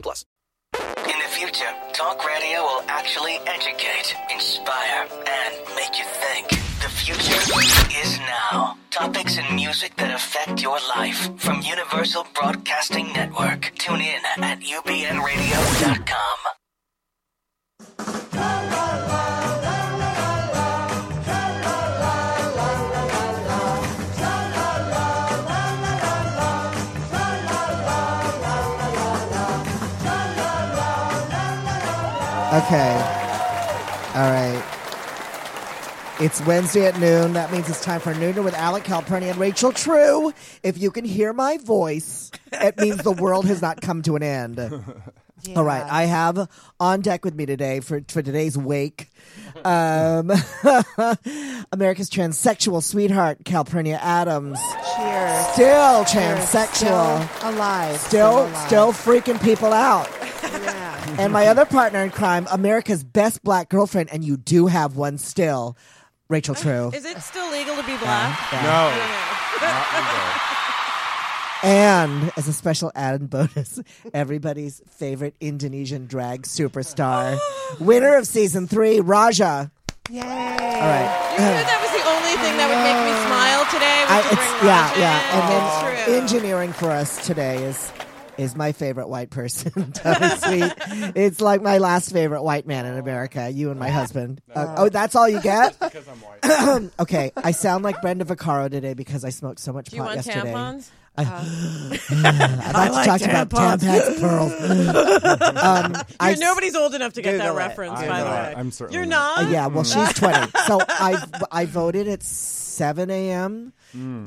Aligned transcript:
plus. 0.00 0.24
In 0.74 1.18
the 1.20 1.28
future, 1.28 1.72
talk 1.92 2.24
radio 2.26 2.62
will 2.62 2.82
actually 2.88 3.38
educate, 3.46 4.16
inspire, 4.32 5.06
and 5.26 5.54
make 5.76 5.98
you 5.98 6.04
think. 6.04 6.48
The 6.82 6.88
future 6.88 7.40
is 8.02 8.18
now. 8.20 8.76
Topics 8.90 9.38
and 9.38 9.54
music 9.54 9.96
that 9.96 10.14
affect 10.14 10.62
your 10.62 10.78
life 10.96 11.30
from 11.38 11.62
Universal 11.62 12.26
Broadcasting 12.34 13.12
Network. 13.12 13.72
Tune 13.78 14.00
in 14.00 14.20
at 14.42 14.60
ubnradio.com. 14.60 16.34
Okay. 32.54 32.94
All 34.14 34.30
right. 34.30 34.62
It's 36.20 36.40
Wednesday 36.46 36.86
at 36.86 37.00
noon. 37.00 37.32
That 37.32 37.50
means 37.50 37.68
it's 37.68 37.82
time 37.82 38.00
for 38.00 38.14
Nooner 38.14 38.44
with 38.44 38.54
Alec 38.54 38.84
Calpurnia 38.84 39.30
and 39.30 39.38
Rachel 39.40 39.72
True. 39.72 40.32
If 40.62 40.78
you 40.78 40.92
can 40.92 41.04
hear 41.04 41.32
my 41.32 41.58
voice, 41.58 42.30
it 42.52 42.78
means 42.78 42.98
the 42.98 43.10
world 43.10 43.46
has 43.46 43.60
not 43.60 43.80
come 43.80 44.02
to 44.02 44.14
an 44.14 44.22
end. 44.22 44.60
All 45.56 45.64
right. 45.64 45.82
I 45.82 46.04
have 46.04 46.48
on 46.78 47.00
deck 47.00 47.24
with 47.24 47.34
me 47.34 47.44
today 47.44 47.80
for, 47.80 48.00
for 48.06 48.22
today's 48.22 48.56
wake 48.56 49.10
um, 49.64 50.30
America's 51.72 52.10
transsexual 52.10 52.82
sweetheart, 52.82 53.44
Calpurnia 53.44 53.98
Adams. 54.00 54.58
Cheers. 54.96 55.46
Still 55.48 56.04
Cheers. 56.04 56.38
transsexual. 56.40 57.36
Still 57.36 57.50
alive. 57.50 57.96
Still, 57.98 58.38
alive. 58.40 58.66
still 58.66 58.92
freaking 58.92 59.42
people 59.42 59.72
out. 59.72 60.08
Yeah. 61.06 61.16
and 61.20 61.32
my 61.32 61.46
other 61.46 61.64
partner 61.64 62.02
in 62.02 62.10
crime, 62.10 62.46
America's 62.50 63.04
best 63.04 63.42
black 63.42 63.68
girlfriend, 63.68 64.10
and 64.12 64.24
you 64.24 64.36
do 64.36 64.66
have 64.66 64.96
one 64.96 65.18
still, 65.18 65.76
Rachel 66.28 66.54
True. 66.54 66.90
Is 66.94 67.04
it 67.04 67.20
still 67.20 67.50
legal 67.50 67.76
to 67.76 67.82
be 67.82 67.96
black? 67.96 68.52
No. 68.52 68.92
Not 69.60 69.86
legal. 69.94 70.40
And 71.64 72.30
as 72.36 72.46
a 72.46 72.52
special 72.52 72.92
added 72.94 73.30
bonus, 73.30 73.80
everybody's 74.12 74.82
favorite 74.86 75.34
Indonesian 75.40 76.04
drag 76.06 76.42
superstar, 76.42 77.38
winner 77.80 78.16
of 78.16 78.26
season 78.26 78.66
three, 78.68 79.00
Raja. 79.00 79.72
Yay. 80.10 80.20
All 80.20 80.26
right. 80.28 81.32
You 81.32 81.40
knew 81.40 81.64
that 81.64 81.80
was 81.80 81.88
the 81.96 82.04
only 82.04 82.36
thing 82.44 82.58
that 82.60 82.68
would 82.68 82.84
make 82.84 83.00
me 83.08 83.16
smile 83.24 83.64
today. 83.72 84.04
Was 84.04 84.12
I, 84.12 84.28
to 84.28 84.36
bring 84.36 84.68
yeah, 84.68 84.90
Raja 84.90 85.00
yeah. 85.00 85.16
in. 85.24 85.40
And 85.40 86.12
then 86.12 86.20
engineering 86.20 86.72
for 86.74 86.90
us 86.90 87.24
today 87.26 87.64
is 87.64 87.90
is 88.38 88.56
my 88.56 88.72
favorite 88.72 89.08
white 89.08 89.30
person. 89.30 89.92
Totally 89.92 90.28
sweet. 90.36 90.72
It's 91.14 91.40
like 91.40 91.62
my 91.62 91.78
last 91.78 92.12
favorite 92.12 92.42
white 92.42 92.66
man 92.66 92.86
in 92.86 92.98
America. 92.98 93.50
You 93.50 93.70
and 93.70 93.78
my 93.78 93.88
husband. 93.88 94.40
Uh, 94.54 94.74
oh, 94.78 94.88
that's 94.88 95.14
all 95.14 95.28
you 95.28 95.40
get? 95.40 95.76
Because 95.84 96.08
I'm 96.08 96.16
white. 96.18 96.90
okay, 97.00 97.32
I 97.36 97.50
sound 97.52 97.84
like 97.84 98.00
Brenda 98.00 98.24
Vaccaro 98.24 98.70
today 98.70 98.94
because 98.94 99.24
I 99.24 99.30
smoked 99.30 99.60
so 99.60 99.72
much 99.72 99.86
Do 99.90 99.96
you 99.96 100.02
pot 100.02 100.16
want 100.16 100.26
yesterday. 100.26 100.52
tampons? 100.52 100.90
I'd 101.16 102.90
like, 102.90 103.04
to 103.20 103.28
talk 103.28 103.48
about 103.48 103.50
Tampax 103.50 104.20
pearls. 104.20 104.52
um, 105.56 106.04
I 106.18 106.30
You're, 106.30 106.38
nobody's 106.40 106.74
old 106.74 106.94
enough 106.94 107.12
to 107.14 107.22
get 107.22 107.38
that 107.38 107.52
it. 107.52 107.56
reference, 107.56 108.00
I 108.00 108.08
by 108.08 108.20
the 108.20 108.30
way. 108.30 108.54
I'm 108.56 108.70
certainly 108.72 108.98
You're 108.98 109.06
not. 109.06 109.42
not. 109.42 109.48
Uh, 109.48 109.52
yeah, 109.52 109.66
well, 109.68 109.84
she's 109.84 110.12
20. 110.14 110.50
So 110.66 110.80
I 110.88 111.24
I 111.52 111.66
voted 111.66 112.08
at 112.08 112.22
7 112.74 113.10
a.m. 113.10 113.72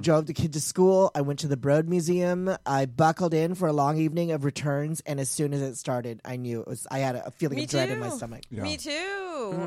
Drove 0.02 0.25
the 0.25 0.34
kid 0.34 0.53
to 0.53 0.62
school. 0.62 1.12
I 1.13 1.22
went 1.22 1.40
to 1.40 1.47
the 1.47 1.58
Broad 1.58 1.88
Museum. 1.90 2.56
I 2.66 2.85
buckled 2.85 3.34
in 3.34 3.53
for 3.56 3.68
a 3.68 3.74
long 3.74 3.97
evening 3.97 4.31
of 4.31 4.46
returns, 4.46 5.02
and 5.06 5.19
as 5.19 5.30
soon 5.30 5.53
as 5.53 5.62
it 5.62 5.75
started, 5.75 6.22
I 6.24 6.38
knew 6.38 6.62
it 6.62 6.68
was. 6.68 6.88
I 6.90 7.00
had 7.00 7.16
a 7.18 7.31
feeling 7.31 7.58
Me 7.58 7.63
of 7.66 7.69
dread 7.69 7.90
in 7.90 8.00
my 8.00 8.09
stomach. 8.09 8.44
Me 8.50 8.78
too. 8.78 8.91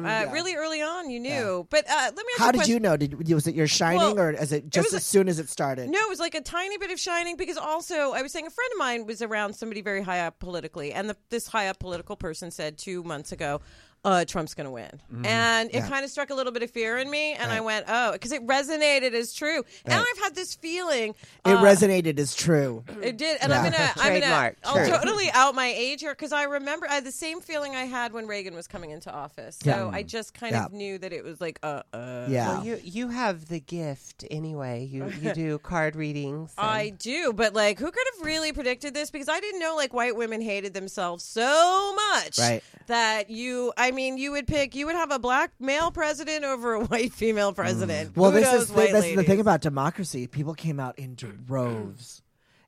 uh, 0.04 0.26
Really 0.32 0.54
early 0.54 0.80
on, 0.82 1.10
you 1.10 1.20
knew. 1.20 1.66
But 1.70 1.88
uh, 1.88 1.92
let 2.04 2.16
me 2.16 2.22
ask 2.34 2.38
How 2.38 2.46
you 2.46 2.50
a 2.50 2.52
did 2.64 2.68
you 2.68 2.80
know? 2.80 2.96
Did 2.96 3.32
was 3.34 3.46
it 3.46 3.54
your 3.54 3.66
shining, 3.66 3.98
Well, 4.16 4.18
or 4.20 4.30
is 4.30 4.52
it 4.52 4.70
just 4.70 4.86
was 4.88 4.94
as 4.94 5.02
a- 5.02 5.04
soon 5.04 5.28
as 5.28 5.38
it 5.38 5.48
started? 5.48 5.88
No, 5.90 5.98
it 5.98 6.08
was 6.08 6.20
like 6.20 6.34
a 6.34 6.40
tiny 6.40 6.78
bit 6.78 6.90
of 6.90 6.98
shining 6.98 7.36
because 7.36 7.56
also 7.58 8.12
I 8.12 8.22
was 8.22 8.32
saying 8.32 8.46
a 8.46 8.50
friend 8.50 8.70
of 8.72 8.78
mine 8.78 9.06
was 9.06 9.20
around 9.22 9.54
somebody 9.54 9.82
very 9.82 10.02
high 10.02 10.20
up 10.20 10.38
politically, 10.38 10.92
and 10.92 11.10
the, 11.10 11.16
this 11.28 11.46
high 11.48 11.68
up 11.68 11.78
political 11.78 12.16
person 12.16 12.50
said 12.50 12.78
two 12.78 13.02
months 13.04 13.32
ago, 13.32 13.60
uh, 14.04 14.24
Trump's 14.24 14.54
going 14.54 14.64
to 14.64 14.70
win. 14.70 14.90
And 15.26 15.68
it 15.70 15.74
Yeah. 15.74 15.88
kind 15.88 16.04
of 16.04 16.10
struck 16.10 16.30
a 16.30 16.34
little 16.34 16.52
bit 16.52 16.62
of 16.62 16.70
fear 16.70 16.96
in 16.98 17.10
me, 17.10 17.34
and 17.34 17.52
I 17.52 17.60
went, 17.60 17.84
oh, 17.88 18.12
because 18.12 18.32
it 18.32 18.46
resonated 18.46 19.12
as 19.12 19.32
true. 19.34 19.62
And 19.84 19.94
I've 19.94 20.18
had 20.22 20.34
this 20.34 20.54
feeling. 20.54 21.14
It 21.44 21.50
uh, 21.52 21.62
resonated 21.62 22.18
as 22.18 22.34
true. 22.34 22.82
It 23.02 23.16
did, 23.16 23.38
and 23.42 23.52
I'm 23.52 23.64
Yeah. 23.64 23.70
gonna, 23.70 23.92
I'm 23.96 24.20
gonna, 24.20 24.52
I'll 24.64 24.74
True. 24.74 24.88
totally 24.88 25.30
out 25.32 25.54
my 25.54 25.66
age 25.66 26.00
here 26.00 26.12
because 26.12 26.32
I 26.32 26.44
remember 26.44 26.86
I 26.88 26.94
had 26.94 27.04
the 27.04 27.10
same 27.12 27.40
feeling 27.40 27.74
I 27.74 27.84
had 27.84 28.12
when 28.12 28.26
Reagan 28.26 28.54
was 28.54 28.66
coming 28.66 28.90
into 28.90 29.10
office. 29.12 29.58
So 29.62 29.70
Yeah. 29.70 29.88
I 29.92 30.02
just 30.02 30.32
kind 30.34 30.52
Yeah. 30.52 30.66
of 30.66 30.72
knew 30.72 30.98
that 30.98 31.12
it 31.12 31.24
was 31.24 31.40
like, 31.40 31.58
uh, 31.62 31.82
uh. 31.92 32.26
Yeah. 32.28 32.48
Well, 32.48 32.64
you 32.66 32.80
you 32.84 33.08
have 33.08 33.46
the 33.48 33.58
gift 33.60 34.24
anyway. 34.30 34.84
You 34.84 35.10
you 35.20 35.32
do 35.34 35.58
card 35.58 35.96
readings. 35.96 36.52
and- 36.58 36.66
I 36.66 36.90
do, 36.90 37.32
but 37.32 37.54
like, 37.54 37.78
who 37.78 37.90
could 37.90 38.04
have 38.16 38.26
really 38.26 38.52
predicted 38.52 38.94
this? 38.94 39.10
Because 39.10 39.28
I 39.28 39.40
didn't 39.40 39.60
know 39.60 39.74
like 39.76 39.92
white 39.94 40.14
women 40.16 40.40
hated 40.40 40.74
themselves 40.74 41.24
so 41.24 41.94
much 41.94 42.38
Right. 42.38 42.62
that 42.86 43.30
you, 43.30 43.72
I 43.76 43.89
mean, 43.90 44.18
you 44.18 44.32
would 44.32 44.46
pick, 44.46 44.74
you 44.74 44.86
would 44.86 44.94
have 44.96 45.10
a 45.10 45.18
black 45.18 45.52
male 45.60 45.90
president 45.90 46.44
over 46.44 46.74
a 46.74 46.84
white 46.86 47.12
female 47.12 47.52
president. 47.52 48.16
Well, 48.16 48.30
Who 48.30 48.38
this 48.40 48.52
knows 48.52 48.62
is 48.62 48.68
the, 48.68 48.74
this 48.74 49.04
is 49.06 49.16
the 49.16 49.24
thing 49.24 49.40
about 49.40 49.60
democracy. 49.60 50.26
People 50.26 50.54
came 50.54 50.78
out 50.80 50.98
in 50.98 51.14
droves, 51.14 52.22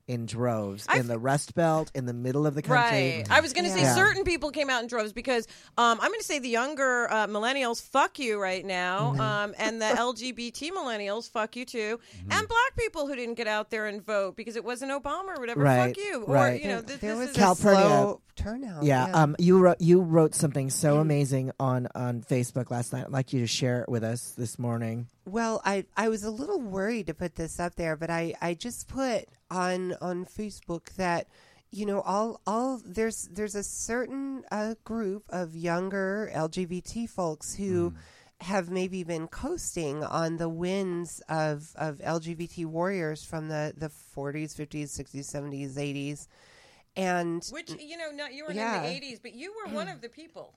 in 0.05 0.25
droves, 0.25 0.85
in 0.93 1.07
the 1.07 1.17
Rust 1.17 1.55
Belt, 1.55 1.89
in 1.95 2.05
the 2.05 2.13
middle 2.13 2.45
of 2.45 2.55
the 2.55 2.61
country. 2.61 3.19
Right. 3.19 3.25
I 3.29 3.39
was 3.39 3.53
going 3.53 3.63
to 3.65 3.71
say 3.71 3.81
Yeah. 3.83 3.95
certain 3.95 4.25
people 4.25 4.51
came 4.51 4.69
out 4.69 4.81
in 4.81 4.87
droves 4.87 5.13
because 5.13 5.47
um, 5.77 5.97
I'm 6.01 6.09
going 6.09 6.19
to 6.19 6.25
say 6.25 6.39
the 6.39 6.49
younger 6.49 7.09
uh, 7.09 7.27
millennials, 7.27 7.81
fuck 7.81 8.19
you 8.19 8.37
right 8.41 8.65
now. 8.65 9.11
Mm-hmm. 9.11 9.21
Um, 9.21 9.55
and 9.57 9.81
the 9.81 9.85
LGBT 9.85 10.71
millennials, 10.71 11.29
fuck 11.31 11.55
you 11.55 11.63
too. 11.65 11.99
And 12.29 12.47
black 12.47 12.75
people 12.77 13.07
who 13.07 13.15
didn't 13.15 13.35
get 13.35 13.47
out 13.47 13.69
there 13.69 13.85
and 13.85 14.05
vote 14.05 14.35
because 14.35 14.57
it 14.57 14.65
wasn't 14.65 14.91
Obama 14.91 15.37
or 15.37 15.39
whatever, 15.39 15.61
Right, 15.61 15.95
fuck 15.95 16.03
you. 16.05 16.23
Or, 16.23 16.35
right. 16.35 16.61
you 16.61 16.67
know, 16.67 16.81
there, 16.81 16.97
th- 16.97 16.99
there 16.99 17.11
this 17.15 17.19
was 17.19 17.29
is 17.29 17.37
a 17.37 17.39
Calpurnia. 17.39 17.81
slow 17.81 18.21
turnout. 18.35 18.83
Yeah, 18.83 19.05
um, 19.05 19.35
you 19.39 19.59
wrote 19.59 19.81
you 19.81 20.01
wrote 20.01 20.35
something 20.35 20.69
so 20.69 20.97
amazing 20.97 21.51
on 21.59 21.87
on 21.95 22.21
Facebook 22.21 22.71
last 22.71 22.93
night. 22.93 23.05
I'd 23.05 23.11
like 23.11 23.33
you 23.33 23.39
to 23.41 23.47
share 23.47 23.81
it 23.81 23.89
with 23.89 24.03
us 24.03 24.33
this 24.37 24.57
morning. 24.59 25.07
Well, 25.25 25.61
I 25.65 25.85
I 25.95 26.09
was 26.09 26.23
a 26.23 26.31
little 26.31 26.59
worried 26.59 27.07
to 27.07 27.13
put 27.13 27.35
this 27.35 27.59
up 27.59 27.75
there, 27.75 27.95
but 27.95 28.09
I 28.09 28.33
I 28.41 28.53
just 28.53 28.87
put 28.87 29.25
on 29.49 29.93
on 30.01 30.25
Facebook 30.25 30.93
that 30.95 31.27
you 31.71 31.85
know 31.85 32.01
all 32.01 32.41
all 32.45 32.81
there's 32.85 33.29
there's 33.31 33.55
a 33.55 33.63
certain 33.63 34.43
uh, 34.51 34.75
group 34.83 35.23
of 35.29 35.55
younger 35.55 36.31
LGBT 36.33 37.09
folks 37.09 37.55
who 37.55 37.93
have 38.41 38.69
maybe 38.69 39.03
been 39.03 39.27
coasting 39.27 40.03
on 40.03 40.37
the 40.37 40.49
winds 40.49 41.21
of 41.29 41.71
of 41.75 41.99
LGBT 41.99 42.65
warriors 42.65 43.23
from 43.23 43.47
the 43.47 43.73
the 43.75 43.89
40s, 44.15 44.53
50s, 44.55 44.99
60s, 44.99 45.25
70s, 45.25 45.73
80s. 45.75 46.27
And 46.95 47.43
Which, 47.51 47.71
you 47.79 47.97
know, 47.97 48.11
not, 48.11 48.33
you 48.33 48.45
were 48.45 48.51
Yeah. 48.53 48.83
in 48.83 48.83
the 49.01 49.07
80s, 49.07 49.19
but 49.21 49.33
you 49.33 49.53
were 49.53 49.73
one 49.73 49.87
of 49.87 50.01
the 50.01 50.09
people. 50.09 50.53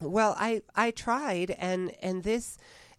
Well, 0.00 0.36
I 0.38 0.62
I 0.76 0.90
tried, 0.92 1.50
and 1.58 1.92
and 2.02 2.22
this 2.22 2.56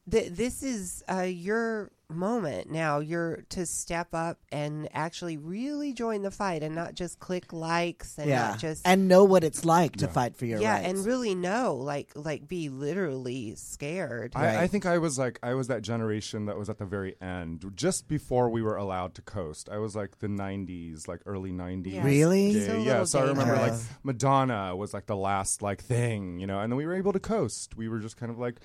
th- 0.10 0.32
this 0.34 0.64
is 0.64 1.04
uh, 1.10 1.22
your 1.22 1.92
moment 2.10 2.72
now. 2.72 3.00
You're 3.00 3.44
to 3.50 3.66
step 3.66 4.14
up 4.14 4.40
and 4.52 4.90
actually 4.94 5.38
really 5.38 5.94
join 5.94 6.22
the 6.22 6.32
fight, 6.32 6.64
and 6.64 6.76
not 6.76 6.96
just 6.96 7.20
click 7.20 7.54
likes 7.54 8.18
and 8.18 8.30
yeah, 8.30 8.50
not 8.50 8.60
just 8.60 8.88
and 8.88 9.08
know 9.08 9.24
what 9.24 9.44
it's 9.44 9.66
like 9.66 9.98
to 9.98 10.08
fight 10.08 10.36
for 10.36 10.46
your 10.46 10.60
yeah, 10.60 10.76
rights. 10.76 10.88
and 10.88 11.06
really 11.06 11.36
know 11.36 11.76
like 11.76 12.12
like 12.16 12.48
be 12.48 12.70
literally 12.70 13.56
scared. 13.56 14.34
Right. 14.36 14.58
I, 14.58 14.64
I 14.64 14.68
think 14.68 14.86
I 14.86 14.98
was 14.98 15.18
like 15.18 15.40
I 15.44 15.54
was 15.54 15.68
that 15.68 15.82
generation 15.82 16.46
that 16.46 16.58
was 16.58 16.70
at 16.70 16.78
the 16.78 16.86
very 16.86 17.16
end, 17.22 17.72
just 17.76 18.08
before 18.08 18.50
we 18.50 18.62
were 18.62 18.76
allowed 18.76 19.16
to 19.16 19.22
coast. 19.22 19.70
I 19.70 19.78
was 19.78 19.96
like 19.96 20.20
the 20.20 20.28
'90s, 20.28 21.08
like 21.08 21.22
early 21.26 21.52
'90s. 21.52 21.94
Yes. 21.94 22.06
Really? 22.06 22.52
Yeah, 22.52 22.64
Still 22.64 22.80
yeah. 22.80 22.92
little 22.92 23.06
So 23.06 23.20
I 23.20 23.24
remember 23.28 23.56
like. 23.56 23.74
Madonna 24.04 24.76
was 24.76 24.94
like 24.94 25.06
the 25.06 25.16
last 25.16 25.62
like 25.62 25.82
thing, 25.82 26.40
you 26.40 26.48
know, 26.48 26.60
and 26.60 26.72
then 26.72 26.78
we 26.78 26.86
were 26.86 26.96
able 26.96 27.14
to 27.14 27.20
coast. 27.20 27.76
We 27.76 27.88
were 27.90 28.00
just 28.00 28.18
kind 28.18 28.32
of 28.32 28.40
like, 28.40 28.60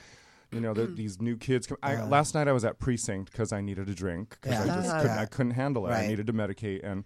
you 0.55 0.61
know, 0.61 0.73
the, 0.75 0.87
these 0.87 1.21
new 1.21 1.37
kids. 1.37 1.67
Come, 1.67 1.79
I, 1.83 2.03
last 2.05 2.35
night 2.35 2.49
I 2.49 2.53
was 2.53 2.65
at 2.65 2.79
precinct 2.79 3.33
because 3.33 3.53
I 3.53 3.61
needed 3.61 3.89
a 3.89 3.95
drink 3.95 4.37
because 4.41 4.53
Yeah. 4.67 4.73
I 4.73 4.77
just 4.77 4.89
Uh-huh. 4.91 5.03
couldn't. 5.03 5.19
I 5.19 5.27
couldn't 5.27 5.53
handle 5.53 5.87
it. 5.87 5.91
Right. 5.91 6.05
I 6.05 6.07
needed 6.07 6.27
to 6.29 6.33
medicate 6.33 6.81
and. 6.85 7.05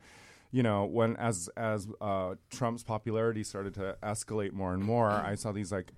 you 0.51 0.63
know, 0.63 0.87
when 0.87 1.15
as 1.17 1.51
as 1.59 1.87
uh, 2.01 2.35
Trump's 2.51 2.83
popularity 2.83 3.45
started 3.45 3.75
to 3.75 3.97
escalate 4.03 4.53
more 4.53 4.73
and 4.73 4.83
more, 4.83 5.11
I 5.11 5.35
saw 5.35 5.53
these 5.53 5.71
like 5.71 5.93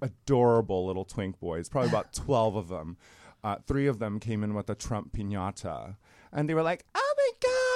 adorable 0.00 0.86
little 0.86 1.04
twink 1.04 1.40
boys, 1.40 1.68
probably 1.68 1.88
about 1.90 2.12
twelve 2.24 2.54
of 2.56 2.68
them. 2.68 2.96
Uh, 3.42 3.56
three 3.66 3.86
of 3.88 3.98
them 3.98 4.20
came 4.20 4.44
in 4.44 4.54
with 4.54 4.70
a 4.70 4.74
Trump 4.76 5.12
pinata, 5.12 5.96
and 6.32 6.48
they 6.48 6.54
were 6.54 6.62
like, 6.62 6.84
"Oh 6.94 7.14
my 7.16 7.30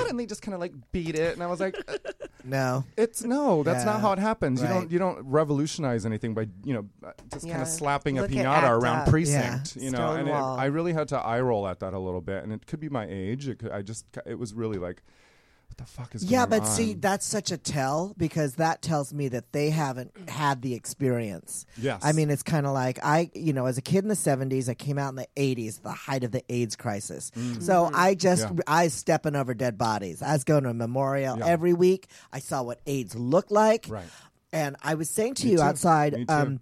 god!" 0.04 0.10
and 0.10 0.20
they 0.20 0.26
just 0.26 0.40
kind 0.42 0.54
of 0.54 0.60
like 0.60 0.72
beat 0.92 1.16
it, 1.18 1.34
and 1.34 1.42
I 1.42 1.46
was 1.46 1.58
like. 1.60 1.74
"Uh, 2.44 2.48
No. 2.48 2.84
It's 2.96 3.22
no, 3.24 3.62
that's 3.62 3.84
Yeah. 3.84 3.92
not 3.92 4.00
how 4.00 4.12
it 4.12 4.18
happens. 4.18 4.60
You 4.60 4.66
Right. 4.66 4.74
don't 4.74 4.90
you 4.90 4.98
don't 4.98 5.18
revolutionize 5.24 6.04
anything 6.06 6.34
by 6.34 6.48
you 6.64 6.74
know 6.74 6.86
uh, 7.04 7.12
just 7.32 7.46
kind 7.46 7.56
Yeah. 7.58 7.62
of 7.62 7.68
slapping 7.68 8.18
a 8.18 8.22
Look 8.22 8.32
at 8.32 8.36
pinata 8.36 8.70
around 8.70 9.00
UP. 9.02 9.08
precinct. 9.10 9.76
You 9.76 9.90
know, 9.90 10.12
and 10.12 10.28
it, 10.28 10.30
Stonewall. 10.32 10.58
I 10.58 10.66
really 10.66 10.92
had 10.92 11.08
to 11.08 11.18
eye 11.18 11.40
roll 11.40 11.66
at 11.68 11.80
that 11.80 11.94
a 11.94 11.98
little 11.98 12.20
bit, 12.20 12.42
and 12.44 12.52
it 12.52 12.66
could 12.66 12.80
be 12.80 12.88
my 12.88 13.06
age. 13.08 13.48
It 13.48 13.58
could, 13.58 13.70
I 13.70 13.82
just 13.82 14.04
it 14.26 14.38
was 14.38 14.54
really 14.54 14.78
like, 14.78 15.02
what 15.70 15.78
the 15.78 15.84
fuck 15.84 16.14
is 16.14 16.24
Yeah, 16.24 16.46
but 16.46 16.66
see, 16.66 16.94
that's 16.94 17.24
such 17.24 17.50
a 17.50 17.56
tell 17.56 18.14
because 18.18 18.56
that 18.56 18.82
tells 18.82 19.14
me 19.14 19.28
that 19.28 19.52
they 19.52 19.70
haven't 19.70 20.12
had 20.28 20.62
the 20.62 20.74
experience. 20.74 21.64
Yes. 21.78 22.00
I 22.04 22.12
mean, 22.12 22.28
it's 22.30 22.42
kind 22.42 22.66
of 22.66 22.72
like 22.72 22.98
I, 23.04 23.30
you 23.34 23.52
know, 23.52 23.66
as 23.66 23.78
a 23.78 23.82
kid 23.82 24.04
in 24.04 24.08
the 24.08 24.14
70s, 24.14 24.68
I 24.68 24.74
came 24.74 24.98
out 24.98 25.10
in 25.10 25.16
the 25.16 25.28
80s, 25.36 25.82
the 25.82 25.92
height 25.92 26.24
of 26.24 26.32
the 26.32 26.42
AIDS 26.52 26.76
crisis. 26.76 27.30
So 27.60 27.90
I 27.94 28.14
just, 28.14 28.46
Mm. 28.46 28.56
Yeah. 28.58 28.62
I 28.66 28.84
was 28.84 28.94
stepping 28.94 29.36
over 29.36 29.54
dead 29.54 29.78
bodies. 29.78 30.22
I 30.22 30.32
was 30.32 30.44
going 30.44 30.64
to 30.64 30.70
a 30.70 30.74
memorial 30.74 31.38
Yeah. 31.38 31.46
every 31.46 31.72
week. 31.72 32.08
I 32.32 32.38
saw 32.40 32.62
what 32.62 32.80
AIDS 32.86 33.14
looked 33.14 33.50
like. 33.52 33.86
Right. 33.88 34.04
And 34.52 34.76
I 34.82 34.94
was 34.94 35.08
saying 35.08 35.34
to 35.34 35.44
Me 35.46 35.52
you 35.52 35.56
too. 35.58 35.62
outside, 35.62 36.24
um, 36.28 36.60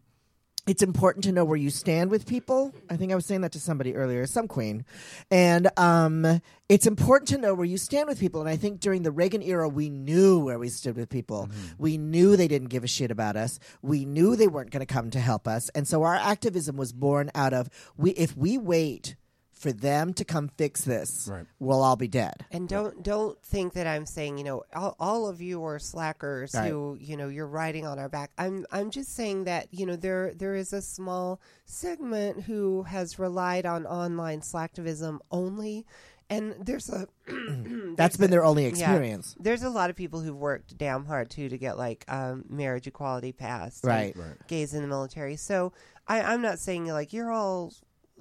it's 0.69 0.83
important 0.83 1.25
to 1.25 1.33
know 1.33 1.47
where 1.47 1.57
you 1.57 1.71
stand 1.71 2.11
with 2.11 2.27
people. 2.27 2.75
I 2.91 2.97
think 2.97 3.11
I 3.11 3.15
was 3.15 3.25
saying 3.25 3.41
that 3.41 3.53
to 3.53 3.61
somebody 3.61 3.95
earlier, 3.95 4.27
some 4.27 4.47
queen. 4.47 4.85
And 5.31 5.71
um, 5.79 6.43
it's 6.69 6.87
important 6.87 7.29
to 7.29 7.39
know 7.39 7.55
where 7.55 7.65
you 7.65 7.79
stand 7.79 8.07
with 8.07 8.21
people. 8.21 8.41
And 8.43 8.51
I 8.51 8.57
think 8.57 8.81
during 8.81 9.03
the 9.03 9.11
Reagan 9.11 9.43
era, 9.43 9.67
we 9.67 9.89
knew 9.89 10.39
where 10.39 10.59
we 10.59 10.69
stood 10.69 10.97
with 10.97 11.09
people. 11.09 11.49
Mm-hmm. 11.51 11.83
We 11.83 11.97
knew 11.97 12.37
they 12.37 12.49
didn't 12.49 12.69
give 12.69 12.85
a 12.85 12.89
shit 12.89 13.11
about 13.11 13.37
us. 13.37 13.59
We 13.81 14.05
knew 14.05 14.37
they 14.37 14.47
weren't 14.47 14.71
going 14.71 14.87
to 14.87 14.93
come 14.93 15.11
to 15.11 15.21
help 15.21 15.49
us. 15.49 15.71
And 15.71 15.89
so 15.89 16.03
our 16.03 16.17
activism 16.17 16.77
was 16.77 16.93
born 16.93 17.31
out 17.35 17.55
of 17.55 17.71
we. 17.97 18.11
if 18.11 18.37
we 18.37 18.59
wait 18.59 19.17
for 19.59 19.73
them 19.73 20.15
to 20.15 20.25
come 20.25 20.49
fix 20.57 20.83
this, 20.83 21.29
Right. 21.31 21.45
we'll 21.59 21.83
all 21.83 21.97
be 21.97 22.09
dead. 22.09 22.47
And 22.51 22.69
don't 22.69 23.03
don't 23.03 23.41
think 23.43 23.73
that 23.75 23.87
I'm 23.87 24.07
saying 24.07 24.39
you 24.39 24.45
know 24.45 24.63
all, 24.75 24.95
all 25.01 25.27
of 25.29 25.41
you 25.41 25.65
are 25.65 25.79
slackers 25.79 26.55
Right. 26.55 26.71
who 26.71 26.97
you 27.01 27.17
know 27.17 27.29
you're 27.29 27.47
riding 27.47 27.87
on 27.87 27.99
our 27.99 28.09
back. 28.09 28.31
I'm 28.39 28.67
I'm 28.71 28.91
just 28.91 29.15
saying 29.15 29.45
that 29.45 29.69
you 29.73 29.87
know 29.87 29.97
there 29.97 30.33
there 30.35 30.55
is 30.55 30.73
a 30.73 30.81
small 30.83 31.41
segment 31.67 32.43
who 32.43 32.83
has 32.85 33.19
relied 33.19 33.67
on 33.67 33.85
online 33.87 34.41
slacktivism 34.41 35.19
only, 35.31 35.85
and 36.31 36.55
there's 36.61 36.89
a 36.89 37.07
That's 37.97 38.17
been 38.17 38.31
their 38.31 38.45
only 38.45 38.63
yeah, 38.65 38.69
experience. 38.71 39.35
there's 39.39 39.63
a 39.63 39.71
lot 39.71 39.91
of 39.91 39.97
people 39.97 40.21
who've 40.21 40.37
worked 40.37 40.77
damn 40.79 41.05
hard 41.05 41.31
too 41.31 41.49
to 41.49 41.59
get 41.59 41.77
like 41.77 42.05
um, 42.09 42.45
marriage 42.49 42.87
equality 42.87 43.33
passed, 43.33 43.85
Right. 43.85 44.17
Right. 44.17 44.37
Gays 44.47 44.73
in 44.75 44.83
the 44.83 44.89
military. 44.89 45.37
So 45.37 45.73
I, 46.07 46.21
I'm 46.23 46.43
not 46.43 46.59
saying 46.59 46.87
like 46.87 47.13
you're 47.13 47.31
all 47.31 47.73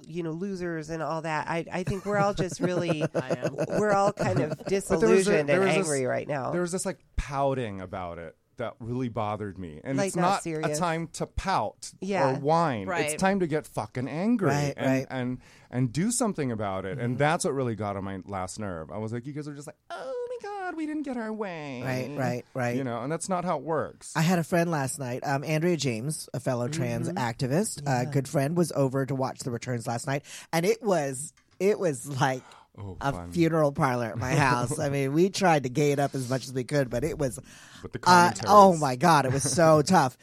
you 0.06 0.22
know 0.22 0.30
losers 0.32 0.90
and 0.90 1.02
all 1.02 1.22
that. 1.22 1.48
I 1.48 1.64
I 1.72 1.82
think 1.84 2.04
we're 2.06 2.18
all 2.18 2.34
just 2.34 2.60
really 2.60 3.04
we're 3.78 3.92
all 3.92 4.12
kind 4.12 4.40
of 4.40 4.50
But 4.58 4.66
there 4.68 4.76
was 4.78 4.90
a- 4.90 4.94
disillusioned 4.98 5.48
there 5.48 5.56
and 5.62 5.66
was 5.68 5.76
this- 5.76 5.86
angry 5.86 6.06
right 6.06 6.28
now. 6.28 6.50
There 6.52 6.60
was 6.62 6.72
this 6.72 6.86
like 6.86 6.98
pouting 7.16 7.80
about 7.80 8.18
it 8.18 8.36
that 8.58 8.74
really 8.80 9.08
bothered 9.08 9.56
me, 9.56 9.80
and 9.84 9.96
Like, 9.98 10.08
it's 10.08 10.16
not 10.16 10.44
not, 10.44 10.68
a 10.70 10.74
time 10.74 11.06
to 11.12 11.26
pout 11.26 11.92
Yeah. 12.00 12.30
or 12.30 12.34
whine. 12.40 12.88
Right. 12.88 13.12
It's 13.12 13.20
time 13.20 13.38
to 13.38 13.46
get 13.46 13.68
fucking 13.68 14.08
angry 14.08 14.48
Right, 14.48 14.74
and, 14.76 14.86
right. 14.86 15.06
and 15.10 15.38
and 15.70 15.92
do 15.92 16.10
something 16.10 16.50
about 16.50 16.84
it. 16.84 16.96
Mm-hmm. 16.96 17.04
And 17.04 17.18
that's 17.18 17.44
what 17.44 17.54
really 17.54 17.76
got 17.76 17.96
on 17.96 18.02
my 18.02 18.18
last 18.26 18.58
nerve. 18.58 18.90
I 18.90 18.98
was 18.98 19.12
like, 19.12 19.26
you 19.26 19.32
guys 19.32 19.46
are 19.46 19.54
just 19.54 19.68
like, 19.68 19.76
oh 19.90 19.96
my 19.96 20.17
god, 20.42 20.76
we 20.76 20.86
didn't 20.86 21.02
get 21.02 21.16
our 21.16 21.32
way. 21.32 21.82
Right, 21.84 22.10
right, 22.18 22.44
right. 22.54 22.76
You 22.76 22.84
know, 22.84 23.02
and 23.02 23.10
that's 23.12 23.28
not 23.28 23.44
how 23.44 23.56
it 23.58 23.62
works. 23.62 24.12
I 24.16 24.22
had 24.22 24.38
a 24.38 24.44
friend 24.44 24.70
last 24.70 24.98
night, 24.98 25.22
um, 25.26 25.44
Andrea 25.44 25.76
James, 25.76 26.28
a 26.34 26.40
fellow 26.40 26.68
trans 26.68 27.08
activist, 27.10 27.82
a 27.86 28.06
good 28.06 28.28
friend, 28.28 28.56
was 28.56 28.72
over 28.72 29.04
to 29.06 29.14
watch 29.14 29.40
the 29.40 29.50
returns 29.50 29.86
last 29.86 30.06
night, 30.06 30.24
and 30.52 30.64
it 30.66 30.82
was 30.82 31.32
it 31.60 31.78
was 31.78 32.06
like 32.20 32.42
Oh, 32.80 32.96
a 33.00 33.10
fun. 33.12 33.32
funeral 33.32 33.72
parlor 33.72 34.04
at 34.06 34.18
my 34.18 34.34
house. 34.36 34.78
I 34.78 34.88
mean, 34.88 35.12
we 35.12 35.30
tried 35.30 35.64
to 35.64 35.68
gay 35.68 35.90
it 35.90 35.98
up 35.98 36.14
as 36.14 36.30
much 36.30 36.44
as 36.44 36.52
we 36.52 36.62
could, 36.62 36.88
but 36.90 37.02
it 37.02 37.18
was 37.18 37.40
But 37.82 37.92
the 37.92 37.98
uh, 38.06 38.30
oh 38.46 38.76
my 38.76 38.94
god, 38.94 39.26
it 39.26 39.32
was 39.32 39.42
so 39.42 39.82
tough. 39.86 40.16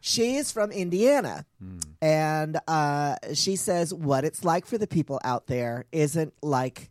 She 0.00 0.36
is 0.36 0.52
from 0.52 0.70
Indiana, 0.70 1.44
Hmm. 1.60 1.78
and 2.00 2.60
uh, 2.68 3.16
she 3.34 3.56
says 3.56 3.92
what 3.92 4.24
it's 4.24 4.44
like 4.44 4.66
for 4.66 4.78
the 4.78 4.86
people 4.86 5.20
out 5.24 5.48
there 5.48 5.84
isn't 5.90 6.32
like. 6.42 6.90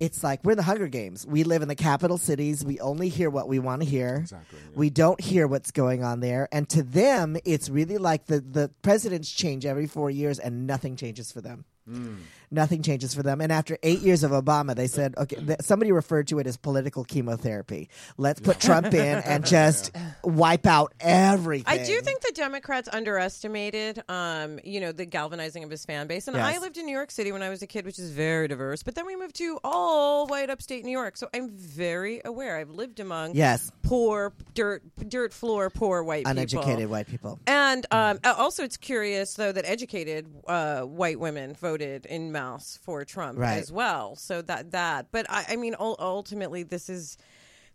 It's 0.00 0.22
like 0.22 0.44
we're 0.44 0.52
in 0.52 0.56
the 0.56 0.62
Hunger 0.62 0.88
Games. 0.88 1.26
We 1.26 1.42
live 1.42 1.62
in 1.62 1.68
the 1.68 1.74
capital 1.74 2.18
cities. 2.18 2.64
We 2.64 2.78
only 2.80 3.08
hear 3.08 3.30
what 3.30 3.48
we 3.48 3.58
want 3.58 3.82
to 3.82 3.88
hear. 3.88 4.16
Exactly, 4.16 4.58
yeah. 4.62 4.78
We 4.78 4.90
don't 4.90 5.20
hear 5.20 5.46
what's 5.46 5.70
going 5.70 6.04
on 6.04 6.20
there. 6.20 6.48
And 6.52 6.68
to 6.70 6.82
them, 6.82 7.36
it's 7.44 7.68
really 7.68 7.98
like 7.98 8.26
the, 8.26 8.40
the 8.40 8.70
presidents 8.82 9.30
change 9.30 9.66
every 9.66 9.86
four 9.86 10.10
years 10.10 10.38
and 10.38 10.66
nothing 10.66 10.96
changes 10.96 11.32
for 11.32 11.40
them. 11.40 11.64
Hmm. 11.88 12.16
Nothing 12.50 12.82
changes 12.82 13.14
for 13.14 13.22
them. 13.22 13.40
And 13.40 13.52
after 13.52 13.76
eight 13.82 14.00
years 14.00 14.22
of 14.22 14.30
Obama, 14.30 14.74
they 14.74 14.86
said, 14.86 15.14
okay, 15.16 15.36
th- 15.36 15.60
somebody 15.60 15.92
referred 15.92 16.28
to 16.28 16.38
it 16.38 16.46
as 16.46 16.56
political 16.56 17.04
chemotherapy. 17.04 17.88
Let's 18.16 18.40
put 18.40 18.58
Trump 18.60 18.86
in 18.94 19.18
and 19.18 19.44
just 19.46 19.94
wipe 20.24 20.66
out 20.66 20.94
everything. 21.00 21.64
I 21.80 21.84
do 21.84 22.00
think 22.00 22.22
the 22.22 22.32
Democrats 22.34 22.88
underestimated, 22.92 24.02
um, 24.08 24.58
you 24.64 24.80
know, 24.80 24.92
the 24.92 25.04
galvanizing 25.06 25.64
of 25.64 25.70
his 25.70 25.84
fan 25.84 26.06
base. 26.06 26.26
And 26.28 26.36
Yes. 26.36 26.56
I 26.56 26.58
lived 26.60 26.76
in 26.78 26.86
New 26.86 26.92
York 26.92 27.10
City 27.10 27.32
when 27.32 27.42
I 27.42 27.48
was 27.48 27.62
a 27.62 27.66
kid, 27.66 27.84
which 27.84 27.98
is 27.98 28.10
very 28.10 28.48
diverse. 28.48 28.82
But 28.82 28.94
then 28.94 29.06
we 29.06 29.16
moved 29.16 29.36
to 29.36 29.58
all 29.64 30.26
white 30.26 30.50
upstate 30.50 30.84
New 30.84 30.92
York, 30.92 31.16
so 31.16 31.28
I'm 31.34 31.50
very 31.50 32.20
aware. 32.24 32.56
I've 32.56 32.70
lived 32.70 33.00
among 33.00 33.34
Yes. 33.34 33.70
poor, 33.82 34.32
dirt, 34.54 34.82
dirt 35.08 35.32
floor, 35.32 35.68
poor 35.70 36.02
white 36.02 36.24
uneducated 36.26 36.76
people. 36.78 36.90
white 36.90 37.06
people. 37.08 37.40
And 37.46 37.84
um, 37.90 38.18
uh, 38.24 38.34
also, 38.38 38.62
it's 38.64 38.76
curious 38.76 39.34
though 39.34 39.52
that 39.52 39.64
educated 39.68 40.26
uh, 40.46 40.82
white 40.82 41.18
women 41.20 41.54
voted 41.54 42.06
in 42.06 42.30
mass 42.38 42.78
for 42.82 43.04
Trump 43.04 43.38
Right. 43.38 43.58
as 43.58 43.70
well. 43.72 44.16
So 44.16 44.42
that 44.42 44.70
that, 44.72 45.06
but 45.12 45.26
I, 45.28 45.44
I 45.50 45.56
mean, 45.56 45.74
ultimately, 45.78 46.62
this 46.62 46.88
is. 46.88 47.16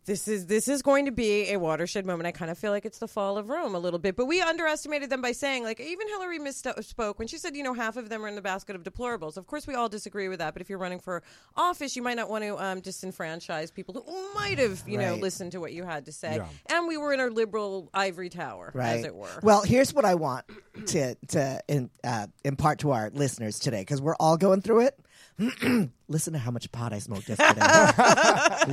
This 0.05 0.27
is 0.27 0.47
this 0.47 0.67
is 0.67 0.81
going 0.81 1.05
to 1.05 1.11
be 1.11 1.51
a 1.51 1.57
watershed 1.57 2.05
moment. 2.05 2.27
I 2.27 2.31
kind 2.31 2.51
of 2.51 2.57
feel 2.57 2.71
like 2.71 2.85
it's 2.85 2.97
the 2.97 3.07
fall 3.07 3.38
of 3.38 3.50
Rome 3.50 3.73
a 3.73 3.79
little 3.79 4.00
bit, 4.00 4.17
but 4.17 4.25
we 4.25 4.41
underestimated 4.41 5.09
them 5.09 5.21
by 5.21 5.31
saying 5.31 5.63
like 5.63 5.79
even 5.79 6.07
Hillary 6.09 6.39
misspoke 6.39 7.19
when 7.19 7.29
she 7.29 7.38
said 7.38 7.55
you 7.55 7.63
know 7.63 7.73
half 7.73 7.95
of 7.95 8.09
them 8.09 8.25
are 8.25 8.27
in 8.27 8.35
the 8.35 8.41
basket 8.41 8.75
of 8.75 8.83
deplorables. 8.83 9.38
Of 9.38 9.47
course, 9.47 9.65
we 9.65 9.75
all 9.75 9.88
disagree 9.88 10.27
with 10.27 10.39
that, 10.39 10.53
but 10.53 10.61
if 10.61 10.69
you're 10.69 10.79
running 10.79 11.00
for 11.00 11.23
office, 11.55 11.95
you 11.95 12.01
might 12.01 12.17
not 12.17 12.29
want 12.29 12.44
to 12.44 12.57
um, 12.57 12.81
disenfranchise 12.81 13.73
people 13.73 14.03
who 14.05 14.33
might 14.33 14.59
have 14.59 14.83
you 14.85 14.97
know 14.97 15.15
listened 15.15 15.53
to 15.53 15.61
what 15.61 15.71
you 15.71 15.85
had 15.85 16.05
to 16.05 16.11
say. 16.11 16.35
Yeah. 16.35 16.47
And 16.69 16.88
we 16.88 16.97
were 16.97 17.13
in 17.13 17.21
our 17.21 17.31
liberal 17.31 17.89
ivory 17.94 18.29
tower, 18.29 18.71
right. 18.73 18.97
as 18.97 19.05
it 19.05 19.15
were. 19.15 19.39
Well, 19.41 19.61
here's 19.61 19.94
what 19.94 20.03
I 20.03 20.15
want 20.15 20.45
to 20.88 21.15
to 21.29 21.62
in, 21.69 21.89
uh, 22.03 22.27
impart 22.43 22.79
to 22.79 22.91
our 22.91 23.10
listeners 23.13 23.57
today 23.57 23.81
because 23.81 24.01
we're 24.01 24.17
all 24.17 24.36
going 24.36 24.62
through 24.62 24.88
it. 24.88 25.00
Listen 26.10 26.33
to 26.33 26.39
how 26.39 26.51
much 26.51 26.69
pot 26.72 26.91
I 26.91 27.00
smoked 27.00 27.29
yesterday. 27.29 27.62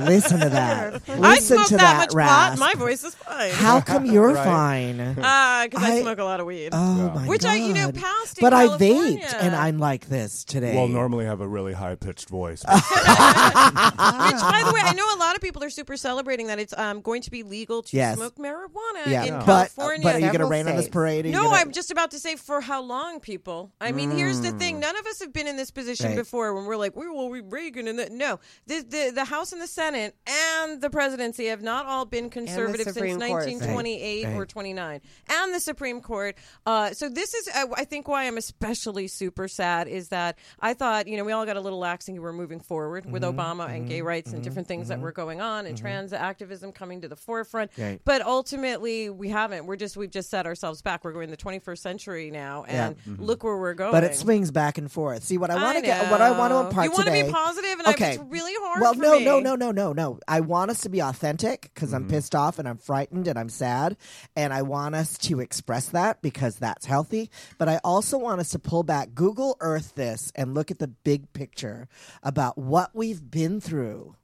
Listen 0.05 0.39
to 0.41 0.49
that. 0.49 0.93
Listen 1.07 1.23
I 1.23 1.39
smoke 1.39 1.67
to 1.67 1.77
that, 1.77 1.97
much 1.97 2.13
rasp. 2.13 2.59
pot. 2.59 2.59
My 2.59 2.73
voice 2.77 3.03
is 3.05 3.15
fine. 3.15 3.51
How 3.51 3.79
come 3.79 4.05
you're 4.05 4.33
Right. 4.33 4.45
fine? 4.45 4.97
Because 5.61 5.83
I, 5.83 5.97
I- 5.97 6.01
smoke 6.01 6.17
a 6.19 6.23
lot 6.23 6.39
of 6.39 6.45
weed. 6.47 6.69
Oh 6.73 6.93
my 7.09 7.13
god. 7.21 7.27
Which! 7.27 7.45
I, 7.45 7.55
you 7.55 7.73
know, 7.73 7.91
passed 7.91 8.39
in 8.39 8.41
but 8.43 8.51
I 8.53 8.65
California. 8.67 9.19
vaped, 9.19 9.35
and 9.41 9.55
I'm 9.55 9.77
like 9.79 10.07
this 10.09 10.43
today. 10.43 10.75
well, 10.75 10.87
normally 10.87 11.25
have 11.25 11.39
a 11.39 11.47
really 11.47 11.73
high 11.73 11.95
pitched 11.95 12.29
voice. 12.29 12.63
Which, 12.67 12.73
by 12.75 14.63
the 14.65 14.71
way, 14.73 14.81
I 14.83 14.93
know 14.95 15.05
a 15.15 15.19
lot 15.19 15.35
of 15.35 15.41
people 15.41 15.63
are 15.63 15.69
super 15.69 15.95
celebrating 15.97 16.47
that 16.47 16.59
it's 16.59 16.73
um, 16.77 17.01
going 17.01 17.21
to 17.23 17.31
be 17.31 17.43
legal 17.43 17.83
to 17.83 17.95
Yes. 17.95 18.15
smoke 18.17 18.35
marijuana 18.37 19.05
yeah, 19.07 19.23
in 19.25 19.33
but 19.39 19.45
California. 19.45 20.03
but 20.03 20.15
are 20.15 20.19
you 20.19 20.25
going 20.25 20.31
to 20.33 20.37
Several 20.39 20.49
rain 20.49 20.67
on 20.67 20.75
this 20.75 20.85
states. 20.85 20.93
parade? 20.93 21.25
Are 21.25 21.27
you 21.29 21.33
no, 21.35 21.43
gonna- 21.43 21.55
I'm 21.57 21.71
just 21.71 21.91
about 21.91 22.11
to 22.11 22.19
say 22.19 22.35
for 22.35 22.59
how 22.61 22.81
long, 22.81 23.19
people. 23.19 23.71
I 23.79 23.91
mean, 23.91 24.11
here's 24.11 24.41
the 24.41 24.51
thing: 24.51 24.79
none 24.79 24.97
of 24.97 25.05
us 25.05 25.19
have 25.21 25.31
been 25.31 25.47
in 25.47 25.57
this 25.57 25.69
position 25.71 26.07
Right. 26.07 26.15
before. 26.17 26.53
When 26.55 26.65
we're 26.65 26.77
like, 26.77 26.95
we 26.95 27.07
will 27.07 27.20
we 27.29 27.41
Reagan 27.41 27.87
and 27.87 27.97
the 27.99 28.09
no, 28.09 28.39
the, 28.67 28.81
the 28.81 29.11
the 29.13 29.25
House 29.25 29.51
and 29.51 29.61
the 29.61 29.67
Senate 29.67 30.15
and 30.27 30.81
the 30.81 30.89
presidency 30.89 31.45
have 31.47 31.61
not 31.61 31.85
all 31.85 32.05
been 32.05 32.29
conservative 32.29 32.85
since 32.85 32.97
Court. 32.97 33.19
1928 33.19 34.25
Right, 34.25 34.33
or 34.33 34.39
right. 34.39 34.49
29, 34.49 35.01
and 35.29 35.53
the 35.53 35.59
Supreme 35.59 36.01
Court. 36.01 36.35
Uh, 36.65 36.91
so 36.91 37.09
this 37.09 37.33
is, 37.33 37.47
uh, 37.55 37.65
I 37.75 37.85
think, 37.85 38.07
why 38.07 38.25
I'm 38.25 38.37
especially 38.37 39.07
super 39.07 39.47
sad 39.47 39.87
is 39.87 40.09
that 40.09 40.37
I 40.59 40.73
thought, 40.73 41.07
you 41.07 41.17
know, 41.17 41.23
we 41.23 41.31
all 41.31 41.45
got 41.45 41.57
a 41.57 41.61
little 41.61 41.79
lax 41.79 42.07
and 42.07 42.15
we 42.15 42.19
were 42.19 42.33
moving 42.33 42.59
forward 42.59 43.05
with 43.09 43.21
Mm-hmm, 43.21 43.39
Obama 43.39 43.69
and 43.69 43.87
gay 43.87 44.01
rights 44.01 44.33
and 44.33 44.43
different 44.43 44.67
things 44.67 44.87
that 44.87 44.99
were 44.99 45.11
going 45.11 45.41
on 45.41 45.65
and 45.67 45.77
trans 45.77 46.11
activism 46.11 46.71
coming 46.71 47.01
to 47.01 47.07
the 47.07 47.15
forefront. 47.15 47.71
Right. 47.77 48.01
But 48.03 48.21
ultimately, 48.21 49.09
we 49.09 49.29
haven't. 49.29 49.67
We're 49.67 49.75
just 49.75 49.95
we've 49.95 50.09
just 50.11 50.29
set 50.29 50.45
ourselves 50.47 50.81
back. 50.81 51.03
We're 51.03 51.11
going 51.13 51.29
the 51.29 51.37
21st 51.37 51.77
century 51.77 52.31
now, 52.31 52.63
and 52.67 52.95
look 53.19 53.43
where 53.43 53.57
we're 53.57 53.75
going. 53.75 53.91
But 53.91 54.03
it 54.03 54.15
swings 54.15 54.49
back 54.51 54.77
and 54.77 54.91
forth. 54.91 55.23
See 55.23 55.37
what 55.37 55.51
I 55.51 55.55
I 55.55 55.63
want 55.63 55.77
to 55.77 55.83
get, 55.83 56.09
what 56.09 56.21
I 56.21 56.31
want 56.31 56.51
to 56.51 56.59
impart 56.59 56.85
You 56.85 56.91
wanna 57.11 57.21
be 57.23 57.27
today. 57.27 57.31
positive, 57.31 57.79
and 57.79 57.87
I- 57.87 57.91
okay, 57.91 58.13
it's 58.15 58.23
really 58.29 58.53
hard 58.59 58.81
Well, 58.81 58.93
for 58.93 58.99
no, 59.01 59.19
me. 59.19 59.25
no, 59.25 59.39
no, 59.39 59.55
no, 59.55 59.71
no, 59.71 59.93
no. 59.93 60.19
I 60.27 60.39
want 60.39 60.71
us 60.71 60.81
to 60.81 60.89
be 60.89 60.99
authentic 61.01 61.71
because 61.73 61.93
I'm 61.93 62.07
pissed 62.07 62.33
off 62.35 62.59
and 62.59 62.67
I'm 62.67 62.77
frightened 62.77 63.27
and 63.27 63.37
I'm 63.37 63.49
sad, 63.49 63.97
and 64.35 64.53
I 64.53 64.61
want 64.61 64.95
us 64.95 65.17
to 65.19 65.39
express 65.39 65.87
that 65.89 66.21
because 66.21 66.55
that's 66.55 66.85
healthy. 66.85 67.29
But 67.57 67.69
I 67.69 67.79
also 67.83 68.17
want 68.17 68.39
us 68.41 68.49
to 68.49 68.59
pull 68.59 68.83
back, 68.83 69.13
Google 69.13 69.57
Earth 69.59 69.93
this, 69.95 70.31
and 70.35 70.53
look 70.53 70.71
at 70.71 70.79
the 70.79 70.87
big 70.87 71.31
picture 71.33 71.87
about 72.23 72.57
what 72.57 72.91
we've 72.93 73.29
been 73.29 73.59
through 73.61 74.15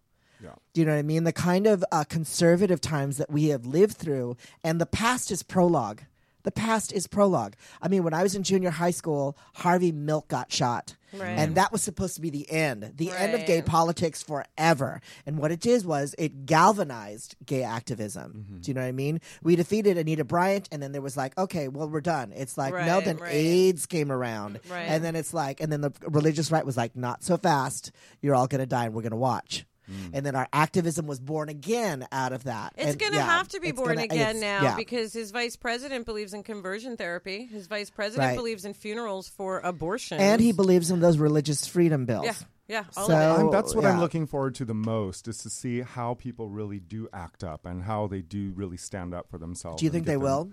Yeah. 0.43 0.51
Do 0.73 0.81
you 0.81 0.85
know 0.85 0.93
what 0.93 0.99
I 0.99 1.03
mean? 1.03 1.23
The 1.23 1.33
kind 1.33 1.65
of 1.65 1.83
uh, 1.91 2.03
conservative 2.03 2.79
times 2.79 3.17
that 3.17 3.31
we 3.31 3.47
have 3.47 3.65
lived 3.65 3.97
through, 3.97 4.37
and 4.63 4.79
the 4.79 4.85
past 4.85 5.31
is 5.31 5.41
prologue. 5.41 6.01
The 6.47 6.51
past 6.53 6.93
is 6.93 7.07
prologue. 7.07 7.55
I 7.81 7.89
mean, 7.89 8.05
when 8.05 8.13
I 8.13 8.23
was 8.23 8.33
in 8.33 8.41
junior 8.41 8.69
high 8.69 8.91
school, 8.91 9.37
Harvey 9.55 9.91
Milk 9.91 10.29
got 10.29 10.49
shot. 10.49 10.95
Right. 11.11 11.31
And 11.31 11.55
that 11.55 11.73
was 11.73 11.83
supposed 11.83 12.15
to 12.15 12.21
be 12.21 12.29
the 12.29 12.49
end, 12.49 12.93
the 12.95 13.11
end 13.11 13.33
of 13.35 13.45
gay 13.45 13.57
Right. 13.57 13.65
politics 13.65 14.23
forever. 14.23 15.01
And 15.25 15.39
what 15.39 15.51
it 15.51 15.59
did 15.59 15.83
was 15.83 16.15
it 16.17 16.45
galvanized 16.45 17.35
gay 17.45 17.63
activism. 17.63 18.45
Mm-hmm. 18.47 18.61
Do 18.61 18.71
you 18.71 18.75
know 18.75 18.79
what 18.79 18.87
I 18.87 18.93
mean? 18.93 19.19
We 19.43 19.57
defeated 19.57 19.97
Anita 19.97 20.23
Bryant, 20.23 20.69
and 20.71 20.81
then 20.81 20.93
there 20.93 21.01
was 21.01 21.17
like, 21.17 21.37
okay, 21.37 21.67
well, 21.67 21.89
we're 21.89 21.99
done. 21.99 22.31
It's 22.33 22.57
like, 22.57 22.73
no, 22.73 23.01
then 23.01 23.17
right. 23.17 23.33
AIDS 23.33 23.85
came 23.85 24.09
around. 24.09 24.61
Right. 24.69 24.83
And 24.83 25.03
then 25.03 25.17
it's 25.17 25.33
like, 25.33 25.59
and 25.59 25.69
then 25.69 25.81
the 25.81 25.91
religious 26.03 26.49
right 26.49 26.65
was 26.65 26.77
like, 26.77 26.95
not 26.95 27.25
so 27.25 27.35
fast. 27.35 27.91
You're 28.21 28.35
all 28.35 28.47
going 28.47 28.59
to 28.59 28.65
die, 28.65 28.85
and 28.85 28.93
we're 28.93 29.01
going 29.01 29.11
to 29.11 29.17
watch. 29.17 29.65
Mm. 29.89 30.09
And 30.13 30.25
then 30.25 30.35
our 30.35 30.47
activism 30.51 31.07
was 31.07 31.19
born 31.19 31.49
again 31.49 32.07
out 32.11 32.33
of 32.33 32.43
that. 32.45 32.73
It's 32.77 32.95
going 32.97 33.13
to 33.13 33.17
yeah, 33.17 33.25
have 33.25 33.47
to 33.49 33.59
be 33.59 33.71
born 33.71 33.89
gonna- 33.95 34.03
again 34.03 34.39
now 34.39 34.61
yeah. 34.63 34.75
because 34.75 35.13
his 35.13 35.31
vice 35.31 35.55
president 35.55 36.05
believes 36.05 36.33
in 36.33 36.43
conversion 36.43 36.97
therapy. 36.97 37.45
His 37.45 37.67
vice 37.67 37.89
president 37.89 38.29
Right. 38.29 38.35
believes 38.37 38.65
in 38.65 38.73
funerals 38.73 39.27
for 39.29 39.59
abortion. 39.59 40.19
and 40.19 40.41
he 40.41 40.51
believes 40.51 40.91
in 40.91 40.99
those 40.99 41.17
religious 41.17 41.65
freedom 41.67 42.05
bills. 42.05 42.25
yeah, 42.25 42.33
yeah, 42.67 42.83
all 42.97 43.07
So- 43.07 43.13
of 43.13 43.19
it. 43.19 43.39
I'm- 43.43 43.51
that's 43.51 43.73
what 43.75 43.85
I'm 43.85 43.99
looking 43.99 44.27
forward 44.27 44.55
to 44.55 44.65
the 44.65 44.73
most 44.73 45.27
is 45.27 45.37
to 45.39 45.49
see 45.49 45.81
how 45.81 46.15
people 46.15 46.49
really 46.49 46.79
do 46.79 47.07
act 47.13 47.43
up 47.43 47.65
and 47.65 47.83
how 47.83 48.07
they 48.07 48.21
do 48.21 48.51
really 48.55 48.77
stand 48.77 49.13
up 49.13 49.29
for 49.29 49.37
themselves. 49.37 49.79
Do 49.79 49.85
you 49.85 49.91
think 49.91 50.05
they 50.05 50.13
them- 50.13 50.21
will? 50.21 50.51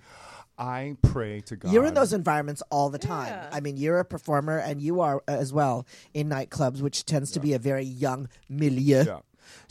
I 0.58 0.96
pray 1.02 1.40
to 1.42 1.56
God. 1.56 1.73
You're 1.73 1.84
in 1.87 1.94
those 1.94 2.12
environments 2.12 2.62
all 2.70 2.90
the 2.90 2.99
time. 2.99 3.28
Yeah. 3.28 3.49
I 3.52 3.61
mean, 3.61 3.76
you're 3.76 3.99
a 3.99 4.04
performer, 4.04 4.58
and 4.58 4.80
you 4.80 5.00
are 5.00 5.16
uh, 5.26 5.32
as 5.32 5.52
well 5.52 5.87
in 6.12 6.28
nightclubs, 6.28 6.80
which 6.80 7.04
tends 7.04 7.32
to 7.32 7.40
be 7.40 7.52
a 7.54 7.58
very 7.58 7.84
young 7.84 8.28
milieu. 8.49 9.04
Yeah. 9.04 9.18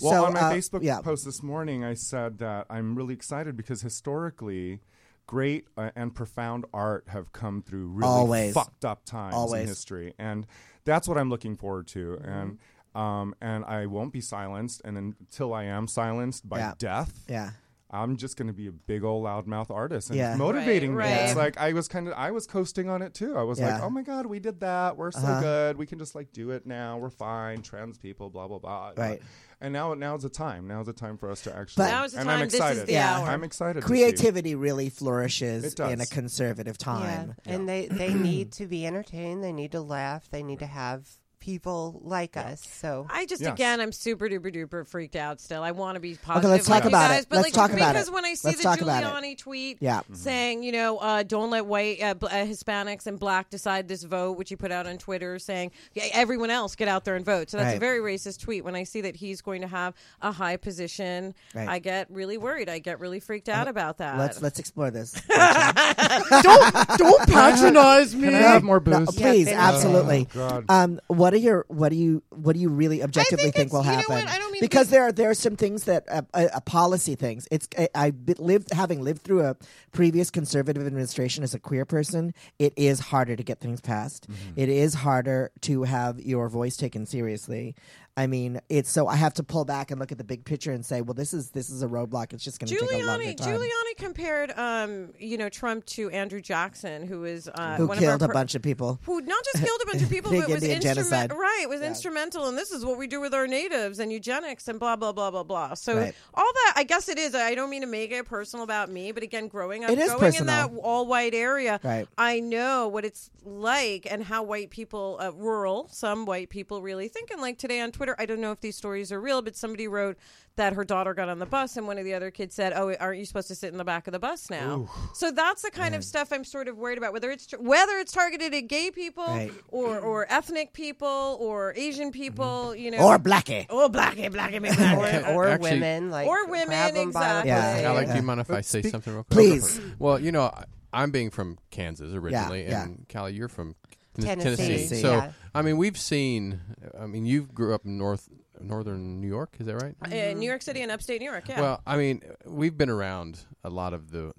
Well, 0.02 0.12
So, 0.14 0.26
on 0.26 0.34
my 0.34 0.40
uh, 0.42 0.54
Facebook 0.54 0.84
yeah. 0.84 1.00
post 1.02 1.26
this 1.26 1.42
morning, 1.42 1.84
I 1.84 1.94
said 1.94 2.38
that 2.40 2.66
I'm 2.70 2.96
really 2.96 3.14
excited 3.14 3.56
because 3.58 3.82
historically, 3.82 4.80
great 5.26 5.68
uh, 5.78 5.92
and 5.96 6.14
profound 6.14 6.66
art 6.74 7.06
have 7.08 7.32
come 7.32 7.62
through 7.62 7.88
really 7.88 8.08
Always. 8.12 8.54
fucked 8.54 8.86
up 8.86 9.06
times 9.06 9.34
Always. 9.36 9.62
in 9.64 9.68
history, 9.68 10.14
and 10.20 10.46
that's 10.86 11.08
what 11.08 11.18
I'm 11.18 11.30
looking 11.30 11.56
forward 11.56 11.88
to. 11.88 12.18
Mm-hmm. 12.22 12.30
And 12.30 12.58
um, 12.96 13.34
and 13.42 13.66
I 13.66 13.88
won't 13.88 14.14
be 14.14 14.22
silenced, 14.22 14.82
and 14.86 14.96
until 14.98 15.52
I 15.54 15.64
am 15.64 15.88
silenced 15.88 16.48
by 16.48 16.60
Yeah. 16.60 16.74
death, 16.78 17.26
Yeah. 17.28 17.52
I'm 17.94 18.18
just 18.18 18.36
going 18.38 18.48
to 18.48 18.54
be 18.54 18.68
a 18.68 18.72
big 18.72 19.04
old 19.04 19.24
loudmouth 19.24 19.70
artist, 19.70 20.10
and 20.10 20.18
Yeah. 20.18 20.32
it's 20.32 20.40
motivating 20.40 20.96
Right, 20.96 21.10
me. 21.10 21.14
right. 21.16 21.22
It's 21.28 21.36
like 21.36 21.58
I 21.58 21.74
was 21.74 21.88
kind 21.88 22.08
of 22.08 22.14
I 22.16 22.32
was 22.32 22.48
coasting 22.48 22.90
on 22.90 23.02
it 23.04 23.14
too. 23.14 23.38
I 23.38 23.44
was 23.44 23.60
like, 23.60 23.82
oh 23.82 23.90
my 23.90 24.02
god, 24.02 24.26
we 24.26 24.40
did 24.40 24.60
that. 24.62 24.98
We're 24.98 25.12
so 25.12 25.20
Uh-huh. 25.20 25.42
good. 25.42 25.78
We 25.78 25.86
can 25.86 26.00
just 26.00 26.16
like 26.16 26.32
do 26.34 26.50
it 26.52 26.66
now. 26.66 26.98
We're 26.98 27.10
fine. 27.12 27.62
Trans 27.62 27.98
people, 28.00 28.30
blah 28.30 28.48
blah 28.48 28.58
blah. 28.60 28.92
Right. 28.98 29.22
And 29.62 29.72
now 29.72 29.94
now's 29.94 30.24
the 30.24 30.30
time. 30.30 30.68
Now's 30.68 30.88
the 30.88 30.94
time 30.94 31.18
for 31.18 31.32
us 31.32 31.42
to 31.44 31.56
actually. 31.56 31.84
But- 31.86 31.92
Now 31.92 32.04
is 32.04 32.12
the 32.14 32.20
and 32.20 32.28
time. 32.28 32.40
I'm 32.42 32.46
This 32.48 32.54
is 32.56 32.60
excited. 32.60 32.88
the 32.88 32.92
Yeah. 32.94 33.18
hour. 33.20 33.28
I'm 33.28 33.44
excited. 33.46 33.82
to 33.82 33.88
see. 33.88 33.88
Creativity 33.88 34.56
really 34.56 34.90
flourishes 34.90 35.74
in 35.76 36.02
a 36.02 36.06
conservative 36.06 36.78
time. 36.78 37.36
Yeah. 37.46 37.54
And 37.54 37.70
they, 37.70 37.86
they 37.88 38.14
need 38.14 38.52
to 38.54 38.66
be 38.66 38.86
entertained. 38.86 39.42
They 39.44 39.54
need 39.54 39.72
to 39.72 39.82
laugh. 39.82 40.28
They 40.32 40.44
need 40.44 40.60
to 40.60 40.66
have 40.66 41.08
people 41.44 42.00
like 42.06 42.38
us. 42.38 42.62
So 42.80 43.06
I 43.10 43.26
just 43.26 43.42
Yes. 43.42 43.52
again, 43.52 43.82
I'm 43.82 43.92
super 43.92 44.30
duper 44.30 44.50
duper 44.56 44.88
freaked 44.88 45.18
out. 45.18 45.42
Still, 45.42 45.62
I 45.62 45.72
want 45.72 45.96
to 45.96 46.00
be 46.00 46.16
positive. 46.16 46.46
Okay, 46.46 46.52
let's 46.52 46.66
talk 46.66 46.76
like 46.76 46.84
you 46.84 46.90
about 46.90 47.12
it. 47.12 47.26
But 47.28 47.36
Let's 47.36 47.48
like, 47.48 47.54
talk 47.54 47.74
about 47.78 47.94
because 47.94 48.08
it. 48.08 48.14
when 48.14 48.24
I 48.24 48.34
see 48.34 48.48
Let's 48.48 48.58
the 48.60 48.64
talk 48.64 48.80
about 48.82 49.04
it. 49.04 49.08
Giuliani 49.08 49.38
tweet, 49.38 49.78
Yeah. 49.82 50.02
saying 50.14 50.64
you 50.64 50.72
know, 50.72 51.00
uh, 51.00 51.24
don't 51.24 51.50
let 51.50 51.66
white 51.66 52.02
uh, 52.02 52.14
bl- 52.14 52.28
uh, 52.28 52.46
Hispanics 52.46 53.08
and 53.08 53.20
black 53.20 53.50
decide 53.50 53.90
this 53.90 54.04
vote, 54.04 54.38
which 54.38 54.48
he 54.50 54.56
put 54.56 54.72
out 54.72 54.88
on 54.88 54.98
Twitter, 54.98 55.38
saying 55.38 55.72
yeah, 55.94 56.06
everyone 56.14 56.50
else 56.50 56.76
get 56.78 56.88
out 56.88 57.04
there 57.04 57.16
and 57.18 57.26
vote. 57.26 57.50
So 57.50 57.58
that's 57.58 57.76
a 57.76 57.80
very 57.80 58.00
racist 58.00 58.40
tweet. 58.40 58.64
When 58.64 58.76
I 58.76 58.84
see 58.86 59.02
that 59.02 59.18
he's 59.18 59.42
going 59.42 59.62
to 59.62 59.68
have 59.68 59.94
a 60.22 60.32
high 60.32 60.56
position, 60.56 61.36
Right. 61.54 61.68
I 61.68 61.80
get 61.80 62.10
really 62.10 62.38
worried. 62.38 62.70
I 62.70 62.80
get 62.80 63.02
really 63.02 63.20
freaked 63.20 63.50
out 63.50 63.68
about 63.68 63.98
that. 63.98 64.18
Let's 64.18 64.42
let's 64.42 64.60
explore 64.60 64.92
this. 64.92 65.12
don't 65.28 66.98
don't 66.98 67.28
patronize 67.30 68.16
me. 68.16 68.30
Can 68.30 68.36
I 68.36 68.38
have 68.40 68.64
more 68.64 68.82
No, 68.86 69.00
booze? 69.00 69.16
please, 69.16 69.48
finish 69.48 69.48
it. 69.50 69.54
absolutely. 69.58 70.28
Oh, 70.36 70.38
God. 70.50 70.66
um, 70.70 71.02
what 71.08 71.33
are 71.34 71.38
your 71.38 71.66
what 71.68 71.90
do 71.90 71.96
you 71.96 72.24
what 72.30 72.54
do 72.54 72.60
you 72.60 72.70
really 72.70 73.02
objectively 73.04 73.52
think 73.52 73.56
think, 73.56 73.68
it's- 73.68 73.72
will 73.74 73.84
you 73.84 73.92
know 73.92 73.98
happen? 73.98 74.16
what? 74.26 74.28
I 74.28 74.38
don't 74.38 74.52
mean 74.52 74.62
to 74.62 74.66
because 74.68 74.88
be- 74.88 74.92
there 74.92 75.04
are 75.04 75.12
there 75.12 75.30
are 75.30 75.34
some 75.34 75.56
things 75.56 75.84
that 75.86 76.06
uh, 76.10 76.22
uh, 76.34 76.48
uh, 76.54 76.60
policy 76.62 77.16
things. 77.16 77.48
It's 77.52 77.68
I, 77.78 77.90
I've 77.96 78.16
lived 78.40 78.72
having 78.74 79.02
lived 79.02 79.22
through 79.24 79.46
a 79.46 79.56
previous 79.92 80.30
conservative 80.32 80.86
administration 80.86 81.44
as 81.44 81.54
a 81.54 81.60
queer 81.60 81.86
person. 81.86 82.34
It 82.60 82.74
is 82.76 83.00
harder 83.00 83.36
to 83.36 83.44
get 83.44 83.60
things 83.60 83.82
passed. 83.82 84.30
Mm-hmm. 84.30 84.60
It 84.60 84.70
is 84.70 84.94
harder 84.94 85.52
to 85.62 85.84
have 85.84 86.20
your 86.20 86.50
voice 86.50 86.78
taken 86.78 87.06
seriously. 87.06 87.76
I 88.16 88.28
mean, 88.28 88.62
it's 88.70 88.92
so 88.92 89.08
I 89.08 89.16
have 89.16 89.34
to 89.36 89.44
pull 89.44 89.66
back 89.66 89.90
and 89.90 90.00
look 90.00 90.12
at 90.12 90.20
the 90.20 90.24
big 90.24 90.46
picture 90.46 90.72
and 90.72 90.86
say, 90.86 91.02
well, 91.02 91.16
this 91.16 91.34
is 91.34 91.50
this 91.50 91.72
is 91.72 91.82
a 91.82 91.88
roadblock. 91.88 92.32
It's 92.32 92.44
just 92.44 92.60
going 92.60 92.68
to 92.68 92.78
take 92.78 93.02
a 93.04 93.06
longer 93.08 93.34
time. 93.34 93.58
Giuliani 93.60 93.98
compared, 93.98 94.52
um, 94.52 95.10
you 95.18 95.36
know, 95.36 95.50
Trump 95.50 95.84
to 95.88 96.12
Andrew 96.12 96.40
Jackson, 96.40 97.08
who 97.08 97.24
is 97.24 97.50
uh, 97.56 97.76
Who 97.78 97.88
one 97.88 97.98
killed 97.98 98.22
a 98.22 98.28
pro- 98.28 98.34
bunch 98.36 98.54
of 98.54 98.62
people? 98.62 99.00
who 99.04 99.20
not 99.22 99.44
just 99.46 99.64
killed 99.66 99.82
a 99.82 99.86
bunch 99.88 100.04
of 100.04 100.10
people, 100.12 100.30
but 100.32 100.48
was 100.48 100.62
Indian 100.64 100.76
instrument- 100.76 101.10
genocide. 101.10 101.32
right, 101.34 101.66
was 101.68 101.82
instrumental, 101.82 102.48
and 102.48 102.56
this 102.56 102.72
is 102.72 102.86
what 102.86 103.00
we 103.00 103.08
do 103.08 103.20
with 103.20 103.34
our 103.34 103.48
natives 103.48 103.98
and 103.98 104.12
eugenics 104.12 104.68
and 104.68 104.80
blah 104.80 104.96
blah 104.96 105.12
blah 105.12 105.32
blah 105.32 105.42
blah. 105.44 105.74
So 105.74 105.96
Right. 105.98 106.14
all 106.36 106.52
that, 106.54 106.74
I 106.76 106.84
guess 106.84 107.10
it 107.10 107.18
is. 107.18 107.34
I 107.34 107.56
don't 107.56 107.72
mean 107.72 107.82
to 107.82 107.88
make 107.88 108.12
it 108.12 108.26
personal 108.28 108.64
about 108.64 108.92
me, 108.92 109.12
but 109.12 109.24
again, 109.24 109.48
growing 109.48 109.86
up, 109.86 109.90
It 109.90 109.98
is 109.98 110.14
going 110.14 110.36
in 110.36 110.46
that 110.46 110.70
all 110.84 111.08
white 111.08 111.34
area, 111.34 111.80
Right. 111.84 112.08
I 112.16 112.42
know 112.42 112.90
what 112.90 113.06
it's 113.06 113.32
like 113.44 114.06
and 114.12 114.24
how 114.24 114.44
white 114.44 114.70
people, 114.70 115.18
uh, 115.20 115.32
rural, 115.32 115.88
some 115.92 116.26
white 116.28 116.50
people 116.50 116.84
really 116.84 117.08
think. 117.08 117.32
And 117.32 117.42
like 117.42 117.58
today 117.58 117.82
on 117.82 117.92
Twitter, 117.92 118.03
I 118.18 118.26
don't 118.26 118.40
know 118.42 118.52
if 118.52 118.62
these 118.62 118.76
stories 118.76 119.12
are 119.12 119.20
real, 119.22 119.42
but 119.42 119.56
somebody 119.56 119.88
wrote 119.88 120.18
that 120.56 120.74
her 120.74 120.84
daughter 120.84 121.14
got 121.16 121.30
on 121.30 121.40
the 121.40 121.46
bus 121.48 121.78
and 121.78 121.88
one 121.88 121.98
of 121.98 122.06
the 122.06 122.14
other 122.14 122.30
kids 122.30 122.54
said, 122.54 122.74
"Oh, 122.76 122.94
aren't 123.00 123.18
you 123.20 123.26
supposed 123.26 123.48
to 123.48 123.56
sit 123.56 123.72
in 123.72 123.78
the 123.78 123.84
back 123.84 124.08
of 124.08 124.12
the 124.14 124.20
bus 124.20 124.50
now?" 124.50 124.90
so 125.14 125.32
that's 125.32 125.64
the 125.64 125.72
kind 125.72 125.96
of 125.96 126.04
stuff 126.04 126.32
I'm 126.32 126.44
sort 126.44 126.68
of 126.68 126.78
worried 126.78 126.98
about. 126.98 127.14
Whether 127.14 127.32
it's 127.32 127.52
whether 127.60 127.94
it's 127.98 128.12
targeted 128.12 128.54
at 128.54 128.68
gay 128.68 128.92
people 128.92 129.26
Right. 129.26 129.52
or 129.70 130.00
or 130.00 130.28
ethnic 130.32 130.74
people 130.74 131.38
or 131.40 131.74
Asian 131.76 132.12
people, 132.12 132.46
mm-hmm. 132.74 132.80
you 132.80 132.92
know, 132.92 133.00
Or 133.00 133.18
blackie. 133.18 133.66
or 133.70 133.90
blackie, 133.90 134.30
blackie, 134.32 134.60
blackie, 134.64 135.28
or, 135.28 135.34
or 135.34 135.48
Actually- 135.48 135.72
women 135.72 136.12
like 136.12 136.28
Or 136.28 136.46
women, 136.48 136.68
grab 136.68 136.96
'em 136.96 137.12
by 137.12 137.22
the 137.24 137.40
exactly. 137.40 137.50
Yeah. 137.50 137.72
pussy. 137.74 137.86
Alec, 137.86 138.08
do 138.10 138.16
you 138.16 138.22
mind 138.22 138.40
if 138.42 138.52
I 138.52 138.62
say 138.62 138.82
speak- 138.82 138.92
something 138.92 139.14
real 139.14 139.24
quick? 139.24 139.32
Please. 139.38 139.82
Well, 139.98 140.20
you 140.20 140.32
know, 140.32 140.44
I- 140.44 140.66
I'm 140.96 141.10
being 141.10 141.32
from 141.32 141.58
Kansas 141.72 142.14
originally, 142.14 142.66
yeah. 142.66 142.84
and 142.84 143.08
Callie, 143.12 143.34
you're 143.34 143.48
from 143.48 143.76
Tennessee. 144.22 144.56
Tennessee. 144.56 145.02
So, 145.02 145.12
Yeah. 145.14 145.32
I 145.56 145.62
mean, 145.62 145.78
we've 145.78 145.98
seen. 145.98 146.60
I 147.00 147.06
mean, 147.06 147.26
you 147.26 147.44
grew 147.44 147.74
up 147.74 147.86
in 147.86 147.98
North 147.98 148.30
Northern 148.60 149.20
New 149.20 149.28
York, 149.28 149.56
is 149.60 149.66
that 149.66 149.76
right? 149.82 149.96
Uh, 150.06 150.34
New 150.38 150.48
York 150.48 150.62
City 150.62 150.82
and 150.82 150.92
upstate 150.92 151.20
New 151.22 151.30
York. 151.30 151.48
Yeah. 151.50 151.60
Well, 151.62 151.82
I 151.86 151.98
mean, 151.98 152.22
we've 152.46 152.78
been 152.78 152.90
around 152.90 153.40
a 153.64 153.70
lot 153.70 153.94
of 153.94 154.12
the 154.12 154.32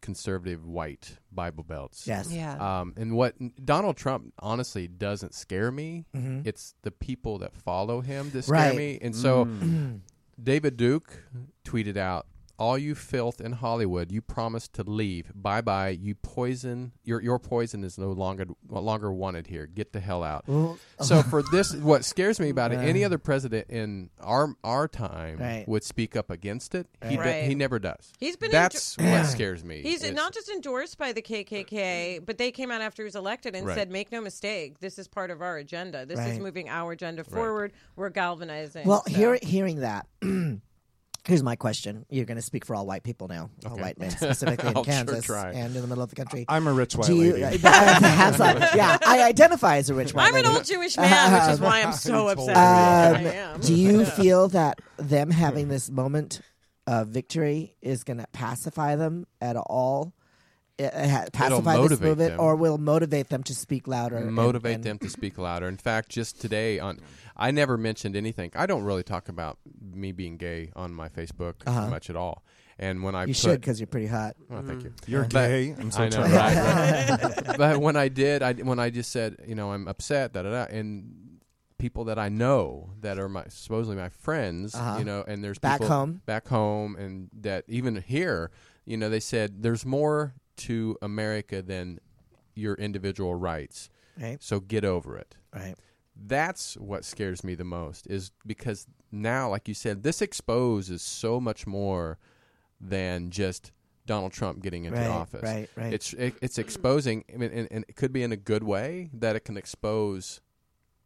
conservative 0.00 0.66
white 0.66 1.18
Bible 1.30 1.62
belts. 1.62 2.06
Yes. 2.06 2.32
Yeah. 2.32 2.56
Um, 2.80 2.94
and 2.96 3.14
what 3.14 3.34
Donald 3.64 3.96
Trump 3.96 4.32
honestly 4.38 4.88
doesn't 4.88 5.34
scare 5.34 5.70
me. 5.70 6.06
Mhm. 6.16 6.46
It's 6.46 6.74
the 6.82 6.90
people 6.90 7.38
that 7.38 7.54
follow 7.54 8.00
him 8.00 8.30
that 8.30 8.42
scare 8.44 8.52
Right. 8.54 8.76
me. 8.76 8.98
And 9.00 9.14
so, 9.14 9.44
David 10.42 10.76
Duke 10.76 11.24
tweeted 11.64 11.96
out, 11.96 12.26
"All 12.60 12.78
you 12.78 12.94
filth 12.94 13.40
in 13.40 13.52
Hollywood, 13.52 14.12
you 14.12 14.20
promised 14.20 14.74
to 14.74 14.82
leave. 14.84 15.32
Bye 15.34 15.62
bye. 15.62 15.88
You 15.88 16.14
poison. 16.14 16.92
Your 17.02 17.20
your 17.22 17.38
poison 17.38 17.82
is 17.82 17.98
no 17.98 18.12
longer 18.12 18.44
no 18.68 18.80
longer 18.80 19.10
wanted 19.10 19.46
here. 19.48 19.66
Get 19.66 19.92
the 19.92 20.00
hell 20.00 20.22
out." 20.22 20.44
So 21.00 21.22
for 21.22 21.42
this, 21.50 21.74
what 21.74 22.04
scares 22.04 22.38
me 22.38 22.50
about 22.50 22.72
it, 22.72 22.76
any 22.92 23.02
other 23.02 23.18
president 23.18 23.68
in 23.70 24.10
our 24.20 24.54
our 24.62 24.86
time 24.86 25.38
Right. 25.38 25.66
would 25.66 25.82
speak 25.82 26.14
up 26.16 26.30
against 26.30 26.74
it. 26.74 26.86
He 27.08 27.16
do- 27.16 27.20
Right. 27.22 27.44
he 27.44 27.54
never 27.54 27.78
does. 27.78 28.12
He's 28.20 28.36
been 28.36 28.50
That's 28.50 28.96
enjo- 28.96 29.10
what 29.10 29.26
scares 29.26 29.64
me. 29.64 29.82
He's 29.82 30.02
It's- 30.02 30.14
not 30.14 30.34
just 30.34 30.48
endorsed 30.50 30.98
by 30.98 31.12
the 31.12 31.22
KKK, 31.22 32.20
but 32.24 32.36
they 32.38 32.50
came 32.52 32.70
out 32.70 32.82
after 32.82 33.02
he 33.02 33.04
was 33.06 33.16
elected 33.16 33.56
and 33.56 33.66
Right. 33.66 33.74
said, 33.76 33.90
"Make 33.90 34.12
no 34.12 34.20
mistake, 34.20 34.80
this 34.80 34.98
is 34.98 35.08
part 35.08 35.30
of 35.30 35.40
our 35.40 35.56
agenda. 35.56 36.04
This 36.04 36.20
is 36.20 36.38
moving 36.38 36.68
our 36.68 36.92
agenda 36.92 37.24
forward. 37.24 37.72
We're 37.96 38.10
galvanizing." 38.10 38.86
Well, 38.86 39.02
So- 39.06 39.14
hear, 39.14 39.38
hearing 39.42 39.80
that, 39.80 40.06
here's 41.30 41.42
my 41.42 41.56
question. 41.56 42.04
You're 42.10 42.24
going 42.26 42.36
to 42.36 42.42
speak 42.42 42.64
for 42.66 42.74
all 42.76 42.84
white 42.86 43.02
people 43.04 43.28
now, 43.28 43.48
all 43.64 43.72
Okay. 43.72 43.80
white 43.82 43.98
men, 43.98 44.10
specifically 44.10 44.68
in 44.70 44.76
I'll 44.76 44.84
sure 44.84 44.92
Kansas 44.92 45.24
try. 45.24 45.52
and 45.52 45.74
in 45.74 45.80
the 45.80 45.86
middle 45.88 46.02
of 46.04 46.10
the 46.10 46.16
country. 46.16 46.44
I'm 46.48 46.66
a 46.66 46.72
rich 46.72 46.94
white 46.96 47.06
Do 47.06 47.16
you, 47.16 47.32
lady. 47.34 47.56
That's 47.58 48.38
like- 48.38 48.74
yeah, 48.74 48.98
I 49.06 49.22
identify 49.22 49.76
as 49.78 49.88
a 49.90 49.94
rich 49.94 50.12
white 50.12 50.28
I'm 50.28 50.36
an 50.36 50.46
old 50.46 50.64
Jewish 50.64 50.96
man, 50.96 51.32
which 51.32 51.54
is 51.54 51.60
why 51.60 51.82
I'm 51.82 51.92
so 51.92 52.28
upset. 52.34 52.46
told 52.46 52.58
I 52.58 53.14
Um, 53.20 53.26
am. 53.26 53.60
do 53.60 53.74
you 53.74 54.04
feel 54.04 54.48
that 54.48 54.80
them 54.98 55.30
having 55.30 55.68
this 55.68 55.88
moment 55.90 56.40
of 56.86 57.08
victory 57.08 57.76
is 57.80 58.04
going 58.04 58.18
to 58.18 58.26
pacify 58.32 58.96
them 58.96 59.26
at 59.40 59.56
all? 59.56 60.12
Uh, 60.78 61.08
ha- 61.08 61.26
pacify 61.30 61.76
this 61.86 62.00
movement, 62.00 62.30
them. 62.30 62.40
or 62.40 62.56
will 62.56 62.78
motivate 62.78 63.28
them 63.28 63.42
to 63.42 63.54
speak 63.54 63.86
louder? 63.86 64.16
and- 64.16 64.32
motivate 64.34 64.76
and- 64.76 64.84
them 64.84 64.98
to 64.98 65.10
speak 65.10 65.36
louder. 65.36 65.68
In 65.68 65.76
fact, 65.76 66.08
just 66.08 66.40
today 66.40 66.78
on, 66.78 66.98
I 67.40 67.50
never 67.50 67.76
mentioned 67.76 68.14
anything. 68.16 68.50
I 68.54 68.66
don't 68.66 68.84
really 68.84 69.02
talk 69.02 69.28
about 69.28 69.58
me 69.80 70.12
being 70.12 70.36
gay 70.36 70.70
on 70.76 70.94
my 70.94 71.08
Facebook 71.08 71.54
Uh-huh. 71.66 71.88
much 71.88 72.10
at 72.10 72.16
all. 72.16 72.44
And 72.78 73.02
when 73.02 73.14
I 73.14 73.22
You 73.22 73.28
put, 73.28 73.36
should 73.36 73.60
because 73.60 73.80
you're 73.80 73.86
pretty 73.86 74.06
hot. 74.06 74.36
well, 74.48 74.62
thank 74.62 74.84
you. 74.84 74.92
You're 75.06 75.22
But- 75.24 75.30
gay. 75.32 75.74
I'm 75.78 75.90
so 75.90 76.02
I 76.04 76.08
know, 76.10 76.22
right, 76.22 77.20
right. 77.22 77.56
but 77.58 77.80
when 77.80 77.96
I 77.96 78.08
did, 78.08 78.42
I 78.42 78.52
when 78.54 78.78
I 78.78 78.90
just 78.90 79.10
said, 79.10 79.36
you 79.46 79.54
know, 79.54 79.72
I'm 79.72 79.88
upset, 79.88 80.32
da 80.32 80.42
da 80.42 80.50
da, 80.50 80.64
and 80.74 81.40
people 81.78 82.04
that 82.04 82.18
I 82.18 82.28
know 82.28 82.90
that 83.00 83.18
are 83.18 83.28
my 83.28 83.44
supposedly 83.48 83.96
my 83.96 84.08
friends, 84.10 84.74
Uh-huh. 84.74 84.98
you 84.98 85.04
know, 85.04 85.24
and 85.26 85.42
there's 85.42 85.58
Back 85.58 85.80
people 85.80 85.88
home. 85.94 86.22
back 86.26 86.48
home, 86.48 86.94
and 86.96 87.28
that 87.40 87.64
even 87.68 87.96
here, 87.96 88.50
you 88.84 88.96
know, 88.96 89.08
they 89.10 89.20
said 89.20 89.62
there's 89.62 89.84
more 89.86 90.34
to 90.58 90.96
America 91.02 91.62
than 91.62 91.98
your 92.54 92.74
individual 92.74 93.34
rights. 93.34 93.88
Right. 94.20 94.42
So 94.42 94.60
get 94.60 94.84
over 94.84 95.16
it. 95.16 95.36
Right. 95.54 95.74
That's 96.22 96.76
what 96.76 97.04
scares 97.04 97.42
me 97.42 97.54
the 97.54 97.64
most 97.64 98.06
is 98.06 98.30
because 98.46 98.86
now, 99.10 99.48
like 99.50 99.68
you 99.68 99.74
said, 99.74 100.02
this 100.02 100.20
exposes 100.20 101.02
so 101.02 101.40
much 101.40 101.66
more 101.66 102.18
than 102.80 103.30
just 103.30 103.72
Donald 104.06 104.32
Trump 104.32 104.62
getting 104.62 104.84
into 104.84 104.98
Right, 105.00 105.08
office. 105.08 105.42
right, 105.42 105.70
right. 105.76 105.92
It's 105.92 106.12
it, 106.14 106.34
it's 106.42 106.58
exposing, 106.58 107.24
I 107.32 107.36
mean, 107.36 107.50
and, 107.52 107.68
and 107.70 107.84
it 107.88 107.96
could 107.96 108.12
be 108.12 108.22
in 108.22 108.32
a 108.32 108.36
good 108.36 108.62
way 108.64 109.10
that 109.14 109.36
it 109.36 109.40
can 109.40 109.56
expose 109.56 110.40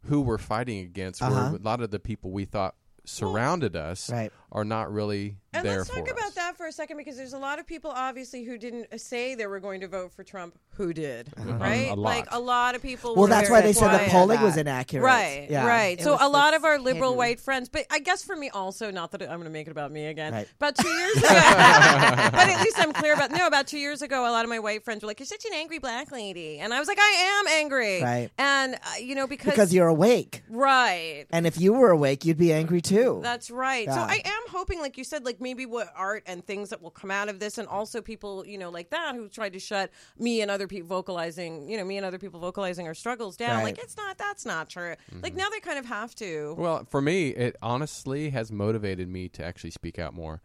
who 0.05 0.21
we're 0.21 0.37
fighting 0.37 0.79
against. 0.79 1.21
Uh-huh. 1.21 1.31
Where 1.31 1.55
a 1.55 1.63
lot 1.63 1.81
of 1.81 1.91
the 1.91 1.99
people 1.99 2.31
we 2.31 2.45
thought 2.45 2.75
surrounded 3.05 3.75
us 3.75 4.09
Right. 4.09 4.31
Are 4.55 4.63
not 4.65 4.91
really 4.91 5.35
And 5.53 5.65
there 5.65 5.77
let's 5.79 5.89
for 5.89 5.97
talk 5.97 6.05
us. 6.07 6.11
about 6.13 6.35
that 6.35 6.55
for 6.57 6.65
a 6.65 6.71
second 6.71 6.95
because 6.97 7.17
there's 7.17 7.33
a 7.33 7.37
lot 7.37 7.59
of 7.59 7.67
people 7.67 7.91
obviously 7.93 8.43
who 8.45 8.57
didn't 8.57 8.97
say 8.99 9.35
they 9.35 9.47
were 9.47 9.59
going 9.59 9.81
to 9.81 9.87
vote 9.89 10.13
for 10.13 10.23
Trump 10.23 10.57
who 10.77 10.93
did, 10.93 11.29
right? 11.37 11.91
a. 11.91 11.95
Like 11.95 12.25
a 12.31 12.39
lot 12.39 12.73
of 12.75 12.81
people. 12.81 13.15
Well, 13.15 13.23
were 13.23 13.27
that's 13.29 13.49
why 13.49 13.61
they 13.61 13.73
said 13.73 13.91
the 13.93 14.09
polling 14.09 14.39
that. 14.39 14.43
was 14.45 14.55
inaccurate. 14.57 15.03
Right, 15.03 15.47
Yeah. 15.49 15.65
right. 15.67 15.99
It 15.99 16.03
So 16.03 16.13
was 16.13 16.21
a 16.21 16.27
lot 16.29 16.53
of 16.53 16.63
our 16.65 16.79
liberal 16.79 17.11
hidden- 17.11 17.17
white 17.17 17.39
friends, 17.41 17.67
but 17.69 17.85
I 17.91 17.99
guess 17.99 18.23
for 18.23 18.35
me 18.35 18.49
also, 18.49 18.91
not 18.91 19.11
that 19.11 19.21
I'm 19.21 19.27
going 19.27 19.43
to 19.43 19.49
make 19.49 19.67
it 19.67 19.71
about 19.71 19.91
me 19.91 20.05
again. 20.07 20.31
Right. 20.33 20.47
About 20.57 20.75
two 20.77 20.87
years 20.89 21.15
ago, 21.17 21.27
but 21.27 22.49
at 22.49 22.61
least 22.63 22.79
I'm 22.79 22.93
clear 22.93 23.13
about. 23.13 23.31
No, 23.31 23.47
about 23.47 23.67
two 23.67 23.77
years 23.79 24.01
ago, 24.01 24.21
a 24.27 24.31
lot 24.31 24.43
of 24.45 24.49
my 24.49 24.59
white 24.59 24.83
friends 24.83 25.03
were 25.03 25.07
like, 25.07 25.19
"You're 25.19 25.25
such 25.27 25.45
an 25.45 25.53
angry 25.53 25.79
black 25.79 26.11
lady," 26.11 26.59
and 26.59 26.73
I 26.73 26.79
was 26.79 26.87
like, 26.87 26.97
"I 26.99 27.39
am 27.39 27.47
angry," 27.59 28.01
Right. 28.01 28.29
And 28.37 28.75
uh, 28.75 28.79
you 29.01 29.15
know 29.15 29.27
because 29.27 29.51
Because 29.51 29.73
you're 29.73 29.87
awake. 29.87 30.43
right. 30.49 31.25
And 31.31 31.45
if 31.47 31.59
you 31.59 31.73
were 31.73 31.91
awake, 31.91 32.25
you'd 32.25 32.37
be 32.37 32.53
angry 32.53 32.81
too. 32.81 33.19
That's 33.23 33.49
right. 33.51 33.87
So 33.87 33.99
I 33.99 34.21
am 34.23 34.44
hoping, 34.49 34.79
like 34.79 34.97
you 34.97 35.03
said, 35.03 35.25
like 35.25 35.41
maybe 35.41 35.65
what 35.65 35.91
art 35.95 36.23
and 36.25 36.45
things 36.45 36.69
that 36.69 36.81
will 36.81 36.91
come 36.91 37.11
out 37.11 37.29
of 37.29 37.39
this, 37.39 37.57
and 37.57 37.67
also 37.67 38.01
people, 38.01 38.45
you 38.45 38.57
know, 38.57 38.69
like 38.69 38.89
that 38.89 39.15
who 39.15 39.27
tried 39.27 39.53
to 39.53 39.59
shut 39.59 39.91
me 40.17 40.41
and 40.41 40.49
other 40.51 40.67
people 40.67 40.87
vocalizing, 40.87 41.67
you 41.69 41.77
know, 41.77 41.85
me 41.85 41.97
and 41.97 42.05
other 42.05 42.19
people 42.19 42.39
vocalizing 42.39 42.87
our 42.87 42.93
struggles 42.93 43.37
down. 43.37 43.57
Right. 43.57 43.63
Like 43.65 43.79
it's 43.79 43.97
not. 43.97 44.17
That's 44.17 44.45
not 44.45 44.69
true. 44.69 44.95
Like 45.21 45.35
now 45.35 45.49
they 45.49 45.59
kind 45.59 45.79
of 45.79 45.85
have 45.85 46.15
to. 46.15 46.55
Well, 46.57 46.85
for 46.89 47.01
me, 47.01 47.29
it 47.29 47.55
honestly 47.61 48.29
has 48.31 48.51
motivated 48.51 49.09
me 49.09 49.29
to 49.29 49.43
actually 49.43 49.71
speak 49.71 49.99
out 49.99 50.13
more. 50.13 50.41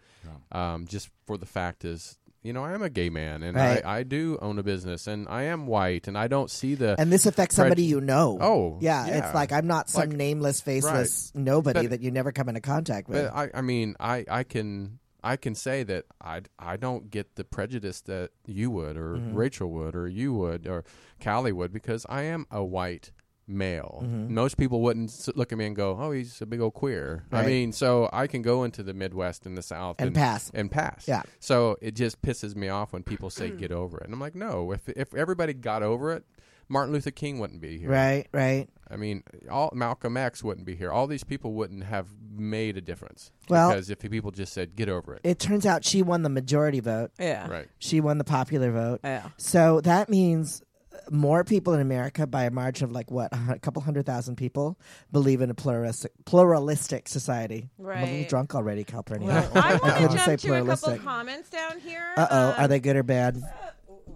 Um, 0.52 0.86
just 0.86 1.10
for 1.26 1.36
the 1.38 1.46
fact 1.46 1.84
is, 1.84 2.18
you 2.42 2.52
know, 2.52 2.64
I 2.64 2.72
am 2.72 2.82
a 2.82 2.88
gay 2.90 3.10
man 3.10 3.42
and 3.42 3.56
Right. 3.56 3.84
I, 3.84 3.98
I 3.98 4.02
do 4.02 4.38
own 4.40 4.58
a 4.58 4.62
business 4.62 5.06
and 5.06 5.28
I 5.28 5.42
am 5.44 5.66
white 5.66 6.08
and 6.08 6.16
I 6.16 6.26
don't 6.28 6.50
see 6.50 6.74
the. 6.74 6.96
and 6.98 7.12
this 7.12 7.26
affects 7.26 7.56
somebody 7.56 7.82
you 7.84 8.00
know. 8.00 8.38
Oh, 8.40 8.78
yeah, 8.80 9.06
yeah. 9.06 9.18
It's 9.26 9.34
like 9.34 9.52
I'm 9.52 9.66
not 9.66 9.90
some 9.90 10.08
Like- 10.10 10.16
nameless, 10.18 10.60
faceless 10.60 11.32
nobody 11.34 11.82
But- 11.82 11.90
that 11.90 12.00
you 12.00 12.10
never 12.10 12.32
come 12.32 12.48
into 12.48 12.60
contact 12.62 13.08
with. 13.08 13.24
but 13.30 13.34
I, 13.36 13.50
I 13.52 13.60
mean, 13.60 13.94
I, 14.00 14.24
I 14.30 14.42
can. 14.44 14.98
I 15.22 15.36
can 15.36 15.54
say 15.54 15.82
that 15.82 16.06
I, 16.22 16.40
I 16.58 16.78
don't 16.78 17.10
get 17.10 17.34
the 17.34 17.44
prejudice 17.44 18.00
that 18.06 18.30
you 18.46 18.70
would, 18.70 18.96
or 18.96 19.16
Mm-hmm. 19.16 19.34
Rachel 19.34 19.70
would, 19.70 19.94
or 19.94 20.08
you 20.08 20.32
would, 20.32 20.66
or 20.66 20.82
Callie 21.22 21.52
would, 21.52 21.74
because 21.74 22.06
I 22.08 22.22
am 22.22 22.46
a 22.50 22.64
white 22.64 23.12
male. 23.50 24.00
Mm-hmm. 24.04 24.34
Most 24.34 24.56
people 24.56 24.80
wouldn't 24.80 25.28
look 25.36 25.52
at 25.52 25.58
me 25.58 25.66
and 25.66 25.76
go, 25.76 25.96
"Oh, 26.00 26.10
he's 26.10 26.40
a 26.40 26.46
big 26.46 26.60
old 26.60 26.74
queer." 26.74 27.24
I 27.32 27.44
mean, 27.44 27.72
so 27.72 28.08
I 28.12 28.26
can 28.26 28.42
go 28.42 28.64
into 28.64 28.82
the 28.82 28.94
Midwest 28.94 29.46
and 29.46 29.56
the 29.58 29.62
South 29.62 29.96
And 29.98 30.14
pass. 30.14 30.50
and 30.54 30.70
pass. 30.70 31.06
Yeah. 31.08 31.22
So 31.38 31.76
it 31.80 31.94
just 31.94 32.22
pisses 32.22 32.54
me 32.56 32.68
off 32.68 32.92
when 32.92 33.02
people 33.02 33.30
say 33.30 33.50
"get 33.50 33.72
over 33.72 33.98
it," 33.98 34.04
and 34.04 34.12
I'm 34.14 34.20
like, 34.20 34.34
no. 34.34 34.72
If 34.72 34.88
if 34.88 35.14
everybody 35.14 35.52
got 35.52 35.82
over 35.82 36.12
it, 36.12 36.24
Martin 36.68 36.92
Luther 36.94 37.10
King 37.10 37.38
wouldn't 37.38 37.60
be 37.60 37.78
here. 37.78 37.90
right, 37.90 38.26
right. 38.32 38.68
I 38.92 38.96
mean, 38.96 39.22
all 39.48 39.70
Malcolm 39.72 40.16
X 40.16 40.42
wouldn't 40.42 40.66
be 40.66 40.74
here. 40.74 40.90
All 40.90 41.06
these 41.06 41.22
people 41.24 41.52
wouldn't 41.52 41.84
have 41.84 42.08
made 42.36 42.76
a 42.76 42.80
difference. 42.80 43.30
Well- 43.48 43.70
because 43.70 43.88
if 43.90 43.98
people 44.00 44.30
just 44.32 44.52
said 44.52 44.74
"get 44.76 44.88
over 44.88 45.14
it," 45.14 45.20
It 45.24 45.38
turns 45.38 45.64
out 45.66 45.84
she 45.84 46.02
won 46.02 46.22
the 46.22 46.28
majority 46.28 46.80
vote. 46.80 47.10
Yeah. 47.18 47.48
right? 47.48 47.68
She 47.78 48.00
won 48.00 48.18
the 48.18 48.24
popular 48.24 48.70
vote. 48.72 49.00
Yeah. 49.04 49.28
So 49.36 49.80
that 49.82 50.08
means 50.08 50.62
more 51.10 51.44
people 51.44 51.74
in 51.74 51.80
America 51.80 52.26
by 52.26 52.44
a 52.44 52.50
margin 52.50 52.84
of 52.84 52.92
like 52.92 53.10
what 53.10 53.32
a 53.32 53.58
couple 53.58 53.82
hundred 53.82 54.06
thousand 54.06 54.36
people 54.36 54.78
believe 55.12 55.40
in 55.40 55.50
a 55.50 55.54
pluralistic 55.54 56.12
pluralistic 56.24 57.08
society. 57.08 57.68
I'm 57.80 57.86
a 57.86 58.04
little 58.06 58.28
drunk 58.28 58.54
already, 58.54 58.84
Calpurnia. 58.84 59.28
Well, 59.28 59.50
I 59.54 59.70
want 59.74 59.82
to 59.84 59.90
couldn't 59.92 60.18
say 60.18 60.36
jump 60.36 60.40
to 60.40 60.72
a 60.72 60.76
couple 60.76 60.98
comments 60.98 61.50
down 61.50 61.78
here. 61.80 62.12
Uh 62.16 62.26
oh, 62.30 62.48
Um, 62.50 62.54
are 62.58 62.68
they 62.68 62.80
good 62.80 62.96
or 62.96 63.02
bad? 63.02 63.40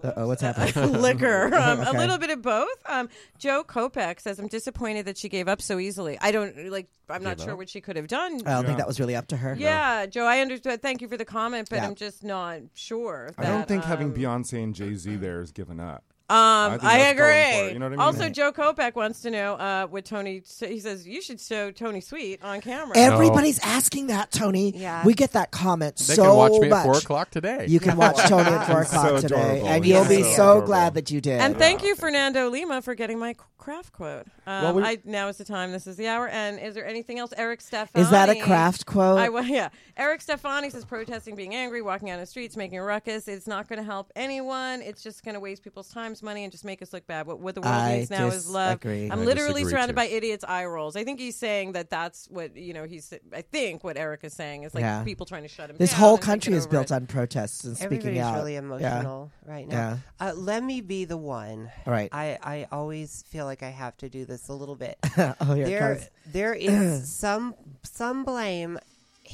Uh 0.03 0.12
oh, 0.16 0.27
what's 0.27 0.42
happening? 0.42 0.92
liquor. 1.01 1.51
Um, 1.55 1.81
Okay. 1.81 1.97
A 1.97 2.01
little 2.01 2.18
bit 2.18 2.31
of 2.31 2.42
both. 2.42 2.68
Um, 2.87 3.09
Joe 3.38 3.64
Kopek 3.64 4.20
says, 4.20 4.38
"I'm 4.38 4.49
disappointed 4.49 5.07
that 5.07 5.16
she 5.16 5.29
gave 5.29 5.49
up 5.49 5.62
so 5.62 5.79
easily. 5.79 6.18
I 6.20 6.31
don't 6.33 6.70
like. 6.70 6.88
I'm 7.09 7.23
not 7.23 7.40
sure 7.40 7.55
what 7.57 7.68
she 7.68 7.81
could 7.81 7.97
have 7.97 8.09
done. 8.09 8.40
I 8.47 8.53
don't 8.55 8.64
think 8.66 8.79
that 8.79 8.87
was 8.87 8.99
really 9.01 9.14
up 9.16 9.29
to 9.29 9.37
her. 9.37 9.55
yeah, 9.59 10.07
Joe, 10.07 10.25
I 10.25 10.40
understood. 10.40 10.83
Thank 10.83 11.01
you 11.03 11.09
for 11.09 11.16
the 11.16 11.25
comment, 11.25 11.68
but 11.70 11.77
Yeah. 11.77 11.87
I'm 11.87 11.94
just 11.94 12.23
not 12.25 12.61
sure. 12.75 13.31
I 13.38 13.44
don't 13.44 13.61
that, 13.61 13.68
think 13.68 13.85
having 13.85 14.09
um, 14.09 14.14
Beyonce 14.14 14.62
and 14.62 14.75
Jay 14.75 14.94
Z 14.94 15.16
there 15.16 15.40
is 15.40 15.53
given 15.53 15.81
up. 15.81 16.05
Um, 16.31 16.73
think 16.73 16.85
I, 16.85 16.99
agree. 17.11 17.23
for 17.25 17.31
it, 17.69 17.73
you 17.75 17.79
know 17.79 17.85
what 17.87 17.93
I 17.93 17.97
mean? 17.97 18.01
Also, 18.01 18.29
Joe 18.31 18.51
Kopek 18.51 18.95
wants 18.95 19.21
to 19.23 19.31
know 19.31 19.55
uh, 19.55 19.87
what 19.87 20.05
Tony. 20.07 20.43
He 20.59 20.81
says 20.81 21.07
you 21.07 21.21
should 21.21 21.39
show 21.41 21.71
Tony 21.71 22.01
Sweet 22.01 22.43
on 22.43 22.63
camera. 22.63 22.97
Everybody's 22.97 23.59
asking 23.61 24.07
that, 24.07 24.31
Tony. 24.33 24.73
Yeah. 24.75 25.05
We 25.05 25.13
get 25.13 25.33
that 25.33 25.51
comment 25.51 25.97
They 25.97 26.15
so 26.15 26.25
can 26.25 26.37
watch 26.37 26.53
me 26.63 26.69
much. 26.71 26.79
at 26.79 26.85
four 26.85 26.97
o'clock 26.97 27.31
today. 27.31 27.67
You 27.69 27.79
can 27.79 27.97
watch 27.99 28.17
Tony 28.29 28.49
at 28.49 28.67
four 28.67 28.83
o'clock 28.83 29.07
So 29.09 29.21
today, 29.21 29.35
adorable. 29.59 29.69
and 29.69 29.87
you'll 29.87 30.09
be 30.09 30.23
so 30.23 30.45
so 30.45 30.61
glad 30.63 30.95
that 30.95 31.11
you 31.11 31.21
did. 31.21 31.41
And 31.41 31.57
thank 31.59 31.83
you, 31.83 31.95
Fernando 31.95 32.49
Lima, 32.49 32.81
for 32.83 32.95
getting 32.95 33.19
my 33.19 33.35
craft 33.59 33.93
quote. 33.93 34.27
Um, 34.47 34.63
Well, 34.63 34.75
we- 34.75 34.83
I, 34.83 34.99
now 35.05 35.29
is 35.29 35.37
the 35.39 35.45
time. 35.45 35.73
This 35.73 35.87
is 35.87 35.97
the 35.97 36.07
hour. 36.09 36.29
And 36.29 36.59
is 36.59 36.75
there 36.75 36.87
anything 36.87 37.19
else? 37.19 37.33
Eric 37.37 37.61
Stefani. 37.61 38.03
Is 38.03 38.11
that 38.11 38.29
a 38.29 38.39
craft 38.41 38.85
quote? 38.87 39.19
I, 39.19 39.29
well, 39.31 39.45
yeah. 39.45 39.69
Eric 39.97 40.21
Stefani 40.21 40.69
says 40.71 40.85
protesting, 40.85 41.35
being 41.35 41.55
angry, 41.55 41.81
walking 41.83 42.11
on 42.11 42.19
the 42.19 42.27
streets, 42.27 42.57
making 42.57 42.79
a 42.79 42.83
ruckus. 42.85 43.27
It's 43.29 43.47
not 43.47 43.69
going 43.69 43.79
to 43.79 43.85
help 43.85 44.11
anyone. 44.17 44.83
It's 44.83 45.03
just 45.03 45.25
going 45.25 45.35
to 45.35 45.41
waste 45.41 45.63
people's 45.65 45.91
times, 46.14 46.22
money, 46.22 46.44
and 46.44 46.53
just 46.53 46.64
make 46.64 46.81
us 46.83 46.92
look 46.92 47.07
bad. 47.07 47.27
What, 47.27 47.40
what 47.40 47.55
the 47.55 47.61
world 47.61 47.74
I 47.74 47.98
needs 47.98 48.11
now 48.11 48.27
is 48.27 48.48
love. 48.48 48.81
disagree. 48.81 49.11
I'm 49.11 49.20
I 49.20 49.24
literally 49.24 49.64
surrounded 49.64 49.94
too. 49.94 49.96
by 49.96 50.07
idiots' 50.07 50.44
eye 50.46 50.64
rolls. 50.64 50.96
I 50.96 51.05
think 51.05 51.18
he's 51.20 51.37
saying 51.37 51.72
that 51.72 51.90
that's 51.90 52.27
what 52.31 52.57
you 52.57 52.72
know. 52.72 52.85
He's. 52.85 53.12
I 53.33 53.42
think 53.42 53.83
what 53.85 53.96
Eric 53.96 54.20
is 54.24 54.33
saying 54.33 54.62
is 54.62 54.74
like 54.74 54.83
Yeah. 54.83 55.03
people 55.05 55.27
trying 55.27 55.42
to 55.42 55.48
shut 55.48 55.70
him. 55.70 55.77
this 55.77 55.90
down 55.90 56.00
whole 56.00 56.18
country 56.18 56.55
is 56.55 56.66
built 56.66 56.87
it. 56.90 56.92
on 56.92 57.07
protests 57.07 57.64
and 57.64 57.77
speaking 57.77 57.96
Everybody's 57.98 58.20
out. 58.22 58.37
really 58.37 58.53
Yeah. 58.55 58.59
emotional 58.61 59.31
right 59.46 59.68
now. 59.68 59.98
Uh, 60.20 60.33
let 60.37 60.62
me 60.62 60.81
be 60.81 61.05
the 61.05 61.16
one. 61.16 61.70
All 61.87 61.92
right. 61.92 62.09
I, 62.12 62.38
I 62.42 62.66
always 62.70 63.24
feel 63.29 63.44
like 63.44 63.62
I 63.62 63.70
have 63.70 63.96
to 63.98 64.09
do 64.09 64.24
this 64.24 64.48
a 64.48 64.53
little 64.53 64.77
bit. 64.77 64.96
oh, 65.18 65.55
here 65.55 65.66
there, 65.66 65.94
comes. 65.96 66.11
there 66.27 66.55
is 66.55 67.12
some 67.14 67.55
some 67.83 68.24
blame. 68.24 68.79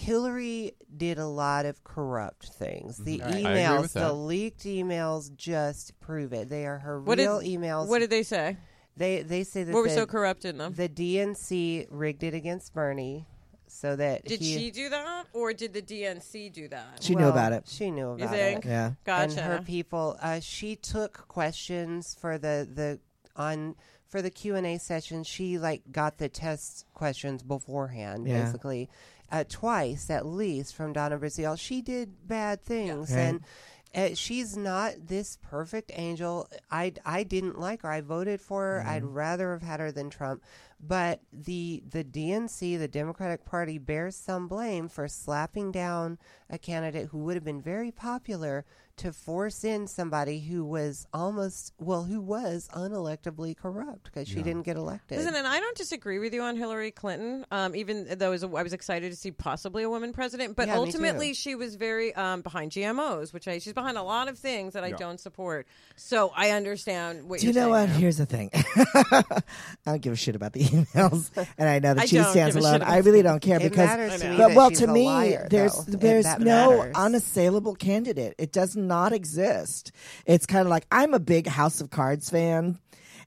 Hillary 0.00 0.72
did 0.96 1.18
a 1.18 1.26
lot 1.26 1.66
of 1.66 1.82
corrupt 1.84 2.46
things. 2.48 2.96
The 2.98 3.18
Mm-hmm. 3.18 3.46
I 3.46 3.50
emails, 3.50 3.92
the 3.92 4.00
that. 4.00 4.12
leaked 4.14 4.64
emails, 4.64 5.34
just 5.36 5.98
prove 6.00 6.32
it. 6.32 6.48
They 6.48 6.66
are 6.66 6.78
her 6.78 7.00
What 7.00 7.16
did- 7.18 7.24
real 7.24 7.40
emails. 7.40 7.88
What 7.88 7.98
did 8.00 8.10
they 8.10 8.22
say? 8.22 8.56
they 8.96 9.22
they 9.22 9.44
say 9.44 9.62
that 9.64 9.72
What 9.72 9.82
was 9.84 9.92
the, 9.94 10.00
so 10.00 10.06
corrupt 10.06 10.44
in 10.44 10.58
them? 10.58 10.74
the 10.74 10.88
DNC 10.88 11.86
rigged 11.90 12.22
it 12.22 12.34
against 12.34 12.74
Bernie, 12.74 13.26
so 13.66 13.94
that 13.96 14.24
Did 14.24 14.40
he, 14.40 14.58
she 14.58 14.70
do 14.70 14.88
that, 14.88 15.26
or 15.32 15.52
did 15.52 15.72
the 15.72 15.82
DNC 15.82 16.52
do 16.52 16.68
that? 16.68 16.98
She 17.02 17.14
knew 17.14 17.28
about 17.28 17.52
it. 17.52 17.64
She 17.68 17.90
knew 17.90 18.08
You 18.18 18.24
about 18.24 18.30
think? 18.30 18.64
it. 18.66 18.68
Yeah. 18.68 18.92
Gotcha. 19.04 19.22
and 19.22 19.32
her 19.40 19.62
people. 19.62 20.16
Uh, 20.20 20.40
she 20.40 20.76
took 20.76 21.28
questions 21.28 22.16
for 22.20 22.36
the 22.38 22.68
the 22.72 22.98
on 23.36 23.76
for 24.08 24.20
the 24.22 24.30
Q 24.30 24.56
and 24.56 24.66
A 24.66 24.78
session. 24.78 25.22
She 25.24 25.56
like 25.58 25.82
got 25.92 26.18
the 26.18 26.28
test 26.28 26.84
questions 26.92 27.42
beforehand, 27.44 28.26
Yeah. 28.26 28.42
basically, 28.44 28.90
uh, 29.30 29.44
twice 29.48 30.10
at 30.10 30.26
least 30.26 30.74
from 30.74 30.92
Donna 30.92 31.18
Brazile. 31.18 31.58
She 31.58 31.82
did 31.82 32.26
bad 32.26 32.62
things, 32.64 33.10
Right. 33.12 33.20
and. 33.20 33.40
Uh, 33.92 34.14
she's 34.14 34.56
not 34.56 34.92
this 35.08 35.36
perfect 35.42 35.90
angel. 35.96 36.46
I, 36.70 36.92
I 37.04 37.24
didn't 37.24 37.58
like 37.58 37.82
her. 37.82 37.90
I 37.90 38.02
voted 38.02 38.40
for 38.40 38.62
her. 38.62 38.84
I'd 38.86 39.02
Mm-hmm. 39.02 39.14
rather 39.14 39.50
have 39.50 39.62
had 39.62 39.80
her 39.80 39.90
than 39.90 40.10
Trump. 40.10 40.44
But 40.78 41.22
the 41.32 41.82
the 41.90 42.04
DNC, 42.04 42.78
the 42.78 42.86
Democratic 42.86 43.44
Party, 43.44 43.78
bears 43.78 44.14
some 44.14 44.46
blame 44.46 44.88
for 44.88 45.08
slapping 45.08 45.72
down 45.72 46.18
a 46.48 46.56
candidate 46.56 47.08
who 47.08 47.18
would 47.18 47.34
have 47.34 47.42
been 47.42 47.60
very 47.60 47.90
popular 47.90 48.64
to 49.00 49.12
force 49.12 49.64
in 49.64 49.86
somebody 49.86 50.40
who 50.40 50.64
was 50.64 51.06
almost 51.12 51.72
well, 51.78 52.04
who 52.04 52.20
was 52.20 52.68
unelectably 52.74 53.56
corrupt 53.56 54.04
because 54.04 54.26
she 54.28 54.42
didn't 54.42 54.62
get 54.62 54.76
elected. 54.76 55.18
Listen, 55.18 55.34
and 55.34 55.46
I 55.46 55.60
don't 55.60 55.76
disagree 55.76 56.18
with 56.18 56.32
you 56.34 56.42
on 56.42 56.56
Hillary 56.56 56.90
Clinton. 56.90 57.44
Um, 57.50 57.74
even 57.76 58.06
though 58.18 58.26
I 58.26 58.30
was, 58.30 58.44
I 58.44 58.62
was 58.62 58.72
excited 58.72 59.10
to 59.10 59.16
see 59.16 59.30
possibly 59.30 59.82
a 59.82 59.90
woman 59.90 60.12
president, 60.12 60.56
but 60.56 60.68
Yeah, 60.68 60.76
ultimately 60.76 61.34
she 61.34 61.54
was 61.54 61.74
very 61.76 62.14
um, 62.14 62.42
behind 62.42 62.72
GMOs, 62.72 63.32
which 63.32 63.46
I 63.48 63.58
she's 63.58 63.72
behind 63.72 63.96
a 63.98 64.02
lot 64.02 64.28
of 64.28 64.38
things 64.38 64.72
that 64.74 64.84
I 64.84 64.88
Yeah. 64.88 64.96
don't 64.96 65.20
support. 65.20 65.66
So 65.96 66.32
I 66.36 66.50
understand 66.50 67.28
what 67.28 67.40
Do 67.40 67.46
you 67.46 67.52
you're 67.52 67.62
know 67.62 67.72
saying 67.74 67.88
what? 67.88 67.94
now. 67.94 67.98
Here's 67.98 68.16
the 68.18 68.26
thing. 68.26 68.50
I 68.54 69.22
don't 69.86 70.02
give 70.02 70.12
a 70.12 70.16
shit 70.16 70.36
about 70.36 70.52
the 70.52 70.60
emails, 70.64 71.30
and 71.58 71.68
I 71.68 71.78
know 71.78 71.94
that 71.94 72.02
I 72.02 72.06
she 72.06 72.22
stands 72.22 72.56
alone. 72.56 72.82
I 72.82 72.98
really 72.98 73.22
don't 73.22 73.40
care 73.40 73.58
It 73.60 73.70
because, 73.70 74.20
to 74.20 74.28
me 74.28 74.36
but 74.36 74.48
that 74.48 74.56
well, 74.56 74.68
she's 74.70 74.78
to 74.80 74.86
me, 74.86 75.06
liar, 75.06 75.46
there's 75.50 75.74
though, 75.86 75.96
there's 75.98 76.24
no 76.38 76.78
matters. 76.78 76.96
unassailable 76.96 77.74
candidate. 77.74 78.34
It 78.38 78.52
does 78.52 78.76
not 78.90 79.12
exist. 79.14 79.92
It's 80.26 80.44
kind 80.44 80.66
of 80.66 80.68
like 80.68 80.87
I'm 80.92 81.14
a 81.14 81.20
big 81.20 81.46
House 81.46 81.81
of 81.81 81.88
Cards 81.88 82.29
fan. 82.29 82.79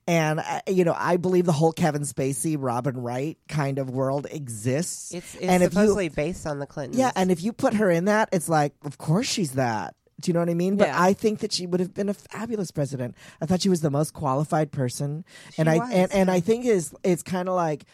And 0.06 0.40
uh, 0.40 0.60
you 0.68 0.84
know, 0.84 0.94
I 0.96 1.16
believe 1.16 1.46
the 1.46 1.52
whole 1.52 1.72
Kevin 1.72 2.02
Spacey, 2.02 2.56
Robin 2.58 2.98
Wright 2.98 3.38
kind 3.48 3.78
of 3.78 3.88
world 3.88 4.26
exists. 4.30 5.14
It's, 5.14 5.34
it's 5.34 5.44
and 5.44 5.62
if 5.62 5.72
you 5.72 5.80
supposedly 5.80 6.10
based 6.10 6.46
on 6.46 6.58
the 6.58 6.66
Clintons. 6.66 6.98
yeah, 6.98 7.10
and 7.16 7.30
if 7.30 7.42
you 7.42 7.54
put 7.54 7.74
her 7.74 7.90
in 7.90 8.04
that, 8.04 8.28
it's 8.30 8.48
like, 8.48 8.74
of 8.84 8.98
course 8.98 9.26
she's 9.26 9.52
that. 9.52 9.94
Do 10.20 10.28
you 10.28 10.34
know 10.34 10.40
what 10.40 10.50
I 10.50 10.54
mean? 10.54 10.76
But 10.76 10.90
I 10.90 11.12
think 11.12 11.40
that 11.40 11.52
she 11.52 11.66
would 11.66 11.80
have 11.80 11.92
been 11.92 12.08
a 12.08 12.14
fabulous 12.14 12.70
president. 12.70 13.16
I 13.40 13.46
thought 13.46 13.62
she 13.62 13.68
was 13.68 13.80
the 13.80 13.90
most 13.90 14.12
qualified 14.12 14.70
person, 14.70 15.24
and 15.58 15.68
I 15.68 15.78
was, 15.78 15.90
and, 15.90 16.12
and. 16.12 16.30
I 16.30 16.40
think 16.40 16.66
is 16.66 16.94
it's 17.02 17.22
kind 17.22 17.48
of 17.48 17.56
like 17.56 17.84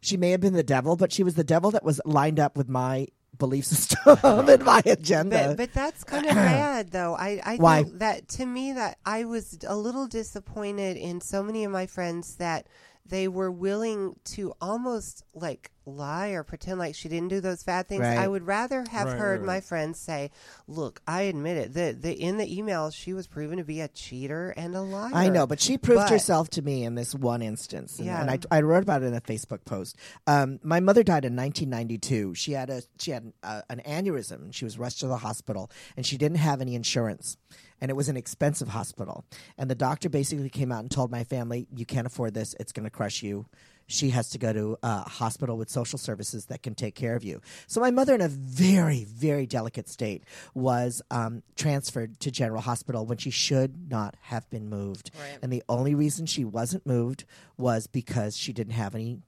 she 0.00 0.16
may 0.16 0.30
have 0.30 0.40
been 0.40 0.52
the 0.52 0.62
devil, 0.62 0.96
but 0.96 1.10
she 1.10 1.22
was 1.22 1.36
the 1.36 1.44
devil 1.44 1.70
that 1.70 1.82
was 1.82 2.00
lined 2.04 2.38
up 2.38 2.56
with 2.56 2.68
my 2.68 3.06
belief 3.40 3.64
system 3.64 4.16
and 4.22 4.64
my 4.64 4.82
agenda. 4.86 5.48
But, 5.48 5.56
but 5.56 5.72
that's 5.72 6.04
kind 6.04 6.26
of 6.26 6.34
bad, 6.34 6.92
though. 6.92 7.16
I, 7.16 7.40
I 7.44 7.56
Why? 7.56 7.82
think 7.82 7.98
that 7.98 8.28
to 8.28 8.46
me 8.46 8.72
that 8.74 8.98
I 9.04 9.24
was 9.24 9.58
a 9.66 9.74
little 9.76 10.06
disappointed 10.06 10.96
in 10.96 11.20
so 11.20 11.42
many 11.42 11.64
of 11.64 11.72
my 11.72 11.86
friends 11.86 12.36
that 12.36 12.68
they 13.06 13.26
were 13.28 13.50
willing 13.50 14.14
to 14.24 14.52
almost 14.60 15.24
like 15.34 15.70
lie 15.84 16.28
or 16.28 16.44
pretend 16.44 16.78
like 16.78 16.94
she 16.94 17.08
didn't 17.08 17.26
do 17.28 17.40
those 17.40 17.64
bad 17.64 17.88
things. 17.88 18.02
Right. 18.02 18.16
I 18.18 18.28
would 18.28 18.46
rather 18.46 18.84
have 18.90 19.08
Right, 19.08 19.18
heard 19.18 19.40
right, 19.40 19.46
my 19.46 19.60
friends 19.60 19.98
say, 19.98 20.30
"Look, 20.68 21.00
I 21.08 21.22
admit 21.22 21.56
it. 21.56 21.72
The, 21.74 21.96
the 21.98 22.12
in 22.12 22.36
the 22.36 22.56
email 22.56 22.90
she 22.90 23.12
was 23.12 23.26
proven 23.26 23.58
to 23.58 23.64
be 23.64 23.80
a 23.80 23.88
cheater 23.88 24.50
and 24.56 24.76
a 24.76 24.80
liar." 24.82 25.10
I 25.12 25.28
know, 25.28 25.46
but 25.46 25.60
she 25.60 25.76
proved 25.78 26.02
But- 26.02 26.10
herself 26.10 26.50
to 26.50 26.62
me 26.62 26.84
in 26.84 26.94
this 26.94 27.12
one 27.14 27.42
instance, 27.42 27.98
and, 27.98 28.06
Yeah. 28.06 28.20
and 28.20 28.30
I, 28.30 28.38
I 28.58 28.60
wrote 28.60 28.82
about 28.84 29.02
it 29.02 29.06
in 29.06 29.14
a 29.14 29.20
Facebook 29.20 29.64
post. 29.64 29.96
Um, 30.28 30.60
my 30.62 30.78
mother 30.78 31.02
died 31.02 31.24
in 31.24 31.34
1992. 31.34 32.34
She 32.34 32.52
had 32.52 32.70
a 32.70 32.82
she 32.98 33.10
had 33.10 33.32
uh, 33.42 33.62
an 33.68 33.80
aneurysm. 33.86 34.52
She 34.54 34.64
was 34.64 34.78
rushed 34.78 35.00
to 35.00 35.08
the 35.08 35.16
hospital, 35.18 35.70
and 35.96 36.06
she 36.06 36.16
didn't 36.16 36.38
have 36.38 36.60
any 36.60 36.76
insurance, 36.76 37.36
and 37.80 37.90
it 37.90 37.94
was 37.94 38.08
an 38.08 38.16
expensive 38.16 38.68
hospital. 38.68 39.24
And 39.58 39.70
the 39.70 39.74
doctor 39.74 40.08
basically 40.08 40.50
came 40.50 40.72
out 40.72 40.80
and 40.80 40.90
told 40.90 41.10
my 41.10 41.24
family, 41.24 41.66
"You 41.74 41.86
can't 41.86 42.06
afford 42.06 42.34
this. 42.34 42.54
It's 42.60 42.72
going 42.72 42.84
to 42.84 42.90
crush 42.90 43.22
you." 43.22 43.46
She 43.86 44.10
has 44.10 44.30
to 44.30 44.38
go 44.38 44.52
to 44.52 44.78
a 44.84 45.00
hospital 45.08 45.56
with 45.56 45.68
social 45.68 45.98
services 45.98 46.46
that 46.46 46.62
can 46.62 46.76
take 46.76 46.94
care 46.94 47.16
of 47.16 47.24
you. 47.24 47.40
So 47.66 47.80
my 47.80 47.90
mother, 47.90 48.14
in 48.14 48.20
a 48.20 48.28
very, 48.28 49.02
very 49.02 49.46
delicate 49.46 49.88
state, 49.88 50.22
was 50.54 51.02
um, 51.10 51.42
transferred 51.56 52.20
to 52.20 52.30
General 52.30 52.60
Hospital 52.60 53.04
when 53.04 53.18
she 53.18 53.30
should 53.30 53.90
not 53.90 54.14
have 54.20 54.48
been 54.48 54.68
moved. 54.68 55.10
And 55.42 55.52
the 55.52 55.64
only 55.68 55.96
reason 55.96 56.26
she 56.26 56.44
wasn't 56.44 56.86
moved 56.86 57.24
was 57.58 57.88
because 57.88 58.36
she 58.36 58.52
didn't 58.52 58.74
have 58.74 58.94
any 58.94 59.18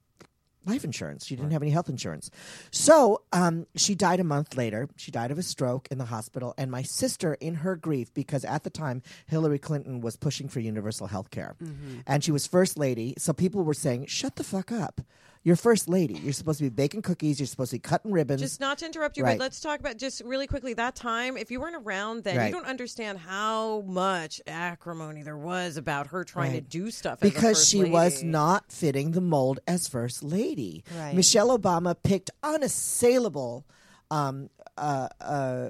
life 0.65 0.85
insurance. 0.85 1.27
She 1.27 1.37
didn't 1.37 1.51
have 1.53 1.63
any 1.63 1.71
health 1.71 1.89
insurance. 1.89 2.31
So 2.71 3.23
um, 3.33 3.67
she 3.77 3.95
died 3.95 4.21
a 4.21 4.25
month 4.25 4.57
later. 4.57 4.89
She 4.97 5.11
died 5.11 5.31
of 5.31 5.39
a 5.39 5.43
stroke 5.43 5.89
in 5.91 5.99
the 5.99 6.07
hospital. 6.07 6.55
And 6.57 6.71
my 6.71 6.83
sister, 6.83 7.35
in 7.35 7.57
her 7.57 7.77
grief, 7.77 8.13
because 8.15 8.45
at 8.45 8.63
the 8.65 8.71
time 8.71 9.03
Hillary 9.27 9.59
Clinton 9.59 10.01
was 10.01 10.17
pushing 10.17 10.49
for 10.49 10.61
universal 10.61 11.07
health 11.07 11.31
care 11.31 11.57
and 12.07 12.23
she 12.25 12.33
was 12.33 12.47
first 12.47 12.79
lady. 12.79 13.15
So 13.19 13.33
people 13.33 13.65
were 13.65 13.75
saying, 13.75 14.07
shut 14.07 14.37
the 14.37 14.45
fuck 14.45 14.71
up. 14.73 15.01
You're 15.45 15.57
first 15.57 15.89
lady. 15.89 16.15
You're 16.15 16.33
supposed 16.33 16.59
to 16.59 16.65
be 16.65 16.69
baking 16.69 17.03
cookies. 17.03 17.41
You're 17.41 17.49
supposed 17.49 17.71
to 17.71 17.77
be 17.77 17.81
cutting 17.81 18.13
ribbons. 18.13 18.41
Just 18.41 18.61
not 18.61 18.79
to 18.79 18.87
interrupt 18.87 19.17
you, 19.17 19.25
Right. 19.25 19.37
but 19.37 19.43
let's 19.43 19.61
talk 19.61 19.81
about 19.81 19.97
just 19.97 20.23
really 20.25 20.47
quickly 20.47 20.75
that 20.75 20.95
time. 20.95 21.37
If 21.37 21.51
you 21.51 21.61
weren't 21.61 21.75
around 21.75 22.23
then, 22.23 22.37
Right. 22.37 22.47
you 22.47 22.53
don't 22.53 22.67
understand 22.67 23.19
how 23.19 23.81
much 23.81 24.41
acrimony 24.47 25.23
there 25.25 25.37
was 25.37 25.77
about 25.77 26.09
her 26.09 26.23
trying 26.23 26.53
to 26.53 26.61
do 26.61 26.91
stuff 26.93 27.19
as 27.23 27.31
a 27.31 27.35
because 27.35 27.69
she 27.69 27.83
was 27.83 28.23
not 28.23 28.71
fitting 28.71 29.11
the 29.13 29.21
mold 29.21 29.59
as 29.67 29.89
first 29.89 30.23
lady. 30.23 30.85
Right. 30.97 31.15
Michelle 31.15 31.57
Obama 31.59 31.97
picked 32.01 32.31
unassailable 32.45 33.67
um, 34.13 34.49
uh, 34.79 35.09
uh, 35.21 35.69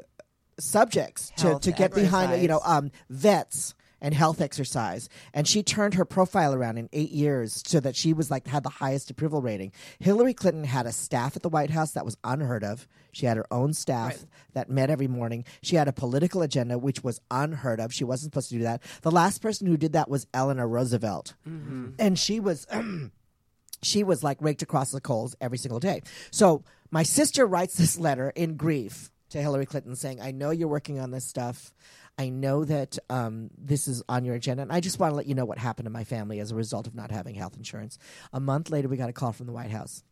subjects 0.59 1.33
to, 1.39 1.59
to 1.61 1.73
get 1.73 1.95
behind, 1.95 2.43
you 2.43 2.49
know, 2.49 2.61
um, 2.65 2.91
vets 3.09 3.75
and 4.03 4.13
health 4.13 4.41
exercise. 4.41 5.09
And 5.33 5.49
she 5.49 5.63
turned 5.63 5.95
her 5.95 6.05
profile 6.05 6.53
around 6.53 6.77
in 6.77 6.91
eight 6.93 7.13
years 7.13 7.63
so 7.65 7.81
that 7.81 7.97
she 7.97 8.13
was 8.13 8.31
like 8.31 8.47
had 8.47 8.65
the 8.65 8.69
highest 8.69 9.11
approval 9.11 9.41
rating. 9.41 9.73
Hillary 10.01 10.35
Clinton 10.35 10.65
had 10.65 10.85
a 10.87 10.93
staff 10.93 11.37
at 11.37 11.43
the 11.43 11.49
White 11.49 11.71
House 11.71 11.93
that 11.93 12.05
was 12.05 12.19
unheard 12.25 12.65
of. 12.65 12.87
She 13.13 13.27
had 13.27 13.37
her 13.37 13.47
own 13.51 13.73
staff 13.73 14.27
that 14.55 14.69
met 14.69 14.91
every 14.91 15.07
morning. 15.07 15.45
She 15.63 15.77
had 15.77 15.87
a 15.87 15.93
political 15.93 16.43
agenda 16.43 16.79
which 16.79 17.05
was 17.05 17.21
unheard 17.31 17.79
of. 17.79 17.95
She 17.95 18.05
wasn't 18.05 18.33
supposed 18.33 18.49
to 18.51 18.57
do 18.57 18.65
that. 18.65 18.83
The 19.03 19.11
last 19.11 19.41
person 19.41 19.67
who 19.67 19.77
did 19.77 19.93
that 19.93 20.11
was 20.11 20.27
Eleanor 20.35 20.67
Roosevelt. 20.67 21.35
Mm-hmm. 21.49 21.91
And 21.99 22.19
she 22.19 22.41
was 22.41 22.67
she 23.83 24.03
was 24.03 24.25
like 24.25 24.39
raked 24.41 24.63
across 24.63 24.91
the 24.91 25.01
coals 25.01 25.37
every 25.41 25.59
single 25.59 25.81
day. 25.81 26.03
So 26.33 26.65
my 26.91 27.05
sister 27.05 27.47
writes 27.47 27.77
this 27.77 27.99
letter 27.99 28.33
in 28.35 28.57
grief 28.57 29.13
to 29.31 29.41
Hillary 29.41 29.67
Clinton 29.67 29.97
saying, 29.97 30.21
I 30.21 30.31
know 30.31 30.51
you're 30.51 30.69
working 30.69 30.99
on 30.99 31.11
this 31.11 31.25
stuff. 31.25 31.73
I 32.19 32.29
know 32.29 32.65
that 32.65 32.99
um, 33.09 33.51
this 33.57 33.89
is 33.89 34.03
on 34.09 34.25
your 34.25 34.35
agenda. 34.35 34.63
And 34.63 34.73
I 34.73 34.81
just 34.81 34.99
want 34.99 35.13
to 35.13 35.17
let 35.17 35.27
you 35.27 35.35
know 35.35 35.45
what 35.45 35.59
happened 35.59 35.87
to 35.87 35.91
my 35.91 36.05
family 36.05 36.41
as 36.41 36.51
a 36.51 36.55
result 36.55 36.87
of 36.87 36.95
not 36.95 37.11
having 37.11 37.35
health 37.35 37.57
insurance. 37.57 37.99
A 38.33 38.41
month 38.41 38.71
later, 38.71 38.89
we 38.89 38.97
got 38.97 39.09
a 39.09 39.15
call 39.15 39.33
from 39.33 39.47
the 39.47 39.53
White 39.53 39.71
House. 39.71 40.05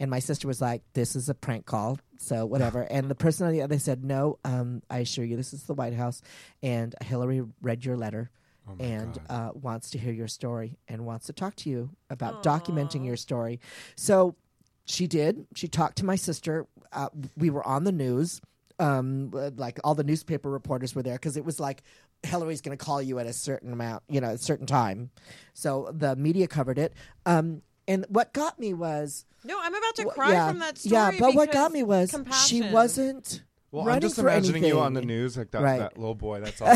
And 0.00 0.10
my 0.10 0.18
sister 0.18 0.48
was 0.48 0.60
like, 0.60 0.82
This 0.94 1.16
is 1.16 1.28
a 1.28 1.34
prank 1.34 1.66
call. 1.66 1.98
So, 2.18 2.46
whatever. 2.46 2.82
and 2.90 3.10
the 3.10 3.14
person 3.14 3.46
on 3.46 3.52
the 3.52 3.62
other 3.62 3.78
said, 3.78 4.04
No, 4.04 4.38
um, 4.44 4.82
I 4.90 4.98
assure 4.98 5.24
you, 5.24 5.36
this 5.36 5.52
is 5.52 5.64
the 5.64 5.74
White 5.74 5.94
House. 5.94 6.22
And 6.62 6.94
Hillary 7.02 7.42
read 7.60 7.84
your 7.84 7.96
letter 7.96 8.30
and 8.78 9.18
uh, 9.30 9.50
wants 9.54 9.90
to 9.90 9.98
hear 9.98 10.12
your 10.12 10.28
story 10.28 10.76
and 10.88 11.06
wants 11.06 11.26
to 11.26 11.32
talk 11.32 11.56
to 11.56 11.70
you 11.70 11.90
about 12.10 12.42
documenting 12.42 13.06
your 13.06 13.16
story. 13.16 13.60
So 13.96 14.36
she 14.84 15.06
did. 15.06 15.46
She 15.54 15.68
talked 15.68 15.96
to 15.98 16.04
my 16.04 16.16
sister. 16.16 16.66
Uh, 16.92 17.08
we 17.36 17.50
were 17.50 17.66
on 17.66 17.84
the 17.84 17.92
news. 17.92 18.40
Um, 18.80 19.32
uh, 19.34 19.50
like 19.56 19.80
all 19.82 19.94
the 19.96 20.04
newspaper 20.04 20.48
reporters 20.48 20.94
were 20.94 21.02
there 21.02 21.14
because 21.14 21.36
it 21.36 21.44
was 21.44 21.58
like 21.58 21.82
Hillary's 22.22 22.60
going 22.60 22.76
to 22.78 22.84
call 22.84 23.02
you 23.02 23.18
at 23.18 23.26
a 23.26 23.32
certain 23.32 23.72
amount, 23.72 24.04
you 24.08 24.20
know, 24.20 24.30
a 24.30 24.38
certain 24.38 24.66
time. 24.66 25.10
So 25.54 25.90
the 25.92 26.14
media 26.14 26.46
covered 26.46 26.78
it. 26.78 26.94
Um, 27.26 27.62
and 27.88 28.04
what 28.08 28.32
got 28.32 28.58
me 28.60 28.74
was 28.74 29.24
No, 29.44 29.58
I'm 29.60 29.74
about 29.74 29.94
to 29.96 30.02
Wh- 30.04 30.12
cry 30.14 30.32
yeah, 30.32 30.48
from 30.48 30.58
that 30.60 30.78
story. 30.78 30.92
Yeah, 30.92 31.10
but 31.18 31.34
what 31.34 31.50
got 31.50 31.72
me 31.72 31.82
was 31.82 32.14
she 32.46 32.62
wasn't 32.70 33.42
Well, 33.72 33.88
I'm 33.88 34.00
just 34.00 34.14
for 34.14 34.22
imagining 34.28 34.62
you 34.64 34.78
on 34.78 34.94
the 34.94 35.02
news 35.02 35.36
like 35.36 35.50
that, 35.50 35.62
Right. 35.62 35.78
that 35.80 35.98
little 35.98 36.14
boy. 36.14 36.40
That's 36.40 36.60
all. 36.62 36.68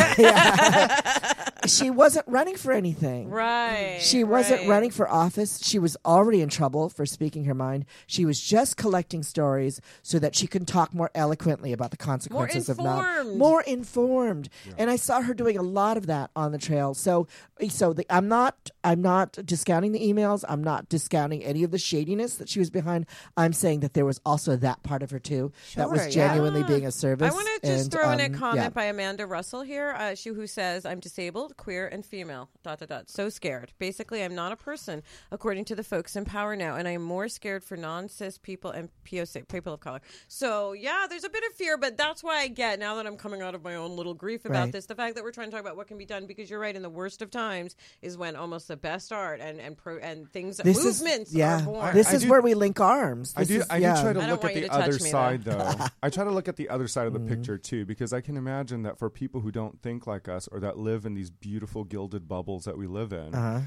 She 1.66 1.90
wasn't 1.90 2.26
running 2.28 2.56
for 2.56 2.72
anything. 2.72 3.28
Right. 3.28 3.98
She 4.00 4.24
wasn't 4.24 4.60
right. 4.60 4.68
running 4.68 4.90
for 4.90 5.08
office. 5.08 5.60
She 5.62 5.78
was 5.78 5.96
already 6.04 6.40
in 6.40 6.48
trouble 6.48 6.88
for 6.88 7.06
speaking 7.06 7.44
her 7.44 7.54
mind. 7.54 7.84
She 8.06 8.24
was 8.24 8.40
just 8.40 8.76
collecting 8.76 9.22
stories 9.22 9.80
so 10.02 10.18
that 10.18 10.34
she 10.34 10.46
can 10.46 10.64
talk 10.64 10.94
more 10.94 11.10
eloquently 11.14 11.72
about 11.72 11.90
the 11.90 11.96
consequences 11.96 12.68
of 12.68 12.78
not 12.78 13.26
more 13.36 13.62
informed. 13.62 14.48
And 14.76 14.90
I 14.90 14.96
saw 14.96 15.22
her 15.22 15.34
doing 15.34 15.56
a 15.56 15.62
lot 15.62 15.96
of 15.96 16.06
that 16.06 16.30
on 16.34 16.52
the 16.52 16.58
trail. 16.58 16.94
So 16.94 17.26
so 17.68 17.92
the, 17.92 18.06
I'm 18.10 18.28
not 18.28 18.70
I'm 18.82 19.02
not 19.02 19.32
discounting 19.44 19.92
the 19.92 20.00
emails. 20.00 20.44
I'm 20.48 20.64
not 20.64 20.88
discounting 20.88 21.44
any 21.44 21.62
of 21.62 21.70
the 21.70 21.78
shadiness 21.78 22.36
that 22.36 22.48
she 22.48 22.58
was 22.58 22.70
behind. 22.70 23.06
I'm 23.36 23.52
saying 23.52 23.80
that 23.80 23.94
there 23.94 24.04
was 24.04 24.20
also 24.26 24.56
that 24.56 24.82
part 24.82 25.02
of 25.02 25.10
her 25.10 25.18
too 25.18 25.52
that 25.76 25.90
was 25.90 26.00
Sure, 26.00 26.08
yeah. 26.08 26.28
genuinely 26.28 26.62
being 26.64 26.86
a 26.86 26.90
service. 26.90 27.30
I 27.30 27.34
want 27.34 27.48
to 27.62 27.68
just 27.68 27.84
And, 27.84 27.92
throw 27.92 28.10
in 28.10 28.20
a 28.20 28.26
um, 28.26 28.34
comment 28.34 28.56
yeah. 28.64 28.68
by 28.70 28.84
Amanda 28.84 29.26
Russell 29.26 29.62
here. 29.62 29.94
Uh, 29.96 30.14
she 30.14 30.30
who 30.30 30.46
says, 30.46 30.84
"I'm 30.84 31.00
disabled, 31.00 31.51
queer, 31.52 31.86
and 31.86 32.04
female." 32.04 32.48
Dot 32.62 32.78
dot 32.80 32.88
dot. 32.88 33.10
So 33.10 33.28
scared. 33.28 33.72
Basically, 33.78 34.22
I'm 34.22 34.34
not 34.34 34.52
a 34.52 34.56
person, 34.56 35.02
according 35.30 35.64
to 35.66 35.74
the 35.74 35.84
folks 35.84 36.16
in 36.16 36.24
power 36.24 36.54
now, 36.56 36.76
and 36.76 36.86
I'm 36.88 37.02
more 37.02 37.28
scared 37.28 37.64
for 37.64 37.76
non-cis 37.76 38.38
people 38.38 38.70
and 38.70 38.88
POC 39.04 39.48
people 39.48 39.72
of 39.74 39.80
color. 39.80 40.00
So 40.28 40.72
yeah, 40.72 41.06
there's 41.08 41.24
a 41.24 41.28
bit 41.30 41.42
of 41.50 41.54
fear, 41.54 41.76
but 41.76 41.96
that's 41.96 42.22
why 42.22 42.38
I 42.40 42.48
get 42.48 42.78
now 42.78 42.96
that 42.96 43.06
I'm 43.06 43.16
coming 43.16 43.42
out 43.42 43.54
of 43.54 43.62
my 43.62 43.74
own 43.74 43.96
little 43.96 44.14
grief 44.14 44.44
about 44.44 44.64
Right. 44.64 44.72
this. 44.72 44.86
The 44.86 44.94
fact 44.94 45.14
that 45.16 45.24
we're 45.24 45.32
trying 45.32 45.48
to 45.48 45.52
talk 45.52 45.60
about 45.60 45.76
what 45.76 45.86
can 45.88 45.98
be 45.98 46.06
done, 46.06 46.26
because 46.26 46.48
you're 46.50 46.60
right. 46.60 46.74
In 46.74 46.82
the 46.82 46.90
worst 46.90 47.22
of 47.22 47.30
times, 47.30 47.76
is 48.00 48.16
when 48.16 48.36
almost 48.36 48.68
the 48.68 48.76
best 48.76 49.12
art 49.12 49.40
and 49.40 49.60
and 49.60 49.76
pro, 49.76 49.98
and 49.98 50.30
things 50.32 50.56
This 50.58 50.82
movements 50.84 51.30
is 51.30 51.36
yeah. 51.36 51.60
are 51.60 51.64
born. 51.64 51.94
This 51.94 52.08
I 52.08 52.14
is 52.14 52.22
do- 52.22 52.30
where 52.30 52.40
we 52.40 52.54
link 52.54 52.80
arms. 52.80 53.34
I 53.36 53.44
do. 53.44 53.56
is- 53.60 53.66
I 53.70 53.76
do 53.78 53.82
yeah. 53.82 54.00
try 54.02 54.12
to 54.12 54.18
look 54.20 54.44
at 54.44 54.54
the 54.54 54.60
to 54.62 54.72
other 54.72 54.92
me, 54.92 54.98
though. 54.98 55.04
side, 55.10 55.44
though. 55.44 55.74
I 56.02 56.10
try 56.10 56.24
to 56.24 56.30
look 56.30 56.48
at 56.48 56.56
the 56.56 56.68
other 56.68 56.88
side 56.88 57.02
Mm-hmm. 57.02 57.16
of 57.16 57.28
the 57.28 57.36
picture 57.36 57.58
too, 57.58 57.84
because 57.84 58.12
I 58.12 58.20
can 58.20 58.36
imagine 58.36 58.82
that 58.84 58.96
for 58.98 59.10
people 59.10 59.40
who 59.40 59.50
don't 59.50 59.82
think 59.82 60.06
like 60.06 60.28
us 60.28 60.46
or 60.48 60.60
that 60.60 60.78
live 60.78 61.04
in 61.04 61.14
these 61.14 61.30
beautiful 61.42 61.84
gilded 61.84 62.26
bubbles 62.28 62.64
that 62.64 62.78
we 62.78 62.86
live 62.86 63.12
in, 63.12 63.34
Uh-huh. 63.34 63.60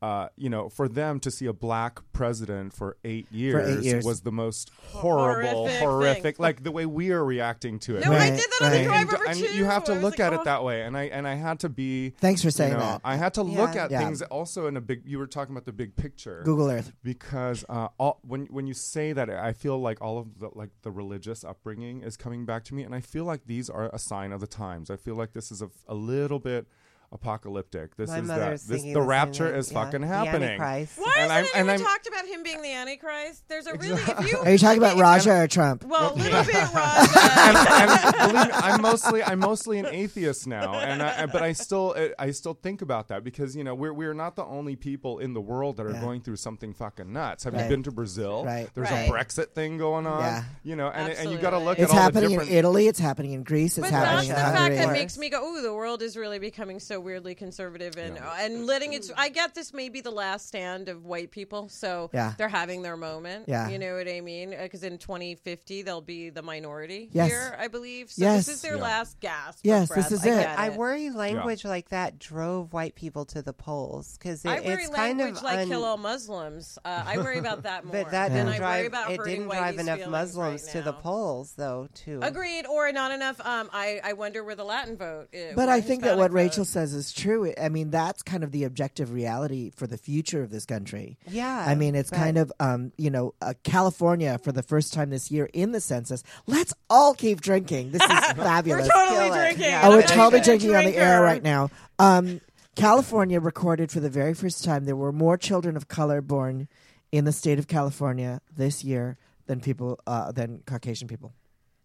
uh, 0.00 0.28
you 0.36 0.48
know, 0.48 0.68
for 0.68 0.88
them 0.88 1.18
to 1.20 1.28
see 1.30 1.46
a 1.46 1.52
black 1.52 2.00
president 2.12 2.72
for 2.72 2.96
eight 3.04 3.26
years, 3.32 3.84
years. 3.84 4.04
was 4.04 4.20
the 4.20 4.30
most 4.32 4.70
horrible, 4.92 5.66
Horrific 5.68 5.80
horrific, 5.82 6.38
like 6.38 6.62
the 6.62 6.70
way 6.70 6.86
we 6.86 7.10
are 7.10 7.24
reacting 7.24 7.80
to 7.80 7.96
it. 7.96 8.04
no, 8.04 8.12
I 8.12 8.30
did 8.30 8.38
that 8.60 8.62
on 8.62 8.70
the 8.72 8.84
drive 8.84 9.00
And- 9.00 9.14
over 9.14 9.24
and 9.28 9.38
too. 9.38 9.56
you 9.56 9.64
have 9.64 9.84
to 9.90 9.94
look 9.94 10.18
like, 10.18 10.20
at 10.20 10.32
oh. 10.32 10.36
it 10.40 10.44
that 10.44 10.62
way, 10.62 10.82
and 10.82 10.96
I 10.96 11.04
and 11.16 11.26
I 11.26 11.34
had 11.34 11.58
to 11.60 11.68
be. 11.68 12.10
Thanks 12.10 12.42
for 12.44 12.50
saying 12.52 12.72
you 12.74 12.78
know, 12.78 12.84
that. 12.84 13.00
I 13.04 13.16
had 13.16 13.34
to 13.34 13.42
look 13.42 13.74
at 13.74 13.90
Yeah. 13.90 13.98
things 14.04 14.22
also 14.22 14.68
in 14.68 14.76
a 14.76 14.80
big. 14.80 15.02
You 15.04 15.18
were 15.18 15.26
talking 15.26 15.52
about 15.54 15.66
the 15.66 15.72
big 15.82 15.96
picture 15.96 16.42
Google 16.44 16.70
Earth. 16.70 16.92
because 17.02 17.64
uh, 17.68 17.88
all, 17.98 18.20
when 18.22 18.46
when 18.56 18.66
you 18.68 18.74
say 18.74 19.12
that, 19.12 19.28
I 19.30 19.52
feel 19.52 19.78
like 19.80 20.00
all 20.00 20.16
of 20.18 20.38
the 20.38 20.50
like 20.54 20.70
the 20.82 20.92
religious 20.92 21.42
upbringing 21.44 22.02
is 22.02 22.16
coming 22.16 22.46
back 22.46 22.62
to 22.68 22.74
me, 22.74 22.84
and 22.84 22.94
I 22.94 23.00
feel 23.00 23.24
like 23.24 23.46
these 23.46 23.68
are 23.68 23.90
a 23.92 23.98
sign 23.98 24.30
of 24.32 24.40
the 24.40 24.46
times. 24.64 24.90
I 24.90 24.96
feel 24.96 25.16
like 25.16 25.32
this 25.32 25.50
is 25.50 25.60
a, 25.60 25.70
a 25.88 25.94
little 25.94 26.38
bit 26.38 26.66
apocalyptic. 27.12 27.96
This 27.96 28.10
My 28.10 28.18
is 28.20 28.28
mother's 28.28 28.62
that 28.64 28.72
this 28.74 28.82
the 28.82 28.92
the 28.94 29.00
rapture 29.02 29.54
is 29.54 29.70
yeah. 29.72 29.84
fucking 29.84 30.00
The 30.02 30.06
happening. 30.06 30.60
Antichrist. 30.60 30.98
Why 30.98 31.14
And 31.18 31.32
hasn't 31.32 31.56
I'm- 31.56 31.60
and 31.62 31.70
I'm- 31.70 31.80
talked 31.80 32.06
about 32.06 32.26
him 32.26 32.42
being 32.42 32.62
the 32.62 32.72
Antichrist? 32.72 33.44
There's 33.48 33.66
a 33.66 33.74
really. 33.74 34.00
If 34.02 34.30
you, 34.32 34.38
Are 34.38 34.50
you 34.50 34.58
talking 34.58 34.78
about 34.78 34.96
if- 34.96 35.02
Raja 35.02 35.42
or 35.42 35.46
Trump? 35.48 35.84
Well, 35.84 36.12
a 36.12 36.16
little 36.16 36.44
bit 36.44 36.54
and, 36.54 36.74
Raja. 36.74 37.74
and 37.74 38.32
believe 38.32 38.46
me, 38.48 38.52
I'm 38.54 38.82
mostly 38.82 39.22
I'm 39.22 39.38
mostly 39.38 39.78
an 39.78 39.86
atheist 39.86 40.46
now, 40.46 40.74
and 40.74 41.02
I, 41.02 41.26
but 41.26 41.42
I 41.42 41.52
still 41.52 41.94
I 42.18 42.30
still 42.32 42.54
think 42.54 42.82
about 42.82 43.08
that 43.08 43.24
because 43.24 43.56
you 43.56 43.64
know 43.64 43.74
we're 43.74 43.92
we're 43.92 44.14
not 44.14 44.36
the 44.36 44.44
only 44.44 44.76
people 44.76 45.18
in 45.18 45.32
the 45.34 45.40
world 45.40 45.76
that 45.78 45.86
are 45.86 45.92
Yeah. 45.92 46.00
going 46.00 46.20
through 46.20 46.36
something 46.36 46.72
fucking 46.74 47.12
nuts. 47.12 47.44
Have 47.44 47.54
Right. 47.54 47.64
you 47.64 47.68
been 47.70 47.82
to 47.84 47.90
Brazil? 47.90 48.44
Right. 48.44 48.68
There's 48.74 48.90
Right. 48.90 49.08
a 49.08 49.12
Brexit 49.12 49.52
thing 49.54 49.78
going 49.78 50.06
on. 50.06 50.20
Yeah. 50.22 50.42
You 50.62 50.76
know, 50.76 50.88
and 50.88 51.12
and 51.12 51.30
you 51.30 51.38
got 51.38 51.50
to 51.50 51.58
look 51.58 51.78
It's 51.78 51.90
at 51.92 51.96
all 51.96 52.02
happening 52.02 52.36
the 52.38 52.42
in. 52.44 52.48
Italy. 52.52 52.86
It's 52.88 52.98
happening 52.98 53.32
in 53.32 53.42
Greece. 53.44 53.78
It's 53.78 53.86
But 53.86 53.92
that's 53.92 54.04
happening 54.06 54.28
the 54.28 54.34
in 54.34 54.40
fact 54.40 54.58
Hungary. 54.58 54.76
that 54.78 54.92
makes 54.92 55.18
me 55.18 55.28
go, 55.30 55.44
"Ooh, 55.44 55.62
the 55.62 55.72
world 55.74 56.02
is 56.02 56.16
really 56.16 56.38
becoming 56.38 56.78
so 56.80 56.97
weirdly 57.00 57.34
conservative," 57.34 57.96
and 57.96 58.18
and 58.18 58.66
letting 58.66 58.92
it. 58.92 59.10
I 59.16 59.28
get 59.28 59.54
this 59.54 59.72
may 59.72 59.88
be 59.88 60.00
the 60.00 60.10
last 60.10 60.46
stand 60.48 60.88
of 60.88 61.04
white 61.04 61.30
people, 61.30 61.68
so 61.68 62.10
Yeah. 62.12 62.34
they're 62.38 62.48
having 62.48 62.82
their 62.82 62.96
moment. 62.96 63.46
Yeah. 63.48 63.68
you 63.68 63.78
know 63.78 63.96
what 63.96 64.08
I 64.08 64.20
mean? 64.20 64.50
Because 64.50 64.82
in 64.82 64.98
2050 64.98 65.82
they'll 65.82 66.00
be 66.00 66.30
the 66.30 66.42
minority 66.42 67.08
Yes. 67.12 67.28
here, 67.30 67.56
I 67.58 67.68
believe. 67.68 68.10
So 68.10 68.22
Yes. 68.22 68.46
this 68.46 68.56
is 68.56 68.62
their 68.62 68.76
Yeah. 68.76 68.82
last 68.82 69.20
gasp. 69.20 69.58
of 69.58 69.64
Yes, 69.64 69.88
this 69.88 70.12
is 70.12 70.24
I 70.24 70.28
it. 70.28 70.34
get 70.42 70.58
I 70.58 70.68
worry 70.70 71.10
language 71.10 71.64
like 71.64 71.88
that 71.90 72.18
drove 72.18 72.72
white 72.72 72.94
people 72.94 73.24
to 73.26 73.42
the 73.42 73.52
polls 73.52 74.16
because 74.18 74.44
it, 74.44 74.48
I 74.48 74.60
worry 74.60 74.82
it's 74.84 74.94
kind 74.94 75.20
of 75.20 75.42
like 75.42 75.60
un- 75.60 75.68
kill 75.68 75.84
all 75.84 75.96
Muslims. 75.96 76.78
Uh, 76.84 77.02
I 77.06 77.18
worry 77.18 77.38
about 77.38 77.62
that 77.64 77.84
more. 77.86 77.92
But 77.92 78.10
that 78.12 78.28
didn't 78.28 78.46
I 78.48 78.50
worry 78.50 78.58
drive. 78.58 78.86
about 78.86 79.10
It 79.12 79.24
didn't 79.24 79.48
drive 79.48 79.78
enough 79.78 80.06
Muslims 80.06 80.62
right 80.64 80.72
to 80.72 80.82
the 80.82 80.92
polls, 80.92 81.54
though. 81.56 81.88
Too. 81.94 82.20
Agreed, 82.22 82.66
or 82.66 82.90
not 82.92 83.10
enough. 83.12 83.40
Um, 83.44 83.68
I 83.72 84.00
I 84.04 84.12
wonder 84.14 84.44
where 84.44 84.54
the 84.54 84.64
Latin 84.64 84.96
vote. 84.96 85.28
Is, 85.32 85.54
But 85.54 85.66
where 85.66 85.76
I 85.76 85.80
think 85.80 86.02
that 86.02 86.16
what 86.16 86.30
Hispanic 86.30 86.34
Rachel 86.50 86.64
vote. 86.64 86.70
Says 86.88 87.06
is 87.06 87.12
true. 87.12 87.52
I 87.60 87.68
mean, 87.68 87.90
that's 87.90 88.22
kind 88.22 88.42
of 88.44 88.52
the 88.52 88.64
objective 88.64 89.12
reality 89.12 89.70
for 89.70 89.86
the 89.86 89.98
future 89.98 90.42
of 90.42 90.50
this 90.50 90.66
country. 90.66 91.18
Yeah, 91.28 91.64
I 91.66 91.74
mean, 91.74 91.94
it's 91.94 92.10
kind 92.10 92.38
of, 92.38 92.52
um, 92.60 92.92
you 92.96 93.10
know, 93.10 93.34
uh, 93.40 93.54
California 93.64 94.38
for 94.38 94.52
the 94.52 94.62
first 94.62 94.92
time 94.92 95.10
this 95.10 95.30
year 95.30 95.48
in 95.52 95.72
the 95.72 95.80
census. 95.80 96.22
Let's 96.46 96.74
all 96.90 97.14
keep 97.14 97.40
drinking. 97.40 97.92
This 97.92 98.02
is 98.02 98.08
fabulous. 98.08 98.88
We're 98.88 98.94
totally 98.94 99.28
Kill 99.28 99.34
drinking. 99.34 99.64
Yeah. 99.64 99.80
Oh, 99.84 99.90
we're 99.90 100.02
totally 100.02 100.42
drinking 100.42 100.74
on 100.74 100.84
the 100.84 100.96
air 100.96 101.22
right 101.22 101.42
now. 101.42 101.70
Um, 101.98 102.40
California 102.74 103.40
recorded 103.40 103.90
for 103.90 104.00
the 104.00 104.10
very 104.10 104.34
first 104.34 104.64
time 104.64 104.84
there 104.84 104.96
were 104.96 105.12
more 105.12 105.36
children 105.36 105.76
of 105.76 105.88
color 105.88 106.20
born 106.20 106.68
in 107.10 107.24
the 107.24 107.32
state 107.32 107.58
of 107.58 107.66
California 107.66 108.40
this 108.56 108.84
year 108.84 109.16
than 109.46 109.60
people 109.60 109.98
uh, 110.06 110.30
than 110.30 110.62
Caucasian 110.66 111.08
people. 111.08 111.32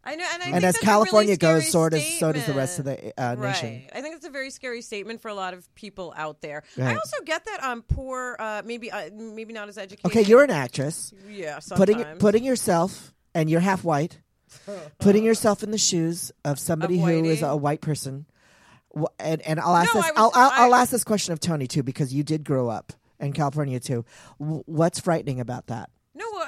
I 0.06 0.16
know, 0.16 0.26
and 0.34 0.44
I 0.44 0.46
and 0.48 0.54
think 0.56 0.64
as 0.66 0.78
California 0.80 1.30
really 1.30 1.38
goes, 1.62 1.72
so 1.72 1.88
does 1.88 2.20
so 2.20 2.32
does 2.34 2.46
the 2.46 2.54
rest 2.54 2.80
of 2.80 2.86
the 2.86 3.14
uh, 3.18 3.36
nation. 3.36 3.70
Right. 3.70 3.90
I 3.96 4.02
think 4.02 4.16
it's 4.18 4.26
a 4.26 4.30
very 4.30 4.50
scary 4.50 4.82
statement 4.82 5.22
for 5.22 5.30
a 5.30 5.34
lot 5.34 5.54
of 5.54 5.74
people 5.76 6.14
out 6.18 6.42
there. 6.42 6.64
I 6.78 6.94
also 6.96 7.18
get 7.26 7.46
that 7.46 7.64
um 7.64 7.84
poor, 7.84 8.36
uh, 8.38 8.62
maybe 8.66 8.92
uh, 8.92 9.10
maybe 9.14 9.54
not 9.54 9.70
as 9.70 9.78
educated. 9.78 10.06
Okay, 10.12 10.22
you're 10.30 10.44
an 10.44 10.50
actress. 10.52 11.14
yeah, 11.30 11.60
Putting 11.76 11.96
sometimes. 12.00 12.20
putting 12.20 12.44
yourself 12.44 13.14
and 13.34 13.50
you're 13.50 13.62
half 13.62 13.84
white. 13.86 14.20
putting 15.00 15.24
yourself 15.30 15.64
in 15.64 15.72
the 15.72 15.78
shoes 15.78 16.32
of 16.44 16.60
somebody 16.60 16.96
Of 17.00 17.06
who 17.08 17.24
is 17.24 17.42
a 17.42 17.56
white 17.56 17.80
person. 17.82 18.26
And 19.20 19.42
and 19.44 19.60
I'll 19.60 19.76
ask 19.76 19.96
No, 19.96 20.02
this. 20.02 20.12
I 20.16 20.22
was- 20.22 20.32
I'll, 20.36 20.44
I'll, 20.44 20.66
I'll 20.66 20.76
ask 20.76 20.92
this 20.92 21.04
question 21.06 21.32
of 21.34 21.40
Tony 21.40 21.66
too 21.66 21.82
because 21.82 22.14
you 22.14 22.24
did 22.24 22.44
grow 22.44 22.68
up 22.70 22.92
in 23.20 23.32
California 23.34 23.80
too. 23.80 24.04
Wh- 24.38 24.68
What's 24.68 25.00
frightening 25.00 25.40
about 25.40 25.68
that? 25.68 25.90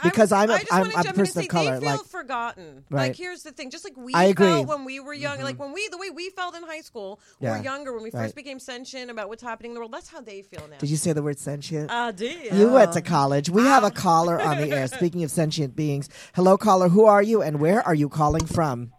Because 0.03 0.31
I'm 0.31 0.49
a- 0.49 0.53
I 0.53 0.59
just 0.59 0.73
I'm- 0.73 0.81
wanna 0.81 0.93
I'm 0.93 0.99
a 0.99 1.03
jump 1.03 1.05
in 1.05 1.09
and 1.21 1.27
person 1.27 1.41
of 1.41 1.47
color, 1.49 1.79
They 1.79 1.85
feel 1.85 1.95
like- 1.97 2.05
forgotten. 2.05 2.83
Right. 2.89 3.07
Like 3.07 3.15
here's 3.15 3.43
the 3.43 3.51
thing: 3.51 3.69
just 3.69 3.83
like 3.83 3.95
we 3.97 4.13
I 4.13 4.25
agree. 4.25 4.47
felt 4.47 4.67
when 4.67 4.85
we 4.85 4.99
were 4.99 5.13
young, 5.13 5.41
like 5.41 5.55
mm-hmm. 5.55 5.63
when 5.63 5.73
we 5.73 5.87
the 5.89 5.97
way 5.97 6.09
we 6.09 6.29
felt 6.29 6.55
in 6.55 6.63
high 6.63 6.81
school 6.81 7.19
Yeah. 7.39 7.59
or 7.59 7.63
younger 7.63 7.93
when 7.93 8.03
we 8.03 8.11
Right. 8.11 8.23
first 8.23 8.35
became 8.35 8.59
sentient 8.59 9.11
about 9.11 9.29
what's 9.29 9.43
happening 9.43 9.71
in 9.71 9.75
the 9.75 9.79
world. 9.81 9.93
That's 9.93 10.09
how 10.09 10.21
they 10.21 10.41
feel 10.41 10.67
now. 10.69 10.77
Did 10.77 10.89
you 10.89 10.97
say 10.97 11.13
the 11.13 11.23
word 11.23 11.39
sentient? 11.39 11.91
I 11.91 12.11
did. 12.11 12.53
You 12.53 12.69
went 12.69 12.93
to 12.93 12.99
oh. 12.99 13.03
college. 13.03 13.49
We 13.49 13.63
have 13.63 13.83
a 13.83 13.91
caller 13.91 14.39
on 14.39 14.57
the 14.57 14.71
air. 14.71 14.87
Speaking 14.95 15.23
of 15.23 15.31
sentient 15.31 15.75
beings, 15.75 16.09
hello, 16.35 16.57
caller. 16.57 16.89
Who 16.89 17.05
are 17.05 17.21
you, 17.23 17.41
and 17.41 17.59
where 17.59 17.81
are 17.85 17.95
you 17.95 18.09
calling 18.09 18.45
from? 18.45 18.91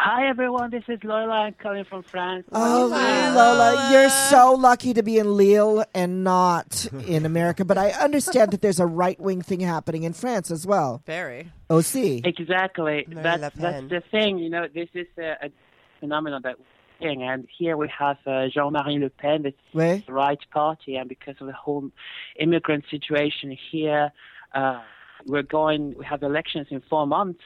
Hi 0.00 0.28
everyone, 0.28 0.70
this 0.70 0.84
is 0.86 1.00
Lola. 1.02 1.32
I'm 1.32 1.54
calling 1.54 1.82
from 1.82 2.04
France. 2.04 2.44
Oh, 2.52 2.88
Hi, 2.92 3.34
Lola, 3.34 3.72
Lola. 3.74 3.90
you're 3.92 4.08
so 4.08 4.52
lucky 4.52 4.94
to 4.94 5.02
be 5.02 5.18
in 5.18 5.36
Lille 5.36 5.84
and 5.92 6.22
not 6.22 6.86
in 7.08 7.26
America. 7.26 7.64
But 7.64 7.78
I 7.78 7.90
understand 7.90 8.52
that 8.52 8.62
there's 8.62 8.78
a 8.78 8.86
right 8.86 9.20
wing 9.20 9.42
thing 9.42 9.58
happening 9.58 10.04
in 10.04 10.12
France 10.12 10.52
as 10.52 10.64
well. 10.64 11.02
Very. 11.04 11.50
OC. 11.68 12.24
Exactly. 12.24 13.06
Marine 13.08 13.22
That's 13.24 13.56
that's 13.56 13.88
the 13.88 14.00
thing. 14.12 14.38
You 14.38 14.50
know, 14.50 14.66
this 14.72 14.88
is 14.94 15.08
a, 15.18 15.46
a 15.46 15.50
phenomenon 15.98 16.42
that 16.44 16.60
we're 16.60 16.64
seeing, 17.08 17.24
and 17.24 17.48
here 17.58 17.76
we 17.76 17.90
have 17.98 18.18
uh, 18.24 18.46
Jean-Marie 18.54 19.00
Le 19.00 19.10
Pen. 19.10 19.46
It's 19.46 19.58
Oui. 19.74 20.04
the 20.06 20.12
right 20.12 20.38
party, 20.52 20.94
and 20.94 21.08
because 21.08 21.34
of 21.40 21.48
the 21.48 21.52
whole 21.52 21.90
immigrant 22.38 22.84
situation 22.88 23.56
here, 23.72 24.12
uh, 24.54 24.80
we're 25.26 25.42
going. 25.42 25.96
We 25.98 26.04
have 26.04 26.22
elections 26.22 26.68
in 26.70 26.82
four 26.88 27.04
months, 27.08 27.42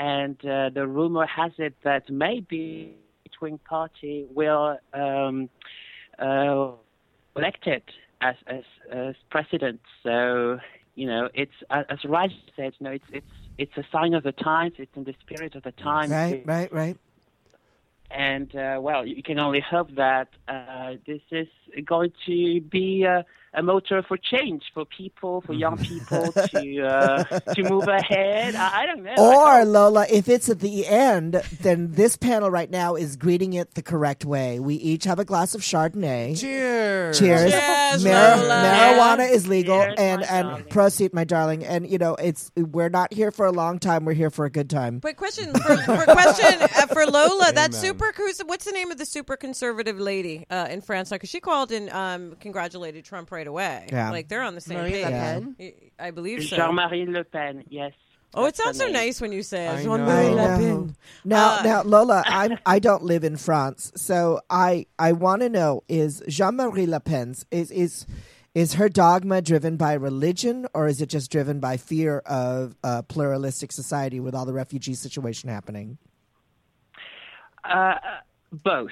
and 0.00 0.38
uh, 0.46 0.70
the 0.70 0.86
rumor 0.86 1.26
has 1.26 1.52
it 1.58 1.74
that 1.84 2.08
maybe 2.08 2.96
the 3.24 3.30
right-wing 3.30 3.60
party 3.68 4.24
will 4.34 4.78
um, 4.94 5.50
uh, 6.18 6.70
elected 7.36 7.82
as 8.22 8.34
as 8.46 8.64
as 8.90 9.14
president. 9.30 9.80
So 10.02 10.58
you 10.94 11.06
know, 11.06 11.28
it's 11.34 11.52
as 11.70 12.02
Raj 12.04 12.32
said, 12.56 12.72
you 12.78 12.84
know, 12.84 12.92
it's 12.92 13.04
it's 13.12 13.34
it's 13.58 13.76
a 13.76 13.84
sign 13.92 14.14
of 14.14 14.22
the 14.22 14.32
times. 14.32 14.72
It's 14.78 14.96
in 14.96 15.04
the 15.04 15.14
spirit 15.20 15.54
of 15.54 15.62
the 15.64 15.72
times. 15.72 16.10
Right, 16.10 16.42
right, 16.46 16.72
right. 16.72 16.96
And 18.10 18.48
uh, 18.56 18.78
well, 18.80 19.06
you 19.06 19.22
can 19.22 19.38
only 19.38 19.60
hope 19.60 19.94
that 19.96 20.28
uh, 20.48 20.94
this 21.06 21.20
is 21.30 21.46
going 21.84 22.12
to 22.26 22.60
be 22.62 23.06
uh, 23.06 23.22
a 23.52 23.62
motor 23.62 24.02
for 24.06 24.16
change 24.16 24.62
for 24.72 24.84
people, 24.84 25.40
for 25.40 25.52
young 25.52 25.76
people 25.76 26.30
to 26.32 26.82
uh, 26.86 27.24
to 27.54 27.62
move 27.64 27.88
ahead. 27.88 28.54
I, 28.54 28.82
I 28.82 28.86
don't 28.86 29.02
know. 29.02 29.10
I 29.12 29.16
Or, 29.18 29.58
hope. 29.64 29.68
Lola, 29.68 30.06
if 30.08 30.28
it's 30.28 30.48
at 30.48 30.60
the 30.60 30.86
end, 30.86 31.34
then 31.60 31.92
this 31.92 32.16
panel 32.16 32.50
right 32.50 32.70
now 32.70 32.94
is 32.94 33.16
greeting 33.16 33.54
it 33.54 33.74
the 33.74 33.82
correct 33.82 34.24
way. 34.24 34.60
We 34.60 34.74
each 34.76 35.04
have 35.04 35.18
a 35.18 35.24
glass 35.24 35.54
of 35.54 35.62
Chardonnay. 35.62 36.38
Cheers. 36.40 37.18
Cheers. 37.18 37.50
Cheers, 37.52 38.04
Mar- 38.04 38.36
Lola. 38.36 38.54
marijuana 38.62 39.30
is 39.30 39.48
legal, 39.48 39.80
Cheers, 39.82 39.94
and 39.98 40.22
and 40.22 40.48
darling. 40.48 40.64
proceed, 40.66 41.12
my 41.12 41.24
darling. 41.24 41.64
And 41.64 41.90
you 41.90 41.98
know, 41.98 42.14
it's 42.14 42.52
we're 42.56 42.88
not 42.88 43.12
here 43.12 43.30
for 43.32 43.46
a 43.46 43.52
long 43.52 43.78
time. 43.80 44.04
We're 44.04 44.12
here 44.14 44.30
for 44.30 44.44
a 44.44 44.50
good 44.50 44.70
time. 44.70 44.98
But 45.00 45.16
question 45.16 45.52
for, 45.54 45.76
for 45.76 46.04
question 46.04 46.62
uh, 46.62 46.86
for 46.86 47.04
Lola. 47.06 47.52
That 47.52 47.74
super 47.74 48.12
cons- 48.12 48.42
What's 48.46 48.64
the 48.64 48.72
name 48.72 48.90
of 48.92 48.98
the 48.98 49.06
super 49.06 49.36
conservative 49.36 49.98
lady 49.98 50.46
uh, 50.50 50.68
in 50.70 50.80
France? 50.82 51.10
Because 51.10 51.28
she 51.28 51.40
called 51.40 51.72
and 51.72 51.90
um, 51.90 52.36
congratulated 52.40 53.04
Trump 53.04 53.32
right 53.32 53.39
away. 53.46 53.86
Yeah. 53.92 54.10
like 54.10 54.28
they're 54.28 54.42
on 54.42 54.54
the 54.54 54.60
same 54.60 54.78
Marine 54.78 54.92
page. 54.92 55.04
Le 55.04 55.10
Pen. 55.10 55.56
I- 55.60 55.74
I 56.06 56.10
believe 56.12 56.42
so. 56.44 56.56
Jean-Marie 56.56 57.06
Le 57.06 57.24
Pen. 57.24 57.64
Yes. 57.68 57.92
Oh, 58.32 58.44
it 58.46 58.56
sounds 58.56 58.78
so 58.78 58.86
nice 58.86 59.20
when 59.20 59.32
you 59.32 59.42
say 59.42 59.66
it. 59.66 59.70
I 59.70 59.82
Jean-Marie 59.82 60.28
know. 60.30 60.34
Le 60.36 60.42
I 60.44 60.56
Pen. 60.56 60.68
know. 60.86 60.88
Now, 61.24 61.58
Uh, 61.58 61.62
now, 61.64 61.82
Lola, 61.82 62.22
I 62.26 62.56
I 62.64 62.78
don't 62.78 63.02
live 63.02 63.24
in 63.24 63.36
France, 63.36 63.92
so 63.96 64.40
I 64.48 64.86
I 64.98 65.12
want 65.12 65.42
to 65.42 65.48
know: 65.48 65.82
is 65.88 66.22
Jean 66.28 66.56
Marie 66.56 66.86
Le 66.86 67.00
Pen's 67.00 67.44
is 67.50 67.70
is 67.72 68.06
is 68.54 68.74
her 68.74 68.88
dogma 68.88 69.42
driven 69.42 69.76
by 69.76 69.92
religion, 69.94 70.66
or 70.74 70.86
is 70.86 71.00
it 71.00 71.08
just 71.08 71.30
driven 71.30 71.58
by 71.60 71.76
fear 71.76 72.18
of 72.20 72.76
a 72.84 73.02
pluralistic 73.02 73.72
society 73.72 74.20
with 74.20 74.34
all 74.34 74.44
the 74.46 74.52
refugee 74.52 74.94
situation 74.94 75.48
happening? 75.48 75.98
Uh, 77.64 77.94
both. 78.52 78.90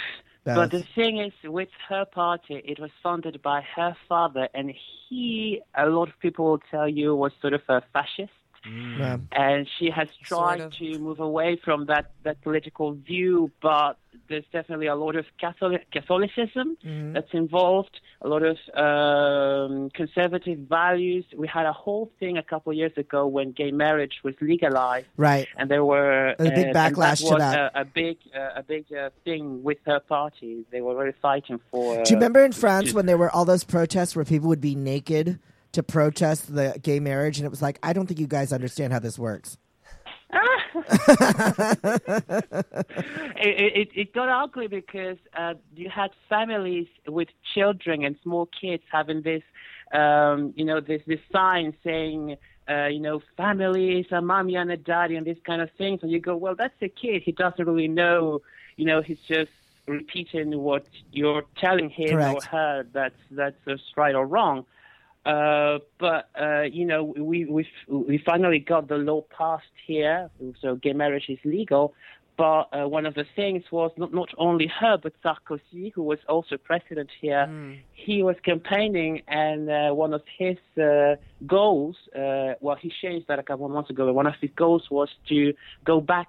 But 0.54 0.70
the 0.70 0.84
thing 0.94 1.18
is, 1.18 1.32
with 1.44 1.68
her 1.88 2.04
party, 2.04 2.62
it 2.64 2.78
was 2.78 2.90
founded 3.02 3.42
by 3.42 3.62
her 3.76 3.96
father, 4.08 4.48
and 4.54 4.72
he, 5.08 5.61
a 5.76 5.87
lot 5.87 6.08
of 6.08 6.18
people 6.20 6.44
will 6.46 6.62
tell 6.70 6.88
you, 6.88 7.14
was 7.14 7.32
sort 7.40 7.54
of 7.54 7.62
a 7.68 7.82
fascist. 7.92 8.38
Yeah. 8.66 9.18
And 9.32 9.68
she 9.78 9.90
has 9.90 10.08
tried 10.22 10.58
Sort 10.58 10.72
of. 10.72 10.78
to 10.78 10.98
move 10.98 11.20
away 11.20 11.56
from 11.64 11.86
that, 11.86 12.10
that 12.24 12.40
political 12.42 12.92
view, 12.92 13.50
but 13.62 13.98
there's 14.28 14.44
definitely 14.52 14.88
a 14.88 14.94
lot 14.94 15.16
of 15.16 15.24
Catholic, 15.40 15.90
Catholicism 15.90 16.76
Mm-hmm. 16.84 17.12
that's 17.14 17.32
involved, 17.32 18.00
a 18.20 18.28
lot 18.28 18.42
of 18.42 18.56
um, 18.76 19.90
conservative 19.90 20.58
values. 20.60 21.24
We 21.36 21.46
had 21.48 21.66
a 21.66 21.72
whole 21.72 22.10
thing 22.20 22.36
a 22.36 22.42
couple 22.42 22.70
of 22.72 22.76
years 22.76 22.92
ago 22.96 23.26
when 23.26 23.52
gay 23.52 23.70
marriage 23.70 24.20
was 24.22 24.34
legalized 24.40 25.06
Right. 25.16 25.46
and 25.56 25.70
there 25.70 25.84
were 25.84 26.30
a 26.38 26.50
big 26.50 26.68
uh, 26.68 26.72
backlash 26.72 27.20
that 27.22 27.28
to 27.30 27.36
that. 27.38 27.72
A, 27.74 27.80
a 27.82 27.84
big, 27.84 28.18
uh, 28.34 28.50
a 28.56 28.62
big 28.62 28.86
uh, 28.92 29.10
thing 29.24 29.62
with 29.62 29.78
her 29.86 30.00
party. 30.00 30.64
They 30.70 30.80
were 30.80 30.96
really 30.96 31.14
fighting 31.22 31.60
for. 31.70 32.00
Uh, 32.00 32.04
Do 32.04 32.10
you 32.10 32.16
remember 32.16 32.44
in 32.44 32.52
France 32.52 32.92
when 32.92 33.06
there 33.06 33.18
were 33.18 33.30
all 33.30 33.44
those 33.44 33.64
protests 33.64 34.14
where 34.16 34.24
people 34.24 34.48
would 34.48 34.60
be 34.60 34.74
naked 34.74 35.38
to 35.72 35.83
protest 35.83 36.54
the 36.54 36.78
gay 36.83 37.00
marriage, 37.00 37.38
and 37.38 37.46
it 37.46 37.50
was 37.50 37.62
like, 37.62 37.78
I 37.83 37.92
don't 37.92 38.07
think 38.07 38.20
you 38.20 38.26
guys 38.26 38.52
understand 38.52 38.92
how 38.92 38.98
this 38.98 39.18
works. 39.18 39.59
it, 40.31 41.09
it, 43.37 43.88
it 43.94 44.14
got 44.14 44.28
ugly 44.28 44.66
because 44.66 45.16
uh, 45.37 45.54
you 45.74 45.88
had 45.88 46.11
families 46.28 46.87
with 47.07 47.28
children 47.54 48.04
and 48.04 48.16
small 48.22 48.48
kids 48.61 48.83
having 48.92 49.22
this, 49.22 49.42
um, 49.92 50.52
you 50.57 50.64
know, 50.64 50.81
this 50.81 51.02
this 51.07 51.20
sign 51.33 51.74
saying. 51.85 52.37
Uh, 52.70 52.87
you 52.87 53.00
know, 53.00 53.22
families, 53.35 54.04
a 54.11 54.20
mommy 54.20 54.54
and 54.54 54.70
a 54.70 54.76
daddy, 54.76 55.16
and 55.16 55.26
this 55.26 55.38
kind 55.46 55.62
of 55.62 55.70
things. 55.78 56.00
And 56.02 56.12
you 56.12 56.20
go, 56.20 56.37
well, 56.37 56.54
that's 56.54 56.74
a 56.83 56.88
kid. 56.90 57.22
He 57.24 57.33
doesn't 57.33 57.64
really 57.64 57.88
know. 57.88 58.42
You 58.76 58.85
know, 58.85 59.00
he's 59.00 59.20
just 59.26 59.50
repeating 59.88 60.59
what 60.59 60.87
you're 61.11 61.44
telling 61.57 61.90
him 61.90 62.18
or 62.18 62.35
Correct. 62.35 62.44
her 62.44 62.87
that's 62.92 63.14
that's 63.31 63.57
right 63.96 64.14
or 64.14 64.26
wrong. 64.26 64.66
Uh, 65.24 65.78
but 65.98 66.31
uh, 66.40 66.62
you 66.62 66.87
know, 66.87 67.04
we 67.04 67.44
we 67.44 67.68
we 67.88 68.22
finally 68.24 68.59
got 68.59 68.88
the 68.88 68.96
law 68.96 69.22
passed 69.37 69.64
here, 69.87 70.31
so 70.61 70.76
gay 70.76 70.92
marriage 70.92 71.26
is 71.28 71.38
legal. 71.44 71.94
But 72.38 72.68
uh, 72.72 72.88
one 72.88 73.04
of 73.04 73.14
the 73.14 73.24
things 73.35 73.64
was 73.72 73.90
not 73.96 74.14
not 74.14 74.28
only 74.38 74.68
her, 74.81 74.96
but 74.96 75.12
Sarkozy, 75.24 75.92
who 75.92 76.04
was 76.04 76.20
also 76.28 76.57
president 76.57 77.11
here. 77.20 77.46
He 77.92 78.22
was 78.22 78.37
campaigning, 78.44 79.22
and 79.26 79.68
uh, 79.68 79.90
one 79.90 80.14
of 80.14 80.22
his 80.38 80.57
uh, 80.81 81.16
goals, 81.46 81.96
uh, 82.14 82.54
well, 82.61 82.76
he 82.81 82.92
changed 83.02 83.26
that 83.26 83.40
a 83.40 83.42
couple 83.42 83.66
of 83.66 83.72
months 83.72 83.90
ago. 83.90 84.07
But 84.07 84.14
one 84.14 84.28
of 84.28 84.35
his 84.40 84.50
goals 84.54 84.85
was 84.88 85.09
to 85.31 85.52
go 85.85 86.00
back 86.00 86.28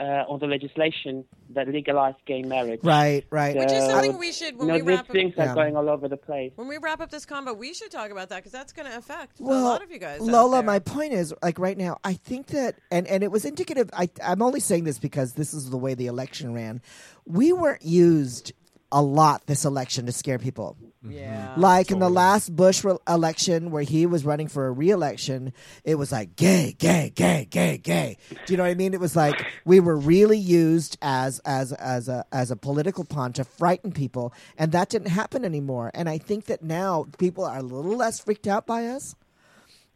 uh, 0.00 0.24
on 0.28 0.38
the 0.38 0.46
legislation 0.46 1.24
that 1.50 1.68
legalized 1.68 2.16
gay 2.26 2.42
marriage. 2.42 2.80
Right, 2.82 3.24
right. 3.30 3.54
Which 3.54 3.70
is 3.70 3.84
something 3.84 4.18
we 4.18 4.32
should 4.32 4.56
when 4.56 4.68
you 4.68 4.72
know, 4.72 4.74
we 4.76 4.80
these 4.80 4.88
wrap 4.88 5.00
up, 5.10 5.12
things 5.12 5.34
are 5.36 5.44
Yeah. 5.46 5.54
going 5.54 5.76
all 5.76 5.90
over 5.90 6.08
the 6.08 6.16
place. 6.16 6.52
when 6.56 6.68
we 6.68 6.78
wrap 6.78 7.00
up 7.00 7.10
this 7.10 7.26
combo. 7.26 7.52
We 7.52 7.74
should 7.74 7.90
talk 7.90 8.10
about 8.10 8.30
that 8.30 8.36
because 8.36 8.52
that's 8.52 8.72
going 8.72 8.90
to 8.90 8.96
affect 8.96 9.40
well, 9.40 9.62
a 9.62 9.64
lot 9.64 9.82
of 9.82 9.90
you 9.90 9.98
guys. 9.98 10.20
out 10.20 10.26
Lola, 10.26 10.62
my 10.62 10.78
point 10.78 11.12
is, 11.12 11.34
like 11.42 11.58
right 11.58 11.76
now, 11.76 11.98
I 12.02 12.14
think 12.14 12.48
that, 12.48 12.76
and 12.90 13.06
and 13.06 13.22
it 13.22 13.30
was 13.30 13.44
indicative. 13.44 13.90
I 13.92 14.08
I'm 14.24 14.40
only 14.42 14.60
saying 14.60 14.84
this 14.84 14.98
because 14.98 15.34
this 15.34 15.52
is 15.52 15.70
the 15.70 15.76
way 15.78 15.94
the 15.94 16.06
election 16.06 16.54
ran. 16.54 16.80
We 17.26 17.52
weren't 17.52 17.82
used 17.84 18.52
a 18.92 19.02
lot 19.02 19.46
this 19.46 19.64
election 19.64 20.06
to 20.06 20.12
scare 20.12 20.38
people. 20.38 20.76
Mm-hmm. 21.04 21.12
yeah. 21.12 21.54
Like 21.56 21.90
in 21.90 21.98
the 21.98 22.10
last 22.10 22.54
Bush 22.54 22.84
re- 22.84 22.96
election 23.08 23.70
where 23.70 23.82
he 23.82 24.04
was 24.04 24.24
running 24.24 24.48
for 24.48 24.66
a 24.66 24.70
re-election, 24.70 25.52
it 25.84 25.94
was 25.94 26.12
like 26.12 26.36
gay, 26.36 26.74
gay, 26.78 27.10
gay, 27.14 27.46
gay, 27.48 27.78
gay. 27.78 28.18
Do 28.28 28.52
you 28.52 28.56
know 28.56 28.64
what 28.64 28.70
I 28.70 28.74
mean? 28.74 28.92
It 28.92 29.00
was 29.00 29.16
like 29.16 29.46
we 29.64 29.80
were 29.80 29.96
really 29.96 30.38
used 30.38 30.98
as 31.00 31.38
as 31.40 31.72
as 31.72 32.08
a 32.08 32.24
as 32.32 32.50
a 32.50 32.56
political 32.56 33.04
pawn 33.04 33.32
to 33.34 33.44
frighten 33.44 33.92
people, 33.92 34.34
and 34.58 34.72
that 34.72 34.90
didn't 34.90 35.08
happen 35.08 35.44
anymore. 35.44 35.90
And 35.94 36.08
I 36.08 36.18
think 36.18 36.46
that 36.46 36.62
now 36.62 37.06
people 37.18 37.44
are 37.44 37.58
a 37.58 37.62
little 37.62 37.96
less 37.96 38.20
freaked 38.20 38.46
out 38.46 38.66
by 38.66 38.86
us. 38.86 39.14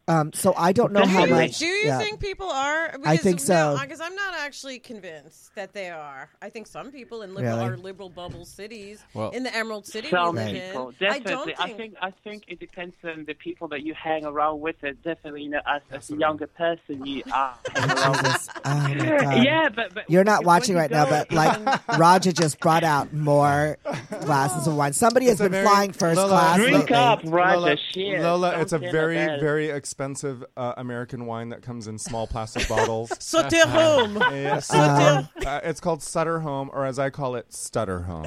Um, 0.07 0.31
so 0.33 0.53
I 0.55 0.71
don't 0.71 0.91
know 0.93 1.03
how 1.05 1.25
much. 1.25 1.57
do 1.57 1.65
you 1.65 1.87
yeah. 1.87 1.97
think 1.97 2.19
people 2.19 2.47
are? 2.47 2.89
Because, 2.91 3.07
I 3.07 3.17
think 3.17 3.39
so. 3.39 3.75
Because 3.81 3.99
I'm 3.99 4.13
not 4.13 4.35
actually 4.35 4.77
convinced 4.77 5.55
that 5.55 5.73
they 5.73 5.89
are. 5.89 6.29
I 6.43 6.49
think 6.49 6.67
some 6.67 6.91
people 6.91 7.23
in 7.23 7.33
liberal, 7.33 7.57
Really? 7.57 7.69
our 7.71 7.77
liberal 7.77 8.09
bubble 8.09 8.45
cities, 8.45 9.03
Well- 9.15 9.31
in 9.31 9.41
the 9.41 9.55
Emerald 9.55 9.87
City 9.87 10.09
Some 10.09 10.35
we 10.35 10.43
people, 10.59 10.89
in, 10.99 11.07
I 11.07 11.19
definitely. 11.19 11.31
don't 11.31 11.45
think. 11.45 11.59
I 11.59 11.73
think 11.73 11.95
I 12.03 12.11
think 12.23 12.43
it 12.47 12.59
depends 12.59 12.95
on 13.03 13.25
the 13.25 13.33
people 13.33 13.67
that 13.69 13.81
you 13.81 13.95
hang 13.95 14.25
around 14.25 14.59
with. 14.61 14.75
It 14.83 15.01
definitely, 15.03 15.41
you 15.43 15.49
know, 15.49 15.61
as, 15.67 15.81
as 15.91 16.11
a 16.11 16.15
younger 16.17 16.45
person, 16.47 17.03
you 17.03 17.23
are 17.33 17.55
hanging 17.73 17.97
around 17.97 18.11
with. 18.17 18.25
Jesus. 18.25 18.49
Oh 18.63 18.77
my 18.77 18.93
God. 19.23 19.43
Yeah, 19.43 19.69
but, 19.75 19.93
but 19.95 20.03
You're 20.07 20.23
not 20.23 20.45
watching 20.45 20.75
you 20.75 20.79
right 20.79 20.91
now, 20.91 21.09
but 21.09 21.31
like 21.31 21.87
Raja 21.97 22.31
just 22.31 22.59
brought 22.59 22.83
out 22.83 23.11
more 23.11 23.79
glasses 24.21 24.67
of 24.67 24.75
wine. 24.75 24.93
Somebody 24.93 25.25
has 25.25 25.33
It's 25.33 25.41
a 25.41 25.43
been 25.45 25.51
very- 25.53 25.65
flying 25.65 25.91
first 25.93 26.17
Lola, 26.17 26.29
class. 26.29 26.57
drink 26.57 26.77
lately. 26.91 26.95
up, 26.95 27.21
Raja. 27.25 27.59
Lola, 27.59 27.77
shit. 27.91 28.21
Lola, 28.21 28.59
it's 28.59 28.71
a 28.73 28.79
say 28.79 28.91
very, 28.91 29.15
that. 29.15 29.39
very 29.39 29.69
expensive 29.95 30.43
uh, 30.57 30.73
American 30.75 31.25
wine 31.25 31.47
that 31.49 31.61
comes 31.61 31.87
in 31.87 31.97
small 31.97 32.27
plastic 32.27 32.67
bottles. 32.69 33.13
Sauter 33.19 33.65
home. 33.65 34.17
Yeah, 34.17 34.59
Sauter. 34.59 35.29
uh, 35.45 35.61
it's 35.63 35.79
called 35.79 36.03
Sutter 36.03 36.39
Home, 36.41 36.69
or 36.73 36.85
as 36.85 36.99
I 36.99 37.09
call 37.09 37.35
it, 37.35 37.53
Stutter 37.53 38.01
Home. 38.01 38.25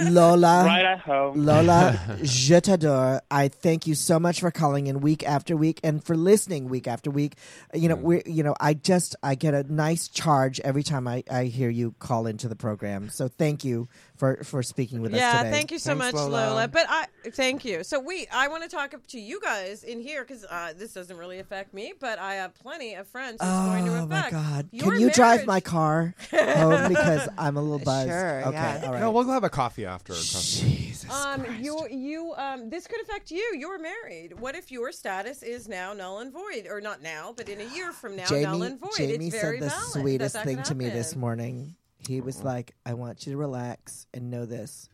Lola. 0.00 0.64
right 0.66 0.84
at 0.84 1.00
home. 1.00 1.44
Lola, 1.44 1.98
je 2.22 2.60
t'adore. 2.60 3.20
I 3.30 3.48
thank 3.48 3.86
you 3.86 3.94
so 3.94 4.18
much 4.18 4.40
for 4.40 4.50
calling 4.50 4.86
in 4.86 5.00
week 5.00 5.26
after 5.26 5.56
week 5.56 5.80
and 5.82 6.02
for 6.04 6.16
listening 6.16 6.68
week 6.68 6.86
after 6.86 7.10
week. 7.10 7.34
You 7.74 7.88
know, 7.88 7.96
we 7.96 8.22
you 8.26 8.42
know, 8.42 8.54
I 8.60 8.74
just 8.74 9.16
I 9.22 9.34
get 9.34 9.54
a 9.54 9.62
nice 9.72 10.08
charge 10.08 10.60
every 10.60 10.82
time 10.82 11.06
I, 11.08 11.24
I 11.30 11.44
hear 11.44 11.70
you 11.70 11.94
call 11.98 12.26
into 12.26 12.48
the 12.48 12.56
program. 12.56 13.08
So 13.10 13.28
thank 13.28 13.64
you 13.64 13.88
for 14.16 14.42
for 14.44 14.62
speaking 14.62 15.00
with 15.00 15.12
us 15.14 15.20
Yeah, 15.20 15.38
today. 15.38 15.50
thank 15.50 15.70
you 15.70 15.78
so 15.78 15.90
Thanks, 15.96 16.14
much, 16.14 16.14
Lola. 16.14 16.48
Lola. 16.50 16.68
But 16.68 16.86
I 16.88 17.06
thank 17.30 17.64
you. 17.64 17.84
So 17.84 18.00
we, 18.00 18.26
I 18.32 18.48
want 18.48 18.62
to 18.62 18.68
talk 18.68 18.94
to 19.08 19.18
you 19.20 19.40
guys 19.40 19.84
in 19.84 20.00
here 20.00 20.24
because 20.24 20.44
uh, 20.44 20.72
this 20.76 20.92
doesn't 20.94 21.16
really 21.16 21.38
affect 21.38 21.72
me, 21.74 21.92
but 21.98 22.18
I 22.18 22.34
have 22.34 22.54
plenty 22.54 22.94
of 22.94 23.06
friends 23.08 23.34
it's 23.40 23.44
going 23.44 23.84
to 23.86 23.96
Oh 23.96 24.06
my 24.06 24.30
god! 24.30 24.68
your 24.72 24.92
Can 24.92 25.00
you 25.00 25.10
drive 25.10 25.46
my 25.46 25.60
car 25.60 26.14
home 26.30 26.88
because 26.88 27.28
I'm 27.38 27.56
a 27.56 27.62
little 27.62 27.78
buzzed? 27.78 28.10
Sure, 28.10 28.42
okay, 28.46 28.52
yeah. 28.52 28.82
all 28.84 28.92
right. 28.92 29.00
No, 29.00 29.10
we'll 29.10 29.24
have 29.28 29.44
a 29.44 29.48
coffee 29.50 29.85
after. 29.86 30.12
trust 30.12 30.62
me. 30.64 30.70
Jesus 30.76 31.10
Um, 31.10 31.42
Christ. 31.44 31.60
you, 31.62 31.86
you, 31.90 32.34
um, 32.36 32.68
this 32.70 32.86
could 32.86 33.00
affect 33.00 33.30
you. 33.30 33.56
You're 33.58 33.78
married. 33.78 34.38
What 34.38 34.54
if 34.54 34.70
your 34.70 34.92
status 34.92 35.42
is 35.42 35.68
now 35.68 35.92
null 35.92 36.18
and 36.18 36.32
void, 36.32 36.66
or 36.68 36.80
not 36.80 37.00
now, 37.02 37.32
but 37.36 37.48
in 37.48 37.60
a 37.60 37.64
year 37.74 37.92
from 37.92 38.16
now, 38.16 38.24
null 38.30 38.40
Jamie, 38.58 38.66
and 38.66 38.78
void? 38.80 38.90
Jamie 38.96 39.26
it's 39.28 39.36
said 39.36 39.42
very 39.42 39.60
the 39.60 39.66
valid 39.68 39.86
sweetest 39.92 40.34
that 40.34 40.44
that 40.44 40.54
thing 40.54 40.62
to 40.64 40.74
me 40.74 40.88
this 40.90 41.16
morning. 41.16 41.76
He 42.06 42.20
was 42.20 42.42
like, 42.44 42.72
"I 42.84 42.94
want 42.94 43.26
you 43.26 43.32
to 43.32 43.36
relax 43.38 44.06
and 44.12 44.30
know 44.30 44.44
this: 44.46 44.88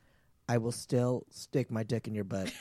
I 0.49 0.59
will 0.59 0.73
still 0.73 1.25
stick 1.31 1.71
my 1.71 1.83
dick 1.83 2.07
in 2.09 2.15
your 2.15 2.25
butt." 2.25 2.53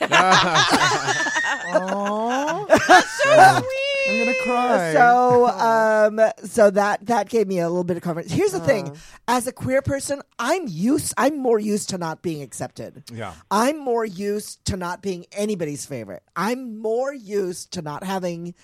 I'm 4.08 4.18
gonna 4.18 4.34
cry. 4.42 4.92
so, 4.92 5.46
um, 5.48 6.20
so 6.48 6.70
that 6.70 7.06
that 7.06 7.28
gave 7.28 7.46
me 7.46 7.58
a 7.60 7.68
little 7.68 7.84
bit 7.84 7.96
of 7.96 8.02
confidence. 8.02 8.32
Here's 8.32 8.52
the 8.52 8.60
Uh. 8.60 8.66
thing: 8.66 8.96
as 9.28 9.46
a 9.46 9.52
queer 9.52 9.82
person, 9.82 10.22
I'm 10.38 10.64
used. 10.68 11.14
I'm 11.16 11.38
more 11.38 11.58
used 11.58 11.88
to 11.90 11.98
not 11.98 12.22
being 12.22 12.42
accepted. 12.42 13.04
Yeah. 13.12 13.32
I'm 13.50 13.78
more 13.78 14.04
used 14.04 14.64
to 14.66 14.76
not 14.76 15.02
being 15.02 15.26
anybody's 15.32 15.86
favorite. 15.86 16.22
I'm 16.36 16.78
more 16.78 17.12
used 17.14 17.72
to 17.72 17.82
not 17.82 18.04
having 18.04 18.54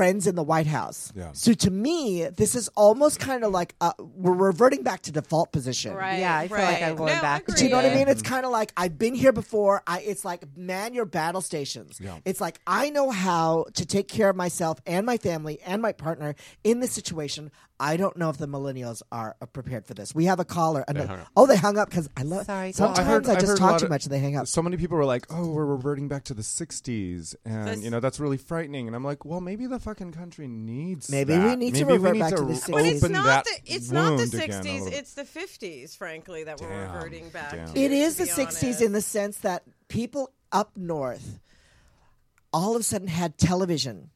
friends 0.00 0.26
in 0.26 0.34
the 0.34 0.42
White 0.42 0.66
House. 0.66 1.12
Yeah. 1.14 1.28
So 1.34 1.52
to 1.52 1.70
me, 1.70 2.26
this 2.34 2.54
is 2.54 2.68
almost 2.68 3.20
kind 3.20 3.44
of 3.44 3.52
like 3.52 3.74
uh, 3.82 3.92
we're 3.98 4.32
reverting 4.32 4.82
back 4.82 5.02
to 5.02 5.12
default 5.12 5.52
position. 5.52 5.92
Right. 5.92 6.20
Yeah, 6.20 6.38
I 6.38 6.48
feel 6.48 6.56
like. 6.56 6.80
I'm 6.82 6.96
going 6.96 7.14
No, 7.14 7.20
back 7.20 7.44
to 7.44 7.52
Do 7.52 7.64
you 7.64 7.70
know 7.70 7.76
what 7.76 7.84
I 7.84 7.94
mean? 7.94 8.08
It's 8.08 8.22
kind 8.22 8.46
of 8.46 8.50
like 8.50 8.72
I've 8.78 8.96
been 8.96 9.14
here 9.14 9.30
before. 9.30 9.82
I 9.86 10.00
it's 10.00 10.24
like 10.24 10.42
man 10.56 10.94
your 10.94 11.04
battle 11.04 11.42
stations. 11.42 12.00
Yeah. 12.02 12.16
It's 12.24 12.40
like 12.40 12.60
I 12.66 12.88
know 12.88 13.10
how 13.10 13.66
to 13.74 13.84
take 13.84 14.08
care 14.08 14.30
of 14.30 14.36
myself 14.36 14.78
and 14.86 15.04
my 15.04 15.18
family 15.18 15.60
and 15.66 15.82
my 15.82 15.92
partner 15.92 16.34
in 16.64 16.80
this 16.80 16.92
situation. 16.92 17.50
I 17.82 17.96
don't 17.96 18.14
know 18.18 18.28
if 18.28 18.36
the 18.36 18.46
millennials 18.46 19.00
are 19.10 19.36
uh, 19.40 19.46
prepared 19.46 19.86
for 19.86 19.94
this. 19.94 20.14
We 20.14 20.26
have 20.26 20.38
a 20.38 20.44
caller. 20.44 20.84
and- 20.86 20.98
hung 20.98 21.08
up. 21.20 21.26
oh, 21.34 21.46
they 21.46 21.56
hung 21.56 21.78
up 21.78 21.88
because 21.88 22.10
I 22.14 22.22
love. 22.24 22.44
Sorry, 22.44 22.72
Sometimes 22.72 22.98
Well, 22.98 23.06
I 23.06 23.10
heard- 23.10 23.26
I 23.28 23.34
just 23.36 23.46
heard 23.46 23.58
talk 23.58 23.78
too 23.78 23.86
of- 23.86 23.90
much 23.90 24.04
and 24.04 24.12
they 24.12 24.18
hang 24.18 24.36
up. 24.36 24.46
So 24.46 24.60
many 24.62 24.76
people 24.76 24.98
were 24.98 25.06
like, 25.06 25.24
"Oh, 25.30 25.48
we're 25.48 25.64
reverting 25.64 26.06
back 26.06 26.24
to 26.24 26.34
the 26.34 26.42
'60s," 26.42 27.34
and 27.46 27.68
This- 27.68 27.82
you 27.82 27.90
know 27.90 27.98
that's 27.98 28.20
really 28.20 28.36
frightening. 28.36 28.86
And 28.86 28.94
I'm 28.94 29.02
like, 29.02 29.24
"Well, 29.24 29.40
maybe 29.40 29.66
the 29.66 29.80
fucking 29.80 30.12
country 30.12 30.46
needs 30.46 31.10
Maybe 31.10 31.34
that. 31.34 31.44
we 31.48 31.56
need 31.56 31.74
to 31.76 31.86
revert 31.86 32.12
need 32.12 32.18
back 32.20 32.30
to 32.30 32.36
to 32.36 32.44
the 32.44 32.52
60s. 32.54 32.70
But 32.70 32.84
it's 32.84 33.08
not 33.08 33.24
that 33.24 33.44
the 33.64 33.72
it's 33.74 33.90
not 33.90 34.10
the 34.10 34.16
wound 34.16 34.34
again 34.34 34.50
a 34.50 34.52
sixties. 34.52 34.86
It's 34.86 35.14
the 35.14 35.24
fifties, 35.24 35.96
frankly, 35.96 36.44
that 36.44 36.60
we're 36.60 36.68
reverting 36.68 37.30
back 37.30 37.52
Damn. 37.52 37.72
to. 37.72 37.80
It 37.80 37.88
to 37.88 38.24
the 38.24 38.30
60s 38.30 38.62
honest. 38.64 38.82
in 38.82 38.92
the 38.92 39.00
sense 39.00 39.38
that 39.38 39.62
people 39.88 40.30
up 40.52 40.76
north 40.76 41.38
all 42.52 42.74
of 42.74 42.80
a 42.80 42.84
sudden 42.84 43.08
had 43.08 43.38
television 43.38 44.10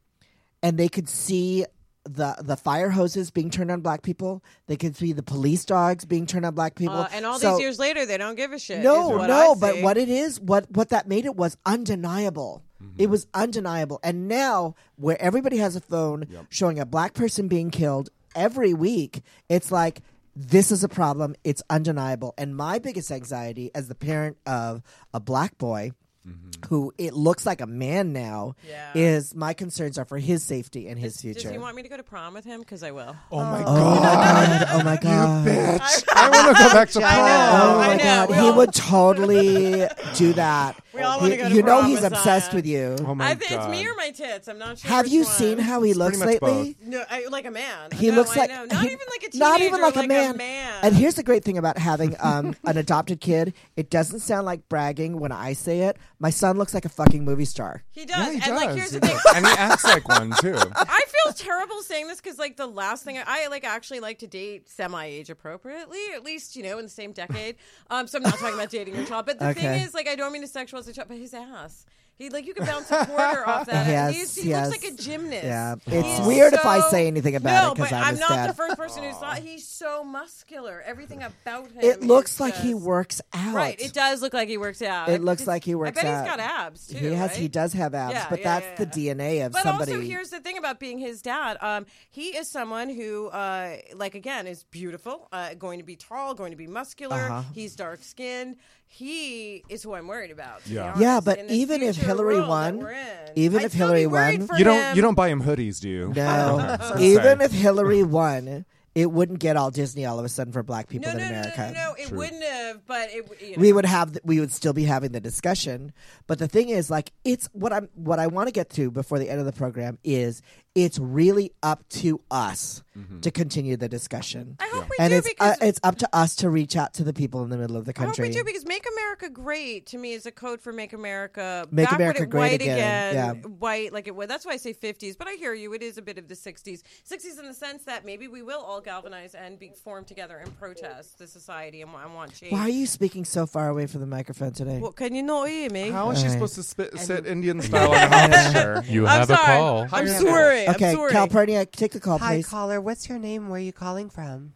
and 0.63 0.77
they 0.77 0.89
could 0.89 1.09
see 1.09 1.65
the 2.05 2.37
the 2.43 2.57
fire 2.57 2.91
hoses 2.91 3.31
being 3.31 3.51
turned 3.51 3.71
on 3.71 3.81
black 3.81 4.03
people. 4.03 4.43
They 4.67 4.77
could 4.77 4.97
see 4.97 5.13
the 5.13 5.23
police 5.23 5.65
dogs 5.65 6.05
being 6.05 6.27
turned 6.27 6.45
on 6.45 6.55
black 6.55 6.75
people. 6.75 6.97
Uh, 6.97 7.09
and 7.13 7.25
all 7.25 7.39
So- 7.39 7.53
these 7.53 7.61
years 7.61 7.79
later, 7.79 8.05
they 8.07 8.19
don't 8.19 8.35
give 8.35 8.53
a 8.53 8.59
shit. 8.59 8.79
is 8.79 8.85
no, 8.85 9.09
what 9.09 9.27
no, 9.29 9.53
I 9.53 9.55
but 9.59 9.83
what 9.83 9.97
it 9.97 10.09
is, 10.09 10.41
what 10.41 10.71
what 10.71 10.91
that 10.91 11.09
made 11.09 11.25
it 11.25 11.35
was 11.37 11.57
undeniable. 11.65 12.63
Mm-hmm. 12.83 12.97
It 13.03 13.11
was 13.11 13.27
undeniable. 13.33 14.01
And 14.03 14.29
now, 14.29 14.75
where 14.97 15.21
everybody 15.21 15.57
has 15.59 15.77
a 15.77 15.81
phone 15.81 16.27
showing 16.51 16.79
a 16.79 16.87
black 16.87 17.15
person 17.15 17.49
being 17.49 17.71
killed 17.71 18.11
every 18.35 18.75
week, 18.75 19.23
it's 19.49 19.73
like 19.73 20.01
this 20.37 20.71
is 20.73 20.85
a 20.85 20.89
problem. 20.89 21.35
It's 21.45 21.63
undeniable. 21.71 22.35
And 22.37 22.57
my 22.57 22.79
biggest 22.81 23.11
anxiety 23.11 23.71
as 23.75 23.89
the 23.89 23.95
parent 23.95 24.37
of 24.47 24.83
a 25.13 25.21
black 25.21 25.57
boy. 25.59 25.93
Mm-hmm. 26.27 26.41
Who 26.69 26.95
it 26.97 27.13
looks 27.13 27.45
like 27.45 27.61
a 27.61 27.67
man 27.67 28.15
now 28.15 28.57
Yeah. 28.67 28.93
is 28.95 29.35
my 29.35 29.53
concerns 29.53 29.99
are 29.99 30.07
for 30.07 30.17
his 30.19 30.43
safety 30.43 30.89
and 30.89 30.99
his 30.99 31.21
future. 31.21 31.43
Does 31.43 31.51
he 31.53 31.59
want 31.59 31.77
me 31.77 31.83
to 31.83 31.89
go 31.91 31.99
to 31.99 32.03
prom 32.03 32.33
with 32.33 32.47
him? 32.47 32.61
Because 32.61 32.83
I 32.83 32.91
will. 32.93 33.15
oh 33.31 33.45
my 33.45 33.63
oh 33.63 33.65
my 33.65 33.65
god, 33.65 34.61
god! 34.61 34.69
Oh 34.71 34.83
my 34.85 34.97
god! 34.97 35.47
bitch! 35.47 36.05
I 36.15 36.31
want 36.31 36.57
to 36.57 36.63
go 36.63 36.73
back 36.73 36.89
to 36.91 37.01
prom. 37.01 37.13
I 37.13 37.17
know. 37.17 37.51
Oh 37.75 37.79
I 37.81 37.87
my 37.89 37.97
know. 37.97 38.03
god, 38.05 38.31
We 38.31 38.37
he 38.37 38.51
would 38.51 38.73
totally 38.73 39.87
do 40.17 40.33
that. 40.35 40.83
We 40.95 41.01
all 41.03 41.21
wanna 41.21 41.37
go 41.37 41.49
to 41.49 41.55
you 41.55 41.63
know 41.63 41.79
prom 41.81 41.87
he's 41.87 42.01
with 42.01 42.13
obsessed 42.13 42.47
Zion. 42.53 42.57
with 42.57 42.67
you. 42.67 42.97
Oh 43.07 43.15
my 43.15 43.31
I 43.31 43.35
think 43.35 43.51
god, 43.51 43.71
it's 43.71 43.81
me 43.81 43.87
or 43.89 43.95
my 43.97 44.11
tits. 44.11 44.49
I'm 44.49 44.59
not 44.59 44.79
sure. 44.79 44.91
Have 44.91 45.07
which 45.07 45.13
you 45.13 45.23
one. 45.25 45.33
seen 45.33 45.59
how 45.59 45.83
he 45.83 45.95
looks 45.95 46.19
pretty 46.19 46.35
much 46.35 46.43
lately? 46.43 46.77
No, 46.85 47.05
I, 47.11 47.27
like 47.31 47.47
a 47.47 47.51
man. 47.51 47.91
He 47.93 48.09
No, 48.11 48.17
looks 48.17 48.37
I 48.37 48.41
like 48.41 48.51
know. 48.51 48.65
not 48.67 48.83
he- 48.85 48.93
even 48.93 48.99
like 49.11 49.23
a 49.29 49.31
teenager, 49.31 49.39
not 49.39 49.61
even 49.61 49.81
like, 49.81 49.97
like 49.97 50.05
a, 50.05 50.09
man. 50.09 50.37
man. 50.37 50.75
And 50.83 50.95
here's 50.95 51.15
the 51.15 51.23
great 51.23 51.45
thing 51.45 51.59
about 51.59 51.79
having 51.79 52.15
um, 52.21 52.55
an 52.65 52.77
adopted 52.77 53.21
kid: 53.21 53.55
it 53.77 53.91
doesn't 53.91 54.21
sound 54.21 54.47
like 54.47 54.69
bragging 54.69 55.19
when 55.19 55.33
I 55.33 55.53
say 55.55 55.81
it. 55.81 55.97
My 56.21 56.31
son 56.31 56.57
looks 56.59 56.73
like 56.75 56.85
a 56.85 56.89
fucking 56.89 57.25
movie 57.25 57.45
star. 57.45 57.83
he 57.91 58.05
does. 58.07 58.17
Yeah, 58.17 58.25
he 58.27 58.35
and 58.35 58.43
does. 58.45 58.51
like, 58.65 58.71
here's 58.77 58.91
the 58.93 59.01
He 59.01 59.07
thing. 59.13 59.19
does. 59.25 59.33
and 59.37 59.47
he 59.47 59.53
acts 59.53 59.85
like 59.85 60.09
one 60.09 60.33
too. 60.41 60.55
I 60.57 61.03
feel 61.25 61.33
terrible 61.35 61.83
saying 61.83 62.07
this 62.09 62.21
because, 62.21 62.39
like, 62.39 62.57
the 62.57 62.67
last 62.67 63.05
thing 63.05 63.19
I, 63.19 63.25
I 63.27 63.47
like 63.49 63.65
actually 63.65 64.01
like 64.01 64.21
to 64.21 64.27
date 64.27 64.69
semi-age 64.69 65.29
appropriately, 65.31 65.99
at 66.15 66.23
least 66.25 66.57
you 66.57 66.63
know 66.63 66.79
in 66.79 66.85
the 66.85 66.91
same 66.91 67.13
decade. 67.13 67.57
Um, 67.91 68.07
so 68.07 68.19
I'm 68.19 68.23
not 68.23 68.39
talking 68.39 68.55
about 68.55 68.71
dating 68.71 68.95
your 68.95 69.05
child, 69.05 69.27
but 69.27 69.39
the 69.39 69.49
Okay. 69.49 69.61
thing 69.61 69.81
is, 69.83 69.93
like, 69.95 70.09
I 70.09 70.15
don't 70.15 70.33
mean 70.33 70.43
to 70.43 70.49
sexualize 70.49 70.84
the 70.87 70.93
child, 70.93 71.09
but 71.09 71.19
his 71.19 71.35
ass, 71.35 71.85
He 72.17 72.31
like 72.31 72.47
you 72.47 72.55
can 72.55 72.65
bounce 72.65 72.91
a 72.93 73.07
quarter 73.07 73.47
off 73.49 73.67
that. 73.71 73.89
Yes, 73.89 74.15
He's, 74.15 74.35
he 74.37 74.49
yes. 74.51 74.71
looks 74.71 74.85
like 74.85 74.93
a 74.93 74.97
gymnast. 74.97 75.45
Yeah. 75.45 75.75
It's 75.87 76.19
He's 76.19 76.27
weird 76.29 76.53
if 76.53 76.65
I 76.65 76.89
say 76.89 77.09
anything 77.09 77.35
about 77.35 77.53
no, 77.65 77.73
it 77.73 77.77
'cause 77.77 77.91
but 77.91 77.97
I'm 77.97 78.15
I'm 78.15 78.19
not 78.21 78.29
dad. 78.31 78.51
the 78.51 78.55
first 78.55 78.77
person 78.77 79.03
who 79.03 79.11
saw. 79.13 79.35
He's 79.35 79.67
so 79.67 80.05
muscular. 80.05 80.81
Everything 80.87 81.25
about 81.25 81.73
him. 81.73 81.81
It 81.83 82.03
looks 82.03 82.35
is 82.35 82.41
like 82.41 82.55
he 82.55 82.73
works 82.73 83.21
out. 83.33 83.53
Right. 83.53 83.81
It 83.81 83.93
does 83.93 84.23
look 84.23 84.33
like 84.33 84.49
he 84.49 84.57
works 84.59 84.81
out. 84.81 85.09
It 85.09 85.23
looks 85.25 85.45
like 85.49 85.65
he 85.65 85.75
works 85.75 85.99
out. 85.99 86.05
I 86.05 86.07
bet 86.07 86.15
out. 86.15 86.23
he's 86.25 86.31
got 86.31 86.41
abs 86.41 86.87
too. 86.87 86.99
he 86.99 87.07
has. 87.15 87.31
right? 87.31 87.39
He 87.41 87.49
does 87.49 87.73
have 87.73 87.95
abs, 87.95 88.15
Yeah, 88.15 88.27
but 88.31 88.39
yeah, 88.41 88.61
that's 88.61 88.81
yeah, 88.81 88.85
the 88.85 89.09
DNA 89.09 89.47
of 89.47 89.53
But 89.53 89.63
somebody. 89.65 89.93
also, 89.95 90.05
here's 90.05 90.31
the 90.31 90.39
thing 90.41 90.57
about 90.57 90.79
being 90.79 90.99
his 90.99 91.21
dad. 91.21 91.57
Um, 91.61 91.85
he 92.11 92.27
is 92.37 92.49
someone 92.49 92.91
who, 92.91 93.27
uh, 93.27 93.77
like 93.97 94.15
again, 94.15 94.47
is 94.47 94.63
beautiful, 94.71 95.27
uh, 95.33 95.55
going 95.55 95.81
to 95.81 95.85
be 95.85 95.97
tall, 95.97 96.35
going 96.35 96.53
to 96.53 96.57
be 96.57 96.69
muscular. 96.69 97.17
Uh-huh. 97.17 97.43
He's 97.55 97.75
dark 97.75 98.05
skinned. 98.05 98.55
He 98.97 99.65
is 99.69 99.83
who 99.83 99.95
I'm 99.95 100.07
worried 100.07 100.31
about. 100.31 100.61
Yeah. 100.67 100.85
honest. 100.85 101.01
yeah, 101.01 101.21
but 101.21 101.51
even 101.51 101.83
if 101.83 101.97
Hillary 101.97 102.41
won, 102.41 102.87
even 103.35 103.59
I'd 103.59 103.65
if 103.65 103.73
Hillary 103.73 104.07
won, 104.07 104.47
You 104.57 104.63
don't 104.65 104.77
him. 104.79 104.95
you 104.97 105.03
don't 105.03 105.17
buy 105.17 105.31
him 105.31 105.43
hoodies, 105.43 105.81
do 105.81 105.89
you? 105.89 106.13
no, 106.15 106.77
even 107.01 107.41
if 107.41 107.51
Hillary 107.51 108.05
won, 108.05 108.65
it 108.95 109.11
wouldn't 109.11 109.41
get 109.41 109.57
all 109.57 109.71
Disney 109.71 110.07
all 110.07 110.19
of 110.19 110.25
a 110.25 110.29
sudden 110.29 110.53
for 110.53 110.63
black 110.63 110.89
people 110.89 111.11
No, 111.11 111.19
in 111.19 111.19
no, 111.19 111.25
no, 111.25 111.31
no, 111.33 111.41
America. 111.41 111.73
no, 111.75 111.89
no. 111.89 111.95
It 111.99 112.09
True. 112.09 112.19
wouldn't 112.19 112.45
have, 112.45 112.87
but 112.87 113.09
it. 113.11 113.41
You 113.41 113.57
know. 113.57 113.61
we 113.61 113.73
would 113.73 113.87
have 113.87 114.17
we 114.25 114.41
would 114.41 114.53
still 114.53 114.73
be 114.73 114.85
having 114.85 115.13
the 115.13 115.21
discussion 115.21 115.93
but 116.27 116.39
the 116.39 116.49
thing 116.49 116.69
is 116.69 116.91
like 116.91 117.13
it's 117.25 117.49
what 117.53 117.73
i'm 117.73 117.89
what 117.95 118.19
i 118.19 118.27
want 118.27 118.49
to 118.49 118.53
get 118.53 118.71
to 118.71 118.91
before 118.91 119.19
the 119.19 119.29
end 119.29 119.41
of 119.41 119.47
the 119.47 119.53
program 119.53 119.99
is 120.05 120.43
it's 120.75 120.99
really 120.99 121.53
up 121.63 121.89
to 121.89 122.21
us 122.31 122.83
to 123.21 123.31
continue 123.31 123.77
the 123.77 123.89
discussion 123.89 124.57
I 124.59 124.69
hope 124.73 124.85
we 124.91 124.97
and 124.99 125.11
do 125.11 125.19
it's 125.19 125.29
because 125.29 125.53
uh, 125.53 125.67
it's 125.67 125.81
up 125.85 125.97
to 125.99 126.09
us 126.13 126.37
to 126.37 126.51
reach 126.51 126.77
out 126.77 126.95
to 126.95 127.05
the 127.05 127.13
people 127.13 127.43
in 127.45 127.51
the 127.51 127.57
middle 127.57 127.77
of 127.77 127.85
the 127.85 127.93
country. 127.93 128.25
I 128.25 128.29
hope 128.29 128.35
we 128.35 128.41
do 128.41 128.45
because 128.45 128.67
"Make 128.67 128.85
America 128.93 129.29
Great" 129.31 129.87
to 129.87 129.99
me 129.99 130.13
is 130.13 130.27
a 130.27 130.33
code 130.33 130.61
for 130.61 130.73
"Make 130.73 130.93
America 130.93 131.67
Make 131.71 131.87
backward 131.87 131.97
America 132.01 132.23
and 132.23 132.31
Great 132.31 132.41
white 132.41 132.63
again, 132.63 133.15
yeah. 133.15 133.33
white 133.35 133.93
like 133.93 134.09
it 134.09 134.17
was. 134.17 134.27
That's 134.29 134.45
why 134.45 134.53
I 134.53 134.57
say 134.57 134.73
fifties, 134.73 135.17
but 135.17 135.29
I 135.29 135.35
hear 135.35 135.55
you. 135.55 135.73
It 135.75 135.83
is 135.83 135.97
a 135.97 136.03
bit 136.03 136.19
of 136.19 136.27
the 136.29 136.35
sixties, 136.35 136.83
sixties 137.05 137.39
in 137.39 137.47
the 137.47 137.55
sense 137.55 137.85
that 137.85 138.05
maybe 138.05 138.27
we 138.27 138.43
will 138.43 138.61
all 138.61 138.81
galvanize 138.85 139.35
and 139.35 139.59
be 139.59 139.71
formed 139.83 140.07
together 140.07 140.37
and 140.37 140.57
protest 140.59 141.19
the 141.19 141.27
society 141.27 141.83
and, 141.83 141.93
wa- 141.93 142.03
and 142.03 142.15
want 142.15 142.35
change. 142.35 142.53
why 142.53 142.61
are 142.61 142.69
you 142.69 142.87
speaking 142.87 143.25
so 143.25 143.47
far 143.47 143.69
away 143.69 143.87
from 143.87 144.01
the 144.01 144.07
microphone 144.07 144.53
today 144.53 144.79
Well, 144.79 144.93
can 144.93 145.15
you 145.15 145.23
not 145.23 145.49
hear 145.49 145.71
me? 145.71 145.91
How 145.91 146.11
is 146.11 146.19
she 146.19 146.25
Alright. 146.25 146.33
supposed 146.35 146.55
to 146.57 146.63
spit, 146.63 146.99
sit 146.99 147.27
Indian 147.27 147.61
style 147.69 147.91
on 147.91 147.97
an 147.97 148.13
office 148.13 148.53
chair? 148.53 148.85
You 148.87 149.07
I'm 149.07 149.21
have 149.21 149.31
a 149.31 149.37
call. 149.37 149.89
I'm 149.93 150.07
sorry. 150.09 150.69
okay 150.69 150.91
I'm 150.91 150.97
sorry. 150.97 151.13
calpurnia 151.13 151.67
take 151.67 151.93
the 151.93 152.01
call 152.01 152.19
Hi, 152.19 152.37
please 152.37 152.47
Hi, 152.47 152.51
caller. 152.51 152.81
What's 152.81 153.09
your 153.09 153.19
name? 153.19 153.49
Where 153.49 153.57
are 153.57 153.63
you 153.63 153.73
calling 153.73 154.11
from? 154.11 154.53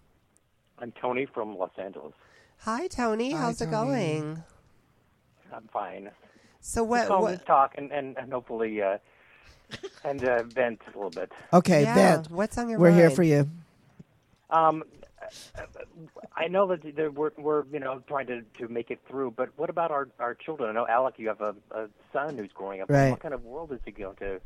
I'm 0.78 0.92
Tony 1.00 1.26
from 1.26 1.56
Los 1.56 1.70
Angeles. 1.78 2.12
Hi, 2.58 2.86
Tony. 2.86 3.32
Hi, 3.32 3.38
How's 3.40 3.60
it 3.60 3.70
going? 3.70 4.42
I'm 5.52 5.68
fine. 5.72 6.10
So 6.60 6.82
what? 6.84 7.08
calling 7.08 7.34
what 7.34 7.46
talk 7.46 7.74
and, 7.78 7.90
and, 7.90 8.16
and 8.18 8.32
hopefully 8.32 8.82
uh, 8.82 8.98
and 10.04 10.22
uh, 10.24 10.42
vent 10.44 10.80
a 10.86 10.96
little 10.96 11.10
bit. 11.10 11.30
okay 11.52 11.82
yeah, 11.82 11.94
vent 11.94 12.30
What's 12.30 12.58
on 12.58 12.68
your 12.68 12.78
mind? 12.78 12.82
we're 12.82 12.90
mind? 12.90 13.00
here 13.00 13.10
for 13.10 13.22
you 13.22 13.48
Um, 14.51 14.82
I 16.34 16.49
know 16.49 16.68
that 16.68 17.14
we're, 17.14 17.30
we're 17.36 17.64
you 17.72 17.80
know 17.80 18.01
trying 18.09 18.26
to, 18.28 18.42
to 18.59 18.68
make 18.68 18.90
it 18.90 19.01
through, 19.09 19.32
but 19.32 19.51
what 19.57 19.68
about 19.70 19.90
our, 19.90 20.09
our 20.18 20.34
children? 20.34 20.70
I 20.70 20.72
know 20.72 20.86
Alec, 20.86 21.14
you 21.18 21.28
have 21.28 21.40
a, 21.40 21.55
a 21.70 21.88
son 22.12 22.38
who's 22.38 22.53
growing 22.55 22.80
up. 22.80 22.88
Right. 22.90 23.11
What 23.11 23.20
kind 23.20 23.34
of 23.34 23.44
world 23.44 23.72
is 23.72 23.80
he 23.84 23.90
going 23.90 24.16
to 24.16 24.40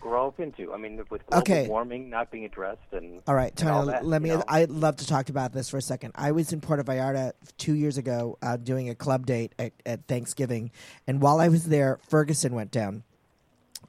grow 0.00 0.28
up 0.28 0.40
into? 0.40 0.72
I 0.72 0.76
mean, 0.76 0.96
with 1.08 1.24
global 1.26 1.38
Okay. 1.38 1.68
warming 1.68 2.10
not 2.10 2.30
being 2.32 2.44
addressed 2.44 2.80
and 2.92 3.20
All 3.28 3.34
right, 3.34 3.52
and 3.60 3.68
all 3.70 3.82
Tony. 3.82 3.92
that, 3.92 4.04
let 4.04 4.22
me. 4.22 4.30
you 4.30 4.36
know? 4.38 4.44
I'd 4.48 4.70
love 4.70 4.96
to 4.96 5.06
talk 5.06 5.28
about 5.28 5.52
this 5.52 5.68
for 5.68 5.76
a 5.76 5.82
second. 5.82 6.12
I 6.16 6.32
was 6.32 6.52
in 6.52 6.60
Puerto 6.60 6.82
Vallarta 6.82 7.32
two 7.58 7.74
years 7.74 7.96
ago 7.96 8.36
uh, 8.42 8.56
doing 8.56 8.88
a 8.90 8.94
club 8.94 9.26
date 9.26 9.54
at, 9.58 9.72
at 9.86 10.06
Thanksgiving, 10.08 10.72
and 11.06 11.20
while 11.20 11.38
I 11.38 11.48
was 11.48 11.66
there, 11.66 12.00
Ferguson 12.08 12.54
went 12.54 12.70
down. 12.72 13.04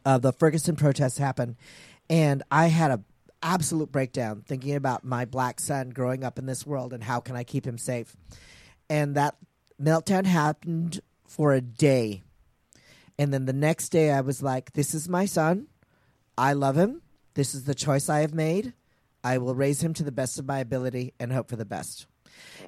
Uh, 0.06 0.20
the 0.20 0.32
Ferguson 0.32 0.76
protests 0.76 1.18
happened, 1.18 1.56
and 2.10 2.44
I 2.52 2.68
had 2.68 2.92
a 2.92 3.02
absolute 3.42 3.92
breakdown 3.92 4.44
thinking 4.46 4.76
about 4.76 5.04
my 5.04 5.26
black 5.26 5.60
son 5.60 5.90
growing 5.90 6.24
up 6.24 6.40
in 6.40 6.46
this 6.46 6.66
world 6.66 6.94
and 6.94 7.04
how 7.04 7.20
can 7.20 7.36
I 7.36 7.44
keep 7.44 7.66
him 7.66 7.78
safe. 7.78 8.16
And 8.90 9.16
that 9.16 9.36
meltdown 9.82 10.26
happened 10.26 11.02
for 11.28 11.54
a 11.54 11.62
day, 11.62 12.24
and 13.18 13.34
then 13.34 13.46
the 13.46 13.54
next 13.54 13.90
day 13.90 14.12
I 14.12 14.22
was 14.22 14.42
like, 14.42 14.74
"This 14.74 14.94
is 14.94 15.10
my 15.10 15.26
son." 15.26 15.68
I 16.38 16.54
love 16.54 16.78
him. 16.78 17.02
This 17.34 17.56
is 17.56 17.64
the 17.64 17.76
choice 17.76 18.10
I 18.10 18.20
have 18.20 18.34
made. 18.34 18.74
I 19.24 19.38
will 19.38 19.56
raise 19.56 19.82
him 19.82 19.94
to 19.96 20.04
the 20.04 20.12
best 20.12 20.38
of 20.38 20.46
my 20.46 20.60
ability 20.60 21.14
and 21.20 21.32
hope 21.34 21.50
for 21.50 21.56
the 21.56 21.66
best. 21.66 22.08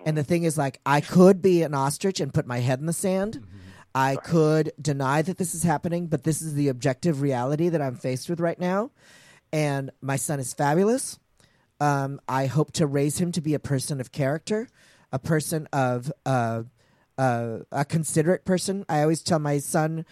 And 0.05 0.17
the 0.17 0.23
thing 0.23 0.43
is, 0.43 0.57
like, 0.57 0.79
I 0.85 1.01
could 1.01 1.41
be 1.41 1.63
an 1.63 1.73
ostrich 1.73 2.19
and 2.19 2.33
put 2.33 2.47
my 2.47 2.59
head 2.59 2.79
in 2.79 2.85
the 2.85 2.93
sand. 2.93 3.41
Mm-hmm. 3.41 3.57
I 3.93 4.15
could 4.15 4.71
deny 4.81 5.21
that 5.21 5.37
this 5.37 5.53
is 5.53 5.63
happening, 5.63 6.07
but 6.07 6.23
this 6.23 6.41
is 6.41 6.53
the 6.53 6.67
objective 6.67 7.21
reality 7.21 7.69
that 7.69 7.81
I'm 7.81 7.95
faced 7.95 8.29
with 8.29 8.39
right 8.39 8.59
now. 8.59 8.91
And 9.51 9.91
my 10.01 10.15
son 10.15 10.39
is 10.39 10.53
fabulous. 10.53 11.19
Um, 11.79 12.19
I 12.27 12.47
hope 12.47 12.71
to 12.73 12.87
raise 12.87 13.19
him 13.19 13.31
to 13.33 13.41
be 13.41 13.53
a 13.53 13.59
person 13.59 14.01
of 14.01 14.11
character, 14.11 14.67
a 15.11 15.19
person 15.19 15.67
of 15.71 16.11
uh, 16.25 16.63
uh, 17.17 17.59
a 17.71 17.85
considerate 17.85 18.45
person. 18.45 18.85
I 18.89 19.01
always 19.01 19.21
tell 19.21 19.39
my 19.39 19.59
son, 19.59 20.05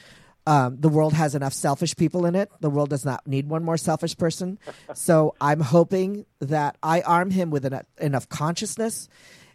um, 0.48 0.78
the 0.80 0.90
world 0.90 1.14
has 1.14 1.34
enough 1.34 1.54
selfish 1.54 1.96
people 1.96 2.26
in 2.26 2.36
it. 2.36 2.52
The 2.62 2.70
world 2.70 2.90
does 2.90 3.04
not 3.04 3.26
need 3.26 3.50
one 3.50 3.64
more 3.64 3.78
selfish 3.78 4.16
person. 4.16 4.60
so 4.94 5.36
I'm 5.42 5.60
hoping 5.60 6.26
that 6.40 6.78
I 6.84 7.02
arm 7.02 7.32
him 7.32 7.50
with 7.50 7.66
enough, 7.66 7.86
enough 8.00 8.30
consciousness, 8.30 9.10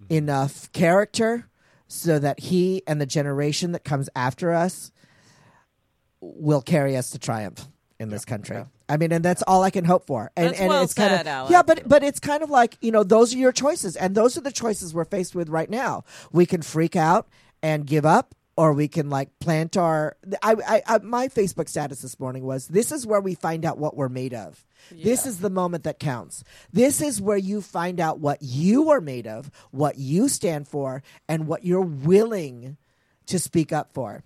enough 0.08 0.70
character, 0.72 1.46
so 1.86 2.18
that 2.18 2.40
he 2.40 2.82
and 2.86 3.00
the 3.00 3.06
generation 3.06 3.72
that 3.72 3.84
comes 3.84 4.08
after 4.14 4.52
us 4.52 4.92
will 6.20 6.62
carry 6.62 6.96
us 6.96 7.10
to 7.10 7.18
triumph 7.18 7.66
in 7.98 8.10
this 8.10 8.24
country. 8.24 8.64
I 8.90 8.96
mean, 8.96 9.12
and 9.12 9.24
that's 9.24 9.42
all 9.46 9.62
I 9.62 9.70
can 9.70 9.84
hope 9.84 10.06
for. 10.06 10.32
And, 10.36 10.48
That's 10.48 10.60
and 10.60 10.68
well 10.68 10.82
it's 10.82 10.94
kind 10.94 11.14
of 11.14 11.24
Alex. 11.24 11.52
yeah, 11.52 11.62
but 11.62 11.88
but 11.88 12.02
it's 12.02 12.18
kind 12.18 12.42
of 12.42 12.50
like 12.50 12.76
you 12.80 12.90
know 12.90 13.04
those 13.04 13.32
are 13.32 13.38
your 13.38 13.52
choices, 13.52 13.94
and 13.94 14.16
those 14.16 14.36
are 14.36 14.40
the 14.40 14.50
choices 14.50 14.92
we're 14.92 15.04
faced 15.04 15.34
with 15.34 15.48
right 15.48 15.70
now. 15.70 16.02
We 16.32 16.44
can 16.44 16.60
freak 16.60 16.96
out 16.96 17.28
and 17.62 17.86
give 17.86 18.04
up, 18.04 18.34
or 18.56 18.72
we 18.72 18.88
can 18.88 19.08
like 19.08 19.38
plant 19.38 19.76
our. 19.76 20.16
I, 20.42 20.56
I, 20.66 20.82
I 20.86 20.98
my 20.98 21.28
Facebook 21.28 21.68
status 21.68 22.02
this 22.02 22.18
morning 22.18 22.42
was 22.44 22.66
this 22.66 22.90
is 22.90 23.06
where 23.06 23.20
we 23.20 23.36
find 23.36 23.64
out 23.64 23.78
what 23.78 23.96
we're 23.96 24.08
made 24.08 24.34
of. 24.34 24.66
This 24.90 25.24
is 25.24 25.38
the 25.38 25.50
moment 25.50 25.84
that 25.84 26.00
counts. 26.00 26.42
This 26.72 27.00
is 27.00 27.20
where 27.20 27.36
you 27.36 27.60
find 27.60 28.00
out 28.00 28.18
what 28.18 28.38
you 28.42 28.90
are 28.90 29.00
made 29.00 29.28
of, 29.28 29.50
what 29.70 29.98
you 29.98 30.28
stand 30.28 30.66
for, 30.66 31.04
and 31.28 31.46
what 31.46 31.64
you're 31.64 31.80
willing 31.80 32.76
to 33.26 33.38
speak 33.38 33.72
up 33.72 33.92
for. 33.92 34.24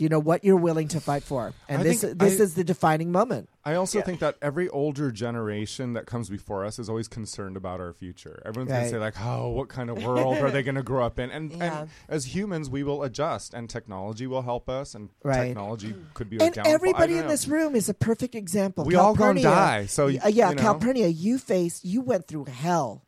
Do 0.00 0.04
you 0.04 0.08
know 0.08 0.18
what 0.18 0.44
you're 0.44 0.56
willing 0.56 0.88
to 0.88 0.98
fight 1.00 1.22
for? 1.24 1.52
And 1.68 1.80
I 1.80 1.82
this 1.82 2.00
think 2.00 2.18
this 2.18 2.40
I- 2.40 2.44
is 2.44 2.54
the 2.54 2.64
defining 2.64 3.12
moment. 3.12 3.50
I 3.66 3.74
also 3.74 4.00
think 4.00 4.20
that 4.20 4.36
every 4.40 4.66
older 4.70 5.10
generation 5.10 5.92
that 5.92 6.06
comes 6.06 6.30
before 6.30 6.64
us 6.64 6.78
is 6.78 6.88
always 6.88 7.06
concerned 7.06 7.54
about 7.54 7.80
our 7.80 7.92
future. 7.92 8.42
Everyone's 8.46 8.70
going 8.70 8.80
Right. 8.80 8.86
to 8.86 8.90
say 8.92 8.98
like, 8.98 9.14
"Oh, 9.22 9.50
what 9.50 9.68
kind 9.68 9.90
of 9.90 10.02
world 10.02 10.38
are 10.38 10.50
they 10.50 10.62
going 10.62 10.76
to 10.76 10.82
grow 10.82 11.04
up 11.04 11.18
in?" 11.18 11.30
And, 11.30 11.52
Yeah. 11.52 11.80
and 11.82 11.90
as 12.08 12.34
humans, 12.34 12.70
we 12.70 12.82
will 12.82 13.02
adjust, 13.02 13.52
and 13.52 13.68
technology 13.68 14.26
will 14.26 14.40
help 14.40 14.70
us, 14.70 14.94
and 14.94 15.10
Right. 15.22 15.48
technology 15.48 15.94
could 16.14 16.30
be 16.30 16.38
a 16.38 16.44
And 16.44 16.54
downfall. 16.54 16.70
I 16.72 16.74
everybody 16.74 17.12
don't 17.12 17.18
in 17.20 17.26
know. 17.26 17.30
this 17.32 17.46
room 17.46 17.76
is 17.76 17.90
a 17.90 17.94
perfect 17.94 18.34
example. 18.34 18.84
We 18.86 18.94
all 18.94 19.14
gonna 19.14 19.42
Calpurnia- 19.42 19.42
die, 19.42 19.84
so, 19.84 20.06
Y- 20.06 20.18
uh, 20.24 20.28
yeah, 20.28 20.48
you 20.48 20.54
know. 20.56 20.62
Calpurnia, 20.62 21.08
you 21.08 21.36
faced, 21.36 21.84
you 21.84 22.00
went 22.00 22.26
through 22.26 22.46
hell. 22.46 23.04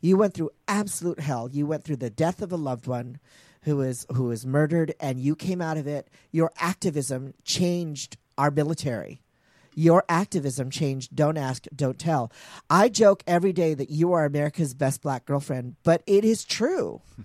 You 0.00 0.16
went 0.16 0.34
through 0.34 0.50
absolute 0.66 1.20
hell. 1.20 1.48
You 1.52 1.68
went 1.68 1.84
through 1.84 1.98
the 1.98 2.10
death 2.10 2.42
of 2.42 2.50
a 2.50 2.56
loved 2.56 2.88
one 2.88 3.20
who 3.62 3.80
is 3.80 4.06
who 4.14 4.24
was 4.24 4.46
murdered, 4.46 4.94
and 5.00 5.18
you 5.18 5.34
came 5.34 5.60
out 5.60 5.76
of 5.76 5.86
it. 5.86 6.08
Your 6.30 6.50
activism 6.58 7.34
changed 7.44 8.16
our 8.36 8.50
military. 8.50 9.22
Your 9.74 10.04
activism 10.08 10.70
changed. 10.70 11.14
Don't 11.16 11.38
ask, 11.38 11.66
don't 11.74 11.98
tell. 11.98 12.30
I 12.68 12.88
joke 12.88 13.22
every 13.26 13.52
day 13.52 13.74
that 13.74 13.90
you 13.90 14.12
are 14.12 14.24
America's 14.24 14.74
best 14.74 15.00
black 15.00 15.24
girlfriend, 15.24 15.76
but 15.82 16.02
it 16.06 16.24
is 16.24 16.44
true. 16.44 17.00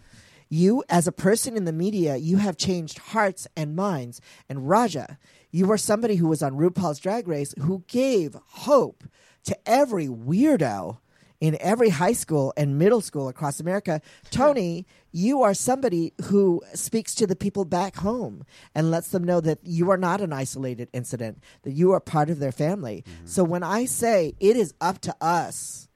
You, 0.50 0.82
as 0.88 1.08
a 1.08 1.12
person 1.12 1.58
in 1.58 1.66
the 1.66 1.74
media, 1.74 2.16
you 2.16 2.38
have 2.38 2.56
changed 2.56 3.00
hearts 3.00 3.48
and 3.58 3.76
minds. 3.76 4.22
And 4.48 4.70
Raja, 4.70 5.18
you 5.52 5.70
are 5.72 5.78
somebody 5.78 6.16
who 6.16 6.30
was 6.30 6.42
on 6.42 6.54
RuPaul's 6.54 7.00
Drag 7.00 7.28
Race 7.28 7.54
who 7.60 7.84
gave 7.88 8.38
hope 8.52 9.04
to 9.44 9.58
every 9.70 10.08
weirdo 10.08 11.00
in 11.40 11.58
every 11.60 11.90
high 11.90 12.14
school 12.14 12.54
and 12.58 12.80
middle 12.80 13.02
school 13.02 13.30
across 13.30 13.60
America. 13.60 14.02
Tony, 14.32 14.86
you 15.12 15.44
are 15.44 15.54
somebody 15.54 16.14
who 16.26 16.62
speaks 16.74 17.14
to 17.16 17.28
the 17.28 17.36
people 17.36 17.66
back 17.66 17.98
home 17.98 18.44
and 18.74 18.90
lets 18.90 19.10
them 19.10 19.24
know 19.24 19.40
that 19.42 19.60
you 19.64 19.90
are 19.92 19.98
not 19.98 20.22
an 20.22 20.34
isolated 20.34 20.90
incident, 20.94 21.40
that 21.64 21.72
you 21.72 21.92
are 21.92 22.00
part 22.00 22.30
of 22.30 22.40
their 22.40 22.52
family. 22.52 23.04
Mm-hmm. 23.08 23.28
So 23.28 23.44
when 23.44 23.64
I 23.64 23.86
say 23.86 24.36
it 24.40 24.58
is 24.58 24.74
up 24.82 25.00
to 25.02 25.16
us, 25.22 25.88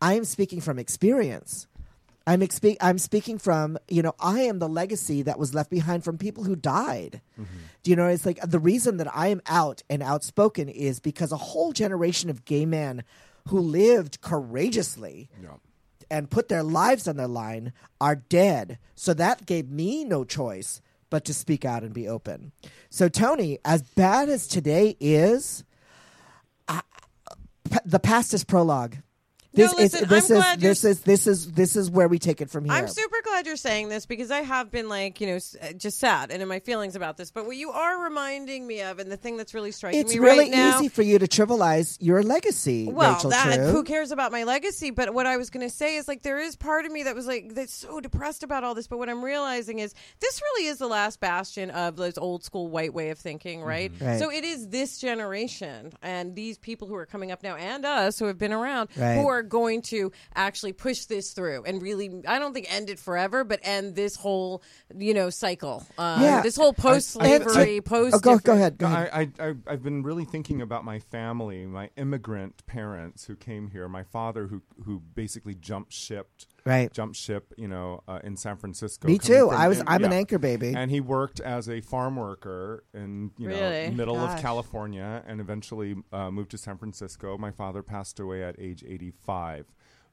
I 0.00 0.14
am 0.14 0.24
speaking 0.24 0.60
from 0.60 0.78
experience. 0.78 1.66
I'm 2.26 2.40
expe- 2.40 2.76
I'm 2.82 2.98
speaking 2.98 3.38
from 3.38 3.78
you 3.88 4.02
know 4.02 4.14
I 4.20 4.40
am 4.42 4.58
the 4.58 4.68
legacy 4.68 5.22
that 5.22 5.38
was 5.38 5.54
left 5.54 5.70
behind 5.70 6.04
from 6.04 6.18
people 6.18 6.44
who 6.44 6.56
died. 6.56 7.22
Mm-hmm. 7.40 7.56
Do 7.82 7.90
you 7.90 7.96
know 7.96 8.06
it's 8.06 8.26
like 8.26 8.38
the 8.42 8.58
reason 8.58 8.98
that 8.98 9.08
I 9.16 9.28
am 9.28 9.40
out 9.46 9.82
and 9.88 10.02
outspoken 10.02 10.68
is 10.68 11.00
because 11.00 11.32
a 11.32 11.38
whole 11.38 11.72
generation 11.72 12.28
of 12.28 12.44
gay 12.44 12.66
men 12.66 13.02
who 13.48 13.58
lived 13.58 14.20
courageously 14.20 15.28
and 16.10 16.30
put 16.30 16.48
their 16.48 16.62
lives 16.62 17.06
on 17.08 17.16
the 17.16 17.28
line 17.28 17.72
are 18.00 18.16
dead. 18.16 18.78
So 18.94 19.14
that 19.14 19.46
gave 19.46 19.70
me 19.70 20.04
no 20.04 20.24
choice 20.24 20.80
but 21.10 21.24
to 21.24 21.34
speak 21.34 21.64
out 21.64 21.82
and 21.82 21.94
be 21.94 22.06
open. 22.08 22.52
So, 22.90 23.08
Tony, 23.08 23.58
as 23.64 23.82
bad 23.82 24.28
as 24.28 24.46
today 24.46 24.96
is, 25.00 25.64
I, 26.66 26.82
the 27.84 27.98
past 27.98 28.34
is 28.34 28.44
prologue. 28.44 28.96
No, 29.58 29.64
This 29.64 29.74
listen, 29.78 30.02
is 30.04 30.08
this 30.08 30.30
I'm 30.30 30.36
is 30.36 30.42
glad 30.42 30.62
you're 30.62 30.70
this 30.70 30.84
is 30.84 31.00
this 31.00 31.26
is 31.26 31.52
this 31.52 31.76
is 31.76 31.90
where 31.90 32.08
we 32.08 32.18
take 32.18 32.40
it 32.40 32.50
from 32.50 32.64
here. 32.64 32.72
I'm 32.74 32.88
super 32.88 33.16
glad 33.24 33.46
you're 33.46 33.56
saying 33.56 33.88
this 33.88 34.06
because 34.06 34.30
I 34.30 34.40
have 34.42 34.70
been 34.70 34.88
like, 34.88 35.20
you 35.20 35.26
know, 35.26 35.36
uh, 35.36 35.72
just 35.72 35.98
sad 35.98 36.30
and 36.30 36.40
in 36.42 36.48
my 36.48 36.60
feelings 36.60 36.96
about 36.96 37.16
this. 37.16 37.30
But 37.30 37.46
what 37.46 37.56
you 37.56 37.70
are 37.70 38.02
reminding 38.04 38.66
me 38.66 38.82
of, 38.82 38.98
and 38.98 39.10
the 39.10 39.16
thing 39.16 39.36
that's 39.36 39.54
really 39.54 39.72
striking 39.72 40.00
it's 40.00 40.12
me 40.14 40.18
really 40.20 40.38
right 40.44 40.50
now, 40.50 40.78
easy 40.78 40.88
for 40.88 41.02
you 41.02 41.18
to 41.18 41.26
trivialize 41.26 41.98
your 42.00 42.22
legacy, 42.22 42.88
well, 42.90 43.14
Rachel 43.14 43.30
that 43.30 43.56
True. 43.56 43.66
who 43.72 43.84
cares 43.84 44.10
about 44.10 44.32
my 44.32 44.44
legacy? 44.44 44.90
But 44.90 45.12
what 45.12 45.26
I 45.26 45.36
was 45.36 45.50
going 45.50 45.66
to 45.68 45.74
say 45.74 45.96
is 45.96 46.08
like 46.08 46.22
there 46.22 46.38
is 46.38 46.56
part 46.56 46.86
of 46.86 46.92
me 46.92 47.02
that 47.04 47.14
was 47.14 47.26
like 47.26 47.54
that's 47.54 47.74
so 47.74 48.00
depressed 48.00 48.42
about 48.42 48.64
all 48.64 48.74
this. 48.74 48.86
But 48.86 48.98
what 48.98 49.08
I'm 49.08 49.24
realizing 49.24 49.78
is 49.80 49.94
this 50.20 50.40
really 50.42 50.68
is 50.68 50.78
the 50.78 50.86
last 50.88 51.20
bastion 51.20 51.70
of 51.70 51.96
this 51.96 52.18
old 52.18 52.44
school 52.44 52.68
white 52.68 52.94
way 52.94 53.10
of 53.10 53.18
thinking, 53.18 53.62
right? 53.62 53.92
Mm-hmm. 53.92 54.04
Right. 54.06 54.18
So 54.18 54.30
it 54.30 54.44
is 54.44 54.68
this 54.68 54.98
generation 54.98 55.92
and 56.02 56.34
these 56.34 56.58
people 56.58 56.88
who 56.88 56.94
are 56.94 57.06
coming 57.06 57.30
up 57.32 57.42
now, 57.42 57.56
and 57.56 57.84
us 57.84 58.18
who 58.18 58.26
have 58.26 58.38
been 58.38 58.52
around, 58.52 58.88
Right. 58.96 59.14
who 59.16 59.28
are 59.28 59.42
going 59.48 59.82
to 59.82 60.12
actually 60.34 60.72
push 60.72 61.06
this 61.06 61.32
through 61.32 61.64
and 61.64 61.82
really, 61.82 62.22
I 62.26 62.38
don't 62.38 62.52
think 62.54 62.72
end 62.72 62.90
it 62.90 62.98
forever, 62.98 63.44
but 63.44 63.60
end 63.62 63.94
this 63.94 64.14
whole 64.16 64.62
you 64.96 65.14
know 65.14 65.30
cycle. 65.30 65.86
Uh, 65.96 66.18
Yeah. 66.22 66.40
this 66.42 66.56
whole 66.56 66.72
post 66.72 67.10
slavery, 67.10 67.80
post. 67.80 68.16
Oh, 68.16 68.18
go, 68.20 68.38
go 68.38 68.52
ahead. 68.52 68.78
Go 68.78 68.86
ahead. 68.86 69.10
I, 69.12 69.20
I, 69.20 69.48
I, 69.48 69.54
I've 69.66 69.82
been 69.82 70.02
really 70.02 70.24
thinking 70.24 70.60
about 70.62 70.84
my 70.84 70.98
family, 70.98 71.66
my 71.66 71.90
immigrant 71.96 72.64
parents 72.66 73.24
who 73.24 73.36
came 73.36 73.68
here. 73.68 73.88
My 73.88 74.02
father, 74.04 74.46
who 74.46 74.62
who 74.84 75.00
basically 75.14 75.54
jumped 75.54 75.92
shipped, 75.92 76.46
Right. 76.68 76.92
jumped 76.92 77.16
ship, 77.16 77.52
you 77.56 77.66
know, 77.68 78.02
uh, 78.06 78.20
in 78.22 78.36
San 78.36 78.56
Francisco. 78.56 79.08
Me 79.08 79.18
coming 79.18 79.40
too. 79.40 79.48
from- 79.48 79.56
I 79.60 79.68
was- 79.68 79.80
and- 79.80 79.88
I'm 79.88 80.04
an 80.04 80.12
yeah. 80.12 80.18
anchor 80.18 80.38
baby. 80.38 80.74
and 80.76 80.90
he 80.90 81.00
worked 81.00 81.40
as 81.40 81.68
a 81.68 81.80
farm 81.80 82.16
worker 82.16 82.84
in 82.94 83.30
you 83.38 83.48
Really? 83.48 83.88
know 83.90 83.96
middle 83.96 84.14
Gosh. 84.16 84.34
of 84.36 84.40
California, 84.42 85.22
and 85.26 85.40
eventually 85.40 85.96
uh, 86.12 86.30
moved 86.30 86.50
to 86.52 86.58
San 86.58 86.76
Francisco. 86.78 87.36
My 87.38 87.50
father 87.50 87.82
passed 87.82 88.20
away 88.20 88.42
at 88.44 88.56
age 88.58 88.84
85. 88.86 89.66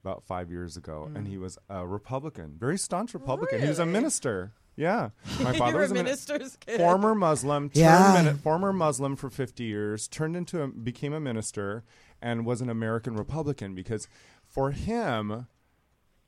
About 0.04 0.24
five 0.24 0.52
years 0.52 0.78
ago, 0.78 1.08
Hmm. 1.10 1.18
and 1.18 1.28
he 1.28 1.40
was 1.40 1.58
a 1.68 1.86
Republican, 1.88 2.58
very 2.60 2.78
staunch 2.78 3.16
Republican. 3.16 3.60
He 3.60 3.68
was 3.68 3.80
a 3.80 3.88
minister. 3.88 4.54
Yeah, 4.76 5.10
my 5.42 5.52
You 5.54 5.58
father 5.58 5.80
was 5.80 5.90
a 5.90 5.94
a 5.94 5.96
min- 5.96 6.06
minister's 6.06 6.58
kid. 6.58 6.78
former 6.78 7.16
Muslim, 7.16 7.70
turned 7.70 7.76
Yeah. 7.76 8.22
mini- 8.24 8.38
former 8.38 8.72
Muslim 8.72 9.16
for 9.16 9.32
50 9.32 9.64
years, 9.64 10.08
turned 10.08 10.36
into 10.36 10.62
a, 10.62 10.68
became 10.68 11.12
a 11.12 11.20
minister, 11.20 11.84
and 12.22 12.46
was 12.46 12.62
an 12.62 12.70
American 12.70 13.16
Republican 13.16 13.74
because 13.74 14.08
for 14.46 14.70
him, 14.70 15.48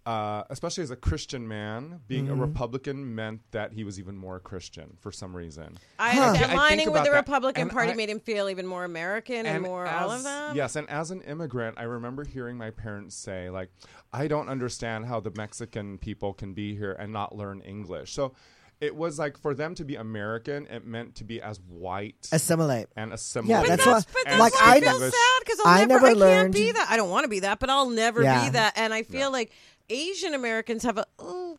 uh, 0.07 0.43
especially 0.49 0.83
as 0.83 0.89
a 0.91 0.95
Christian 0.95 1.45
man, 1.47 1.99
being 2.07 2.29
a 2.29 2.31
Mm-hmm. 2.31 2.39
Republican 2.41 3.13
meant 3.13 3.41
that 3.51 3.73
he 3.73 3.83
was 3.83 3.99
even 3.99 4.15
more 4.15 4.39
Christian 4.39 4.95
for 5.01 5.11
some 5.11 5.35
reason. 5.35 5.77
I 5.99 6.11
Huh. 6.11 6.21
understand. 6.21 6.35
I 6.35 6.47
think 6.47 6.53
Aligning 6.53 6.91
with 6.93 7.03
the 7.03 7.09
that, 7.09 7.15
Republican 7.17 7.61
and 7.63 7.71
Party 7.71 7.91
I- 7.91 7.95
made 7.95 8.09
him 8.09 8.21
feel 8.21 8.47
even 8.49 8.65
more 8.65 8.85
American 8.85 9.45
and, 9.45 9.63
more 9.63 9.85
all 9.85 10.11
of 10.11 10.19
as- 10.19 10.23
them. 10.23 10.55
Yes, 10.55 10.77
and 10.77 10.89
as 10.89 11.11
an 11.11 11.21
immigrant, 11.23 11.77
I 11.77 11.83
remember 11.83 12.23
hearing 12.23 12.57
my 12.57 12.69
parents 12.71 13.15
say, 13.17 13.49
like, 13.49 13.69
I 14.13 14.27
don't 14.29 14.47
understand 14.47 15.07
how 15.07 15.19
the 15.19 15.31
Mexican 15.35 15.97
people 15.97 16.33
can 16.33 16.53
be 16.53 16.73
here 16.75 16.93
and 16.93 17.11
not 17.11 17.35
learn 17.35 17.59
English. 17.61 18.13
So 18.13 18.31
it 18.79 18.95
was 18.95 19.17
like 19.19 19.37
for 19.39 19.53
them 19.55 19.73
to 19.75 19.83
be 19.83 19.95
American, 19.95 20.67
it 20.67 20.85
meant 20.85 21.15
to 21.15 21.23
be 21.23 21.41
as 21.41 21.59
white 21.67 22.29
Assimilate. 22.31 22.87
and 22.95 23.09
Yeah, 23.09 23.15
assimilate. 23.15 23.67
that's 23.67 23.85
what- 23.85 23.93
that's, 23.93 24.05
but 24.05 24.21
that's 24.25 24.39
like, 24.39 24.53
why 24.53 24.61
I, 24.67 24.75
I 24.75 24.79
feel 24.79 24.99
sad 24.99 25.11
because 25.39 25.59
I'll 25.65 25.73
I 25.73 25.79
never, 25.79 25.93
never 25.93 26.05
I 26.05 26.09
can't 26.11 26.19
learned- 26.19 26.53
be 26.53 26.71
that. 26.71 26.87
I 26.89 26.95
don't 26.95 27.09
want 27.09 27.23
to 27.25 27.27
be 27.29 27.39
that, 27.41 27.59
but 27.59 27.69
I'll 27.71 27.89
never 27.89 28.21
Yeah. 28.23 28.45
be 28.45 28.49
that. 28.51 28.73
And 28.77 28.93
I 28.93 29.01
feel 29.03 29.31
like 29.31 29.51
Asian 29.89 30.33
Americans 30.33 30.83
have 30.83 30.97
a 30.97 31.05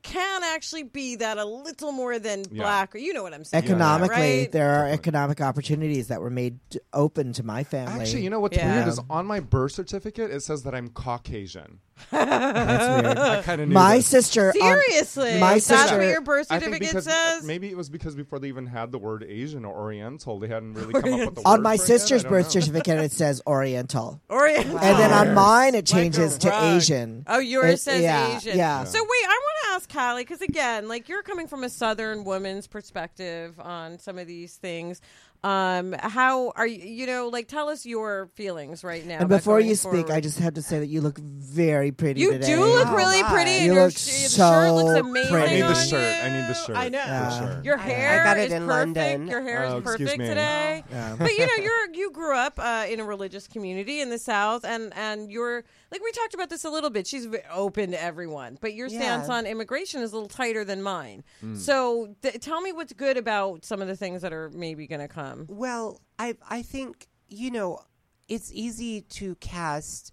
can 0.03 0.42
actually 0.44 0.82
be 0.84 1.16
that 1.16 1.38
a 1.38 1.44
little 1.44 1.92
more 1.92 2.18
than 2.18 2.44
Yeah. 2.51 2.62
black. 2.62 2.94
Or 2.94 2.99
you 2.99 3.12
know 3.12 3.22
what 3.22 3.34
I'm 3.34 3.44
saying? 3.44 3.64
Economically, 3.64 4.16
right? 4.40 4.53
there 4.53 4.70
are 4.82 4.88
economic 4.88 5.40
opportunities 5.40 6.09
that 6.09 6.20
were 6.20 6.30
made 6.30 6.59
t- 6.70 6.80
open 6.92 7.32
to 7.34 7.42
my 7.42 7.64
family. 7.64 8.01
Actually, 8.01 8.22
you 8.22 8.30
know 8.30 8.40
what's 8.40 8.57
Yeah. 8.57 8.74
weird 8.76 8.88
is 8.88 9.01
on 9.11 9.26
my 9.26 9.40
birth 9.40 9.72
certificate 9.72 10.30
it 10.30 10.42
says 10.42 10.62
that 10.64 10.74
I'm 10.74 10.88
Caucasian. 10.88 11.80
that's 12.12 13.03
weird. 13.05 13.18
I 13.18 13.42
kind 13.42 13.61
of 13.61 13.68
knew 13.68 13.74
My 13.74 13.96
this. 13.96 14.07
sister, 14.07 14.51
um, 14.51 14.53
Seriously, 14.61 15.40
my 15.40 15.55
that's 15.55 15.66
sister- 15.66 15.96
what 15.99 16.07
your 16.07 16.20
birth 16.20 16.46
certificate 16.46 17.03
says. 17.03 17.42
maybe 17.42 17.68
it 17.70 17.76
was 17.76 17.88
because 17.90 18.14
before 18.14 18.38
they 18.38 18.46
even 18.49 18.66
had 18.66 18.92
the 18.92 18.99
word 18.99 19.24
Asian 19.28 19.64
or 19.64 19.76
Oriental, 19.76 20.38
they 20.38 20.46
hadn't 20.46 20.74
really 20.74 20.92
come 20.92 21.12
up 21.14 21.20
with 21.20 21.34
the 21.36 21.42
on 21.46 21.61
my 21.61 21.76
for 21.76 21.82
it 21.82 21.86
sister's 21.86 22.22
birth 22.22 22.46
know. 22.55 22.61
certificate, 22.61 22.99
it 23.01 23.11
says 23.12 23.42
Oriental, 23.49 24.20
Orient. 24.30 24.66
and 24.66 24.78
then 24.99 25.12
on 25.12 25.34
mine 25.34 25.74
it 25.74 25.78
Like 25.78 25.84
changes 25.86 26.38
to. 26.38 26.49
Asian. 26.76 27.24
Oh, 27.26 27.38
yours 27.40 27.74
It- 27.74 27.80
says 27.80 28.03
yeah, 28.03 28.36
Asian. 28.36 28.57
Yeah. 28.57 28.84
So 28.84 28.99
wait, 29.03 29.24
I 29.24 29.28
want 29.28 29.57
to 29.58 29.58
ask 29.79 29.93
Callie 29.93 30.22
because 30.24 30.43
again, 30.43 30.89
like 30.89 31.09
you're 31.09 31.22
coming 31.22 31.47
from 31.47 31.62
a 31.62 31.68
Southern 31.68 32.24
woman's 32.24 32.66
perspective 32.66 33.61
on 33.61 33.97
some 34.01 34.18
of 34.18 34.26
these 34.26 34.57
things. 34.57 35.01
Um, 35.45 35.93
how 35.99 36.51
are 36.57 36.66
you? 36.66 36.78
You 36.84 37.07
know, 37.07 37.28
like 37.28 37.47
tell 37.47 37.68
us 37.68 37.86
your 37.86 38.28
feelings 38.34 38.82
right 38.82 39.07
now. 39.07 39.18
and 39.20 39.28
before 39.28 39.61
you 39.61 39.76
speak, 39.76 39.93
forward. 40.07 40.11
I 40.11 40.20
just 40.20 40.41
have 40.41 40.55
to 40.55 40.62
say 40.62 40.80
that 40.80 40.89
you 40.89 41.01
look 41.01 41.18
very 41.18 41.93
pretty 41.93 42.20
You 42.20 42.32
today. 42.32 42.47
do 42.47 42.61
look 42.64 42.89
Oh, 42.89 42.95
really 42.97 43.22
my. 43.22 43.32
pretty. 43.32 43.64
You 43.64 43.74
your 43.74 43.84
look 43.84 43.93
sh- 43.93 44.05
the 44.24 44.28
so 44.30 44.51
shirt 44.51 44.72
looks 44.74 44.99
amazing. 45.01 45.30
pretty. 45.32 45.47
I 45.47 45.55
need 45.55 45.62
the 45.62 45.74
shirt. 45.74 46.24
I 46.24 46.28
need 46.30 46.49
the 46.49 46.55
shirt. 46.55 46.76
I 46.76 46.89
know. 46.89 46.99
Yeah. 46.99 47.39
Sure. 47.39 47.61
Your 47.64 47.78
I- 47.78 47.82
I 47.82 47.86
hair 47.86 48.24
got 48.24 48.36
it 48.36 48.47
is 48.47 48.53
in 48.53 48.66
perfect. 48.66 48.97
London. 48.97 49.28
Your 49.28 49.43
hair 49.43 49.64
Oh, 49.64 49.76
is 49.78 49.82
excuse 49.84 49.97
perfect 50.11 50.18
me. 50.18 50.26
today. 50.28 50.84
Yeah. 50.91 51.16
But 51.18 51.30
you 51.32 51.47
know, 51.47 51.62
you're 51.62 51.95
you 51.95 52.11
grew 52.11 52.34
up 52.36 52.59
uh, 52.59 52.86
in 52.89 52.99
a 52.99 53.05
religious 53.05 53.47
community 53.47 54.01
in 54.01 54.11
the 54.11 54.18
South, 54.18 54.64
and 54.64 54.93
and 54.97 55.30
you're 55.30 55.62
like 55.93 56.03
we 56.03 56.11
talked 56.12 56.34
about 56.34 56.51
this 56.51 56.64
a 56.64 56.70
little 56.70 56.91
bit. 56.91 57.07
She's 57.07 57.28
open 57.53 57.93
to 57.93 58.03
everyone, 58.03 58.59
but 58.61 58.74
your 58.74 58.89
stance 58.89 59.28
Yeah. 59.28 59.34
on 59.34 59.47
immigration 59.47 60.03
is 60.03 60.11
a 60.12 60.14
little 60.16 60.28
tighter 60.28 60.64
than 60.64 60.82
mine. 60.82 61.22
Mm. 61.45 61.57
So 61.57 62.14
th- 62.22 62.41
tell 62.41 62.61
me 62.61 62.72
what's 62.72 62.93
good 62.93 63.16
about 63.16 63.64
some 63.64 63.80
of 63.80 63.86
the 63.89 63.97
things 63.97 64.22
that 64.22 64.32
are 64.32 64.51
maybe 64.53 64.86
going 64.89 65.01
to 65.01 65.07
come. 65.09 65.28
Well, 65.49 66.01
I 66.18 66.37
I 66.49 66.62
think 66.62 67.09
you 67.29 67.51
know 67.51 67.81
it's 68.29 68.53
easy 68.53 69.03
to 69.03 69.35
cast 69.37 70.12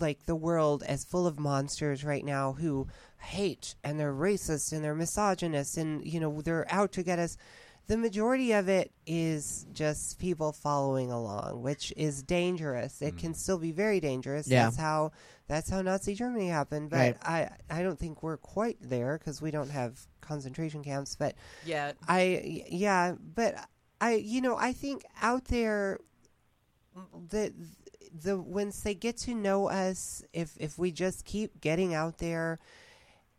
like 0.00 0.26
the 0.26 0.36
world 0.36 0.82
as 0.82 1.04
full 1.04 1.26
of 1.26 1.38
monsters 1.38 2.04
right 2.04 2.24
now 2.24 2.52
who 2.52 2.86
hate 3.18 3.74
and 3.82 3.98
they're 3.98 4.12
racist 4.12 4.72
and 4.72 4.84
they're 4.84 4.94
misogynist 4.94 5.76
and 5.76 6.06
you 6.06 6.20
know 6.20 6.40
they're 6.42 6.66
out 6.70 6.92
to 6.92 7.02
get 7.02 7.18
us. 7.18 7.36
The 7.88 7.96
majority 7.96 8.50
of 8.50 8.68
it 8.68 8.90
is 9.06 9.64
just 9.72 10.18
people 10.18 10.50
following 10.50 11.12
along, 11.12 11.62
which 11.62 11.92
is 11.96 12.20
dangerous. 12.20 13.00
It 13.00 13.14
mm. 13.14 13.18
can 13.18 13.34
still 13.34 13.58
be 13.58 13.70
very 13.70 14.00
dangerous. 14.00 14.48
Yeah. 14.48 14.64
That's 14.64 14.76
how 14.76 15.12
that's 15.46 15.70
how 15.70 15.82
Nazi 15.82 16.14
Germany 16.14 16.48
happened. 16.48 16.90
But 16.90 16.96
Right. 16.96 17.16
I 17.22 17.50
I 17.70 17.82
don't 17.82 17.98
think 17.98 18.24
we're 18.24 18.38
quite 18.38 18.78
there 18.80 19.18
because 19.18 19.40
we 19.40 19.52
don't 19.52 19.70
have 19.70 20.00
concentration 20.20 20.82
camps. 20.82 21.14
But 21.14 21.36
Yeah. 21.64 21.92
I 22.08 22.64
yeah, 22.68 23.14
but 23.20 23.54
I 24.06 24.14
you 24.14 24.40
know 24.40 24.56
I 24.56 24.72
think 24.72 25.04
out 25.20 25.46
there 25.46 25.98
mm, 26.96 27.28
the 27.30 27.52
the 28.22 28.38
once 28.38 28.80
they 28.80 28.94
get 28.94 29.16
to 29.18 29.34
know 29.34 29.68
us, 29.68 30.22
if 30.32 30.56
if 30.58 30.78
we 30.78 30.92
just 30.92 31.24
keep 31.24 31.60
getting 31.60 31.92
out 31.92 32.18
there, 32.18 32.58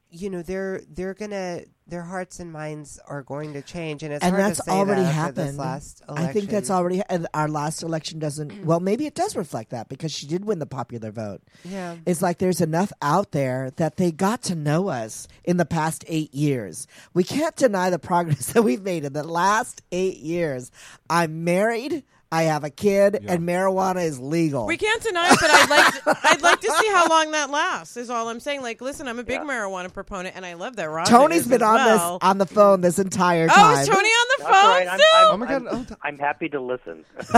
you 0.10 0.30
know 0.30 0.42
they're 0.42 0.82
they're 0.90 1.14
gonna 1.14 1.62
their 1.86 2.04
hearts 2.04 2.40
and 2.40 2.52
minds 2.52 3.00
are 3.08 3.24
going 3.24 3.54
to 3.54 3.62
change, 3.62 4.04
and 4.04 4.14
it's 4.14 4.24
and 4.24 4.36
hard 4.36 4.46
that's 4.46 4.60
to 4.60 4.64
say 4.66 4.72
already 4.72 5.02
that 5.02 5.14
happened. 5.14 5.58
last 5.58 6.04
I 6.10 6.28
think 6.28 6.50
that's 6.50 6.70
already 6.70 7.02
and 7.10 7.28
our 7.34 7.48
last 7.48 7.84
election 7.84 8.20
doesn't. 8.20 8.52
Mm. 8.52 8.64
Well, 8.66 8.80
maybe 8.80 9.06
it 9.06 9.16
does 9.16 9.36
reflect 9.36 9.72
that 9.72 9.90
because 9.90 10.12
she 10.12 10.28
did 10.28 10.46
win 10.46 10.60
the 10.60 10.66
popular 10.66 11.12
vote. 11.12 11.42
Yeah. 11.64 11.96
It's 12.06 12.22
like 12.22 12.40
there's 12.40 12.62
enough 12.62 12.92
out 13.02 13.32
there 13.32 13.72
that 13.78 13.98
they 13.98 14.12
got 14.12 14.44
to 14.44 14.56
know 14.56 14.90
us 14.90 15.28
in 15.44 15.58
the 15.58 15.66
past 15.66 16.04
eight 16.08 16.34
years. 16.34 16.88
We 17.14 17.24
can't 17.24 17.56
deny 17.56 17.90
the 17.90 18.00
progress 18.00 18.48
that 18.54 18.64
we've 18.64 18.84
made 18.84 19.06
in 19.06 19.14
the 19.14 19.24
last 19.24 19.82
eight 19.92 20.18
years. 20.18 20.72
I'm 21.10 21.44
married. 21.44 22.04
I 22.30 22.44
have 22.44 22.66
a 22.66 22.70
kid, 22.70 23.16
and 23.26 23.48
marijuana 23.48 24.04
is 24.04 24.20
legal. 24.20 24.66
We 24.68 24.76
can't 24.76 25.02
deny 25.02 25.30
it, 25.32 25.38
but 25.40 25.50
I'd 25.50 25.70
like 25.70 25.94
to, 25.94 26.02
I'd 26.30 26.42
like 26.42 26.60
to 26.60 26.70
see 26.72 26.88
how 26.90 27.08
long 27.08 27.32
that 27.32 27.50
lasts. 27.50 27.96
Is 27.96 28.10
all 28.10 28.28
I'm 28.28 28.42
saying. 28.42 28.62
Like, 28.62 28.82
listen, 28.82 29.08
I'm 29.08 29.18
a 29.18 29.24
big 29.24 29.40
marijuana 29.42 29.92
proponent, 29.94 30.36
and 30.36 30.46
I 30.46 30.56
love 30.56 30.76
that 30.76 30.90
Raja 30.90 31.10
Tony's 31.10 31.44
is 31.44 31.48
been 31.48 31.64
on 31.64 31.76
well. 31.76 32.20
this 32.20 32.28
on 32.28 32.38
the 32.38 32.46
phone 32.46 32.82
this 32.82 33.00
entire 33.00 33.46
Oh, 33.50 33.56
time. 33.56 33.80
is 33.80 33.88
Tony 33.88 34.10
on 34.10 34.28
the 34.38 34.44
That's 34.44 34.62
phone 34.62 34.70
right. 34.72 34.88
I'm, 34.90 35.00
still? 35.00 35.08
I'm, 35.16 35.34
Oh 35.34 35.38
my 35.38 35.46
God. 35.48 35.68
I'm, 35.68 35.88
oh, 35.90 35.96
I'm 36.04 36.18
happy 36.20 36.50
to 36.50 36.60
listen. 36.60 37.06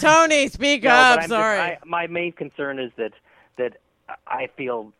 Tony, 0.00 0.48
speak 0.48 0.84
No, 0.84 0.90
up. 0.90 1.16
but 1.16 1.22
I'm 1.24 1.28
just- 1.28 1.30
Sorry. 1.30 1.58
I, 1.60 1.78
my 1.84 2.06
main 2.06 2.32
concern 2.32 2.78
is 2.78 2.90
that 2.96 3.12
that 3.56 3.76
I 4.26 4.48
feel 4.56 4.92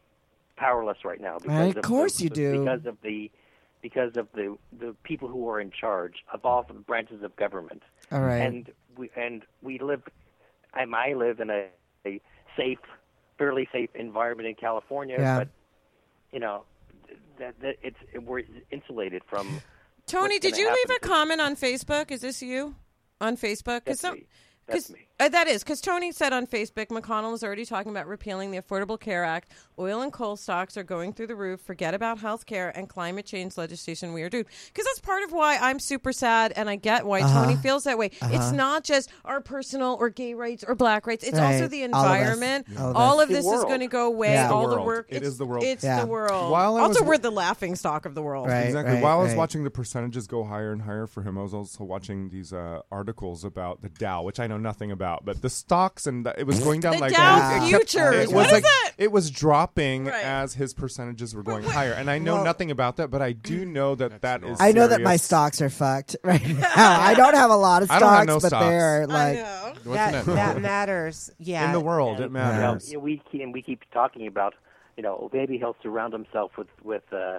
powerless 0.57 0.99
right 1.05 1.21
now. 1.21 1.39
Because 1.39 1.77
Of 1.77 1.83
course 1.83 2.17
the, 2.19 2.25
you 2.25 2.31
do. 2.31 2.59
Because 2.61 2.85
of 2.87 2.97
the 3.03 3.31
because 3.83 4.17
of 4.17 4.29
the 4.35 4.57
the 4.79 4.95
people 5.03 5.29
who 5.29 5.49
are 5.49 5.61
in 5.61 5.71
charge 5.71 6.17
of 6.33 6.45
all 6.45 6.63
the 6.67 6.75
branches 6.75 7.23
of 7.23 7.35
government. 7.37 7.83
All 8.13 8.21
right. 8.21 8.39
And 8.41 8.71
we 8.97 9.11
and 9.17 9.43
we 9.63 9.79
live. 9.79 10.03
I, 10.75 10.85
I 10.85 11.15
live 11.15 11.41
in 11.41 11.51
a, 11.51 11.67
a 12.07 12.21
safe, 12.57 12.79
fairly 13.39 13.69
safe 13.73 13.91
environment 13.95 14.49
in 14.49 14.55
California, 14.55 15.17
Yeah. 15.19 15.39
but 15.41 15.49
you 16.33 16.39
know 16.41 16.65
that, 17.39 17.55
that 17.61 17.77
it's 17.83 17.97
we're 18.25 18.43
insulated 18.71 19.23
from. 19.29 19.61
Tony, 20.07 20.39
did 20.39 20.57
you 20.57 20.69
leave 20.69 20.97
a 20.97 21.01
to- 21.01 21.09
comment 21.09 21.41
on 21.41 21.57
Facebook? 21.57 22.11
Is 22.11 22.21
this 22.21 22.43
you 22.43 22.75
on 23.21 23.37
Facebook? 23.37 23.85
That's 23.85 24.01
some, 24.01 24.15
me. 24.15 24.27
That's. 25.21 25.35
Uh, 25.35 25.39
that 25.41 25.49
is 25.49 25.63
because 25.63 25.81
Tony 25.81 26.13
said 26.13 26.33
on 26.33 26.47
Facebook, 26.47 26.89
McConnell 26.89 27.33
is 27.35 27.43
already 27.45 27.65
talking 27.65 27.91
about 27.91 28.07
repealing 28.07 28.51
the 28.51 28.59
Affordable 28.59 28.99
Care 29.01 29.25
Act. 29.25 29.51
Oil 29.79 30.03
and 30.03 30.13
coal 30.13 30.37
stocks 30.37 30.77
are 30.77 30.83
going 30.83 31.13
through 31.15 31.29
the 31.29 31.35
roof. 31.37 31.61
Forget 31.61 31.95
about 31.95 32.19
health 32.19 32.45
care 32.47 32.69
and 32.77 32.89
climate 32.89 33.25
change 33.25 33.57
legislation. 33.57 34.13
We 34.13 34.23
are 34.23 34.29
doomed. 34.29 34.47
Because 34.67 34.85
that's 34.87 35.01
part 35.01 35.23
of 35.23 35.33
why 35.33 35.57
I'm 35.57 35.79
super 35.79 36.13
sad, 36.13 36.53
and 36.57 36.69
I 36.69 36.77
get 36.77 37.07
why 37.07 37.21
Uh-huh. 37.23 37.45
Tony 37.45 37.57
feels 37.57 37.85
that 37.85 37.97
way. 37.97 38.11
It's 38.23 38.53
not 38.53 38.85
just 38.85 39.11
our 39.25 39.41
personal 39.41 39.97
or 39.99 40.09
gay 40.11 40.35
rights 40.35 40.65
or 40.67 40.75
black 40.75 41.07
rights. 41.07 41.25
It's 41.25 41.39
also 41.39 41.69
the 41.69 41.85
All 41.85 41.95
of 41.95 41.95
us. 41.95 42.17
environment. 42.17 42.67
All 42.79 42.91
of 42.91 42.97
All 42.97 43.21
of 43.21 43.29
The 43.29 43.35
this 43.37 43.47
is 43.47 43.65
going 43.65 43.81
to 43.81 43.87
go 43.87 44.07
away. 44.07 44.33
Yeah. 44.35 44.51
All 44.51 44.69
the 44.69 44.75
world. 44.77 44.87
work. 44.87 45.07
It 45.09 45.17
it's, 45.19 45.29
is 45.29 45.39
the 45.39 45.47
world. 45.47 45.65
It's 45.65 45.85
Yeah. 45.85 46.01
the 46.01 46.07
world. 46.07 46.51
While 46.51 46.77
I 46.77 46.83
also, 46.83 47.01
was- 47.01 47.09
we're 47.09 47.19
the 47.19 47.31
laughing 47.31 47.75
stock 47.77 48.05
of 48.07 48.15
the 48.15 48.23
world. 48.23 48.49
Right. 48.49 48.67
Exactly. 48.67 49.01
While 49.01 49.19
I 49.19 49.23
was 49.23 49.31
right. 49.31 49.39
watching 49.39 49.65
the 49.65 49.71
percentages 49.71 50.27
go 50.27 50.45
higher 50.45 50.73
and 50.73 50.83
higher 50.83 51.07
for 51.07 51.23
him, 51.23 51.39
I 51.39 51.43
was 51.43 51.55
also 51.55 51.85
watching 51.85 52.29
these 52.31 52.53
uh, 52.53 52.81
articles 52.93 53.45
about 53.45 53.81
the 53.83 53.89
Dow, 53.89 54.23
which 54.23 54.39
I 54.41 54.47
know 54.47 54.59
nothing 54.59 54.91
about, 54.91 55.10
but 55.25 55.43
the 55.43 55.51
stocks 55.51 56.07
and 56.07 56.25
the, 56.25 56.39
it 56.39 56.47
was 56.47 56.61
going 56.61 56.81
down 56.81 56.95
The 56.95 57.01
like 57.01 57.13
Dow 57.13 57.57
it 57.67 57.71
kept- 57.71 57.91
futures. 57.91 58.15
It 58.15 58.29
What 58.29 58.35
was 58.35 58.47
is 58.47 58.53
like 58.53 58.65
it? 58.65 58.95
it 58.99 59.13
was 59.13 59.31
dropping 59.31 60.07
Right. 60.07 60.23
as 60.25 60.55
his 60.55 60.73
percentages 60.75 61.35
were 61.35 61.43
going 61.43 61.65
higher, 61.65 61.93
and 61.93 62.11
I 62.11 62.19
know 62.19 62.43
nothing 62.45 62.71
about 62.71 62.97
that, 62.97 63.11
but 63.11 63.21
I 63.23 63.33
do 63.33 63.65
know 63.79 63.95
that 63.95 64.21
that 64.23 64.45
is. 64.45 64.61
I 64.61 64.73
know 64.73 64.87
that 64.89 65.01
my 65.03 65.17
stocks 65.17 65.61
are 65.61 65.71
fucked 65.71 66.17
right 66.25 66.47
now. 66.59 66.69
I 66.75 67.15
don't 67.15 67.35
have 67.35 67.51
a 67.51 67.57
lot 67.57 67.83
of 67.83 67.91
I 67.91 67.99
stocks, 67.99 68.03
don't 68.11 68.19
have 68.19 68.27
no 68.27 68.41
but 68.41 68.47
stocks. 68.49 68.65
they're 68.67 69.03
I 69.03 69.05
like 69.05 69.37
know. 69.37 69.95
That, 69.95 70.25
that 70.27 70.61
matters. 70.71 71.31
Yeah. 71.39 71.67
in 71.67 71.73
the 71.73 71.81
world. 71.81 72.17
And, 72.17 72.27
It 72.27 72.31
matters. 72.33 72.89
You 72.91 72.99
know, 72.99 73.05
we 73.05 73.23
keep, 73.31 73.41
and 73.43 73.53
we 73.53 73.63
keep 73.63 73.83
talking 73.93 74.27
about, 74.27 74.55
you 74.97 75.03
know, 75.03 75.31
maybe 75.33 75.57
he'll 75.59 75.77
surround 75.83 76.13
himself 76.13 76.53
with 76.59 76.69
with 76.85 77.03
uh, 77.13 77.39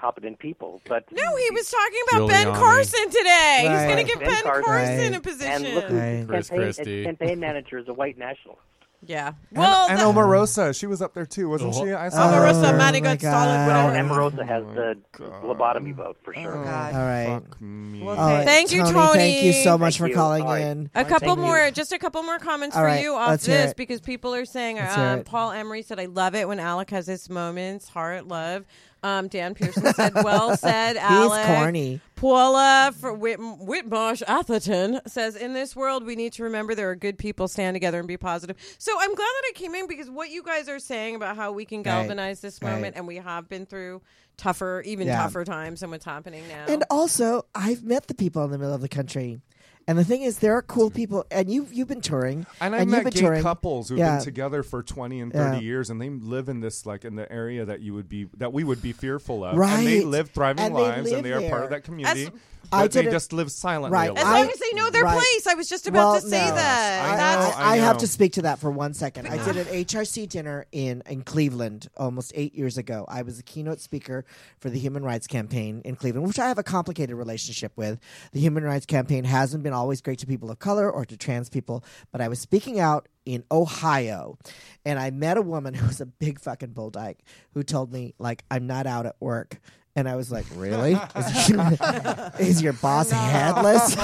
competent 0.00 0.38
people. 0.38 0.80
But 0.88 1.04
No, 1.12 1.36
he 1.36 1.50
was 1.50 1.70
talking 1.70 2.00
about 2.10 2.28
Ben 2.28 2.46
Carson 2.54 3.10
today. 3.10 3.58
He's 3.62 3.82
going 3.92 3.96
to 3.98 4.04
give 4.04 4.18
Ben 4.20 4.28
Ben, 4.30 4.42
Carson. 4.42 4.64
Carson, 4.64 4.98
Right. 5.12 5.16
a 5.16 5.20
position. 5.20 5.66
and 5.66 5.74
look 5.74 5.84
who's 5.84 6.00
Right. 6.00 6.26
Chris 6.28 6.48
campaign, 6.48 6.64
Christie. 6.74 7.04
campaign 7.04 7.40
manager 7.40 7.78
is 7.78 7.88
a 7.88 7.92
white 7.94 8.16
nationalist. 8.18 8.62
yeah. 9.02 9.28
And, 9.28 9.36
Well, 9.58 9.86
and 9.88 9.98
that- 9.98 10.06
Omarosa, 10.06 10.78
she 10.78 10.86
was 10.86 11.00
up 11.00 11.14
there 11.14 11.24
too, 11.26 11.48
wasn't 11.48 11.74
she? 11.74 11.92
I 11.92 12.08
saw 12.10 12.28
Oh. 12.28 12.32
Omarosa, 12.32 12.62
my 12.62 12.72
Manny 12.72 13.00
got 13.00 13.18
God. 13.18 13.30
solid 13.30 13.66
Well. 13.66 13.90
Omarosa 13.90 14.46
has 14.46 14.62
the 14.74 14.96
lobotomy 15.18 15.94
vote 15.94 16.18
for 16.22 16.34
sure. 16.34 16.56
Oh, 16.60 16.64
God. 16.64 16.94
all 16.94 17.00
right. 17.00 17.26
Fuck 17.48 17.60
me. 17.60 18.02
Well, 18.02 18.18
All 18.18 18.28
right, 18.28 18.44
Thank 18.46 18.72
you, 18.72 18.80
Tony, 18.82 18.92
Tony. 18.92 19.18
Thank 19.18 19.42
you 19.44 19.52
so 19.54 19.78
much 19.78 19.94
Thank 19.94 20.00
for 20.02 20.08
you. 20.08 20.14
calling 20.14 20.42
All 20.42 20.48
right. 20.48 20.60
in. 20.66 20.90
A 20.94 21.04
couple 21.04 21.28
Thank 21.28 21.38
you. 21.38 21.44
more, 21.44 21.70
just 21.70 21.92
a 21.92 21.98
couple 21.98 22.22
more 22.22 22.38
comments 22.38 22.76
All 22.76 22.82
for 22.82 22.86
right, 22.86 23.02
you 23.02 23.14
off 23.14 23.28
let's 23.30 23.46
this 23.46 23.72
because 23.74 24.00
people 24.00 24.34
are 24.34 24.44
saying. 24.44 24.76
Let's 24.76 24.96
Um. 24.96 25.24
Paul 25.24 25.52
Emery 25.52 25.82
said, 25.82 25.98
"I 25.98 26.06
love 26.06 26.34
it 26.34 26.46
when 26.48 26.58
Alec 26.60 26.90
has 26.90 27.06
his 27.06 27.28
moments, 27.30 27.88
heart, 27.88 28.28
love." 28.28 28.64
Um, 29.02 29.28
Dan 29.28 29.54
Pearson 29.54 29.92
said, 29.94 30.14
"Well 30.14 30.56
said, 30.58 30.96
He's 30.96 31.02
Alec." 31.02 31.46
corny. 31.46 32.00
Paula 32.16 32.92
for 33.00 33.14
Whit- 33.14 33.38
Whitmarsh 33.40 34.22
Atherton 34.28 35.00
says, 35.06 35.36
"In 35.36 35.54
this 35.54 35.74
world, 35.74 36.04
we 36.04 36.16
need 36.16 36.34
to 36.34 36.42
remember 36.44 36.74
there 36.74 36.90
are 36.90 36.94
good 36.96 37.16
people. 37.16 37.48
Stand 37.48 37.74
together 37.74 37.98
and 37.98 38.06
be 38.08 38.16
positive." 38.18 38.56
So 38.78 38.92
I'm 39.00 39.14
glad 39.14 39.24
that 39.26 39.42
I 39.48 39.52
came 39.54 39.74
in 39.74 39.86
because 39.86 40.10
what 40.10 40.30
you 40.30 40.42
guys 40.42 40.68
are 40.68 40.78
saying 40.78 41.14
about 41.14 41.36
how 41.36 41.52
we 41.52 41.64
can 41.64 41.82
galvanize 41.82 42.40
this 42.40 42.58
right. 42.62 42.72
moment, 42.74 42.96
and 42.96 43.06
we 43.06 43.16
have 43.16 43.48
been 43.48 43.64
through 43.64 44.02
tougher, 44.36 44.82
even 44.84 45.06
Yeah. 45.06 45.22
tougher 45.22 45.44
times 45.44 45.80
than 45.80 45.90
what's 45.90 46.04
happening 46.04 46.46
now. 46.48 46.66
And 46.68 46.84
also, 46.90 47.46
I've 47.54 47.82
met 47.82 48.06
the 48.06 48.14
people 48.14 48.44
in 48.44 48.50
the 48.50 48.58
middle 48.58 48.74
of 48.74 48.80
the 48.82 48.88
country. 48.88 49.40
And 49.88 49.98
the 49.98 50.04
thing 50.04 50.22
is, 50.22 50.38
there 50.38 50.54
are 50.54 50.62
cool 50.62 50.90
people, 50.90 51.24
and 51.30 51.50
you've 51.50 51.72
you've 51.72 51.88
been 51.88 52.00
touring, 52.00 52.46
And 52.60 52.74
I've 52.74 52.82
you've 52.82 52.90
met 52.90 53.04
been 53.04 53.12
gay 53.12 53.20
touring. 53.20 53.42
couples 53.42 53.88
who've 53.88 53.98
Yeah. 53.98 54.16
been 54.16 54.24
together 54.24 54.62
for 54.62 54.82
twenty 54.82 55.20
and 55.20 55.32
thirty 55.32 55.56
Yeah. 55.56 55.62
years, 55.62 55.90
and 55.90 56.00
they 56.00 56.08
live 56.10 56.48
in 56.48 56.60
this 56.60 56.86
like 56.86 57.04
in 57.04 57.16
the 57.16 57.30
area 57.32 57.64
that 57.64 57.80
you 57.80 57.94
would 57.94 58.08
be 58.08 58.28
that 58.36 58.52
we 58.52 58.62
would 58.62 58.80
be 58.82 58.92
fearful 58.92 59.44
of. 59.44 59.56
Right. 59.56 59.78
And 59.78 59.86
they 59.86 60.02
live 60.04 60.30
thriving 60.30 60.64
And 60.66 60.76
they 60.76 60.80
lives, 60.80 61.10
live 61.10 61.16
and 61.18 61.26
they 61.26 61.32
are 61.32 61.48
part 61.50 61.64
of 61.64 61.70
that 61.70 61.84
community. 61.84 62.24
As- 62.26 62.30
I 62.72 62.82
but 62.84 62.92
they 62.92 63.06
a- 63.06 63.10
just 63.10 63.32
live 63.32 63.50
silently. 63.50 63.90
Right. 63.96 64.16
as 64.16 64.22
long 64.22 64.48
as 64.48 64.58
they 64.60 64.72
know 64.74 64.90
their 64.90 65.02
right. 65.02 65.14
place, 65.18 65.46
I 65.48 65.54
was 65.54 65.68
just 65.68 65.88
about 65.88 66.12
well, 66.12 66.20
to 66.20 66.28
say 66.28 66.46
no. 66.46 66.54
that. 66.54 67.04
I 67.12 67.16
That's 67.16 67.56
know, 67.58 67.64
I, 67.64 67.76
have 67.78 67.98
to 67.98 68.06
speak 68.06 68.34
to 68.34 68.42
that 68.42 68.60
for 68.60 68.70
one 68.70 68.94
second. 68.94 69.26
I 69.26 69.44
did 69.44 69.56
an 69.56 69.66
HRC 69.86 70.28
dinner 70.28 70.66
in, 70.70 71.02
in 71.08 71.22
Cleveland 71.22 71.88
almost 71.96 72.30
eight 72.36 72.54
years 72.54 72.78
ago. 72.78 73.06
I 73.08 73.22
was 73.22 73.40
a 73.40 73.42
keynote 73.42 73.80
speaker 73.80 74.24
for 74.60 74.70
the 74.70 74.78
Human 74.78 75.02
Rights 75.02 75.26
Campaign 75.26 75.82
in 75.84 75.96
Cleveland, 75.96 76.28
which 76.28 76.38
I 76.38 76.46
have 76.46 76.58
a 76.58 76.62
complicated 76.62 77.16
relationship 77.16 77.72
with. 77.74 77.98
The 78.32 78.38
Human 78.40 78.62
Rights 78.62 78.86
Campaign 78.86 79.24
hasn't 79.24 79.64
been 79.64 79.69
always 79.72 80.00
great 80.00 80.18
to 80.20 80.26
people 80.26 80.50
of 80.50 80.58
color 80.58 80.90
or 80.90 81.04
to 81.04 81.16
trans 81.16 81.48
people, 81.48 81.84
but 82.12 82.20
I 82.20 82.28
was 82.28 82.40
speaking 82.40 82.80
out 82.80 83.08
in 83.24 83.44
Ohio, 83.50 84.38
and 84.84 84.98
I 84.98 85.10
met 85.10 85.36
a 85.36 85.42
woman 85.42 85.74
who 85.80 85.86
was 85.86 86.00
a 86.00 86.06
big 86.06 86.40
fucking 86.40 86.70
bull 86.70 86.90
dyke 86.90 87.22
who 87.54 87.62
told 87.62 87.92
me 87.92 88.14
like 88.18 88.44
I'm 88.50 88.66
not 88.66 88.86
out 88.86 89.06
at 89.06 89.16
work. 89.20 89.60
And 89.96 90.08
I 90.08 90.14
was 90.14 90.30
like, 90.30 90.46
"Really? 90.54 90.92
Is, 90.92 91.50
is 92.38 92.62
your 92.62 92.74
boss 92.74 93.10
headless?" 93.10 93.96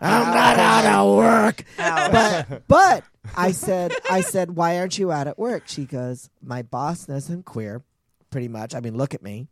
I'm 0.00 0.34
not 0.34 0.58
out 0.58 0.84
at 0.84 1.04
work. 1.16 1.64
But 1.76 2.68
but 2.68 3.04
I 3.36 3.52
said 3.52 3.92
I 4.10 4.20
said, 4.20 4.56
why 4.56 4.78
aren't 4.78 4.98
you 4.98 5.10
out 5.12 5.26
at 5.26 5.38
work? 5.38 5.64
She 5.66 5.84
goes, 5.84 6.30
my 6.42 6.62
boss 6.62 7.08
knows 7.08 7.28
I'm 7.28 7.42
queer, 7.42 7.82
pretty 8.30 8.48
much. 8.48 8.74
I 8.74 8.80
mean, 8.80 8.96
look 8.96 9.14
at 9.14 9.22
me. 9.22 9.48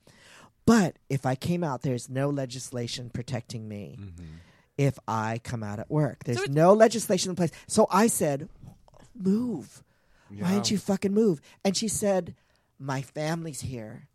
But 0.66 0.96
if 1.08 1.24
I 1.24 1.34
came 1.36 1.62
out, 1.64 1.82
there's 1.82 2.08
no 2.10 2.28
legislation 2.28 3.08
protecting 3.10 3.68
me. 3.68 3.96
Mm-hmm. 4.00 4.24
If 4.76 4.98
I 5.08 5.40
come 5.42 5.62
out 5.62 5.78
at 5.78 5.90
work, 5.90 6.24
there's 6.24 6.38
it's- 6.38 6.54
no 6.54 6.74
legislation 6.74 7.30
in 7.30 7.36
place. 7.36 7.52
So 7.66 7.86
I 7.90 8.08
said, 8.08 8.48
move. 9.14 9.82
Why 10.28 10.52
don't 10.52 10.70
you 10.70 10.76
fucking 10.78 11.14
move? 11.14 11.40
And 11.64 11.76
she 11.76 11.88
said, 11.88 12.34
my 12.78 13.00
family's 13.00 13.60
here. 13.62 14.08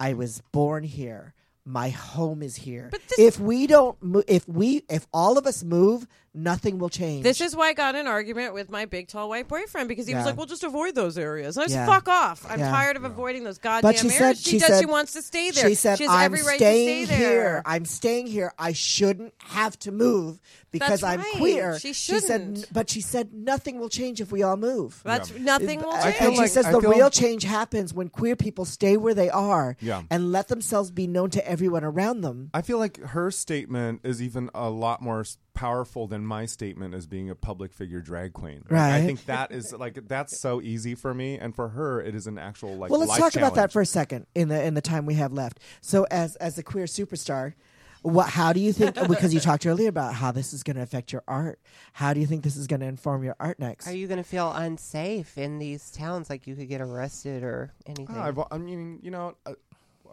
I 0.00 0.14
was 0.14 0.42
born 0.50 0.82
here. 0.84 1.34
My 1.64 1.90
home 1.90 2.42
is 2.42 2.56
here. 2.56 2.88
But 2.90 3.06
this- 3.08 3.18
if 3.18 3.38
we 3.38 3.66
don't, 3.66 4.02
mo- 4.02 4.22
if 4.26 4.48
we, 4.48 4.84
if 4.88 5.06
all 5.12 5.36
of 5.36 5.46
us 5.46 5.62
move, 5.62 6.06
nothing 6.34 6.78
will 6.78 6.88
change. 6.88 7.22
This 7.22 7.40
is 7.40 7.56
why 7.56 7.68
I 7.68 7.72
got 7.72 7.94
an 7.94 8.06
argument 8.06 8.54
with 8.54 8.70
my 8.70 8.84
big 8.84 9.08
tall 9.08 9.28
white 9.28 9.48
boyfriend 9.48 9.88
because 9.88 10.06
he 10.06 10.14
was 10.14 10.22
Yeah. 10.22 10.26
like, 10.26 10.36
"Well, 10.36 10.46
just 10.46 10.64
avoid 10.64 10.94
those 10.94 11.18
areas." 11.18 11.56
And 11.56 11.64
I 11.64 11.66
said, 11.68 11.74
Yeah. 11.74 11.86
"Fuck 11.86 12.08
off! 12.08 12.46
I'm 12.48 12.60
Yeah. 12.60 12.70
tired 12.70 12.96
of 12.96 13.04
avoiding 13.04 13.44
those 13.44 13.58
goddamn 13.58 13.88
But 13.90 13.98
she 13.98 14.06
areas." 14.08 14.18
said 14.18 14.36
she, 14.38 14.50
she 14.50 14.58
does. 14.58 14.68
said 14.68 14.80
she 14.80 14.86
wants 14.86 15.12
to 15.14 15.22
stay 15.22 15.50
there. 15.50 15.68
She 15.68 15.74
said, 15.74 15.98
has 15.98 16.08
"I'm 16.08 16.24
every 16.32 16.42
right 16.46 16.56
staying 16.58 17.06
to 17.06 17.12
stay 17.12 17.16
here. 17.16 17.62
I'm 17.66 17.84
staying 17.84 18.26
here. 18.28 18.52
I 18.58 18.72
shouldn't 18.72 19.34
have 19.38 19.78
to 19.80 19.92
move 19.92 20.40
because 20.70 21.00
That's 21.00 21.02
I'm 21.02 21.20
right. 21.20 21.34
queer." 21.36 21.78
She 21.78 21.92
said, 21.92 22.20
shouldn't. 22.22 22.72
but 22.72 22.90
she 22.90 23.00
said 23.00 23.32
nothing 23.32 23.78
will 23.78 23.88
change 23.88 24.20
if 24.20 24.30
we 24.30 24.42
all 24.42 24.56
move. 24.56 25.00
That's 25.04 25.32
nothing 25.38 25.80
will 25.80 25.92
change. 25.92 26.16
and 26.20 26.32
she 26.34 26.38
like- 26.40 26.50
says 26.50 26.66
I 26.66 26.72
the 26.72 26.80
feel- 26.80 26.90
real 26.92 27.10
change 27.10 27.42
happens 27.44 27.92
when 27.94 28.08
queer 28.08 28.36
people 28.36 28.64
stay 28.64 28.96
where 28.96 29.14
they 29.14 29.30
are 29.30 29.76
Yeah. 29.80 30.02
and 30.10 30.30
let 30.32 30.48
themselves 30.48 30.90
be 30.90 31.06
known 31.06 31.30
to 31.30 31.48
everyone 31.48 31.84
around 31.84 32.20
them. 32.20 32.50
I 32.54 32.62
feel 32.62 32.78
like 32.78 32.98
her 33.00 33.30
statement 33.30 34.00
is 34.04 34.20
even 34.22 34.50
a 34.54 34.68
lot 34.70 35.00
more 35.02 35.20
s- 35.20 35.38
powerful 35.58 36.06
than 36.06 36.24
my 36.24 36.46
statement 36.46 36.94
as 36.94 37.08
being 37.08 37.28
a 37.28 37.34
public 37.34 37.72
figure 37.72 38.00
drag 38.00 38.32
queen. 38.32 38.62
Right, 38.70 38.94
I 38.94 39.04
think 39.04 39.24
that 39.26 39.50
is 39.50 39.72
like 39.72 40.06
that's 40.06 40.38
so 40.38 40.60
easy 40.62 40.94
for 40.94 41.12
me, 41.12 41.36
and 41.36 41.52
for 41.54 41.70
her, 41.70 42.00
it 42.00 42.14
is 42.14 42.28
an 42.28 42.38
actual 42.38 42.76
like. 42.76 42.90
well, 42.90 43.00
let's 43.00 43.10
life 43.10 43.18
talk 43.18 43.36
about 43.36 43.56
that 43.56 43.72
for 43.72 43.82
a 43.82 43.86
second 43.86 44.26
in 44.36 44.48
the 44.48 44.62
in 44.62 44.74
the 44.74 44.80
time 44.80 45.04
we 45.04 45.14
have 45.14 45.32
left. 45.32 45.58
So, 45.80 46.06
as 46.12 46.36
as 46.36 46.58
a 46.58 46.62
queer 46.62 46.84
superstar, 46.84 47.54
what? 48.02 48.28
How 48.28 48.52
do 48.52 48.60
you 48.60 48.72
think? 48.72 48.94
because 49.08 49.34
you 49.34 49.40
talked 49.40 49.66
earlier 49.66 49.88
about 49.88 50.14
how 50.14 50.30
this 50.30 50.52
is 50.52 50.62
going 50.62 50.76
to 50.76 50.82
affect 50.82 51.12
your 51.12 51.24
art. 51.26 51.58
How 51.92 52.14
do 52.14 52.20
you 52.20 52.26
think 52.26 52.44
this 52.44 52.56
is 52.56 52.68
going 52.68 52.80
to 52.80 52.86
inform 52.86 53.24
your 53.24 53.34
art 53.40 53.58
next? 53.58 53.88
Are 53.88 53.96
you 53.96 54.06
going 54.06 54.18
to 54.18 54.28
feel 54.28 54.52
unsafe 54.52 55.36
in 55.36 55.58
these 55.58 55.90
towns? 55.90 56.30
Like 56.30 56.46
you 56.46 56.54
could 56.54 56.68
get 56.68 56.80
arrested 56.80 57.42
or 57.42 57.72
anything? 57.84 58.16
I've, 58.16 58.38
I 58.52 58.58
mean, 58.58 59.00
you 59.02 59.10
know, 59.10 59.34
uh, 59.44 59.54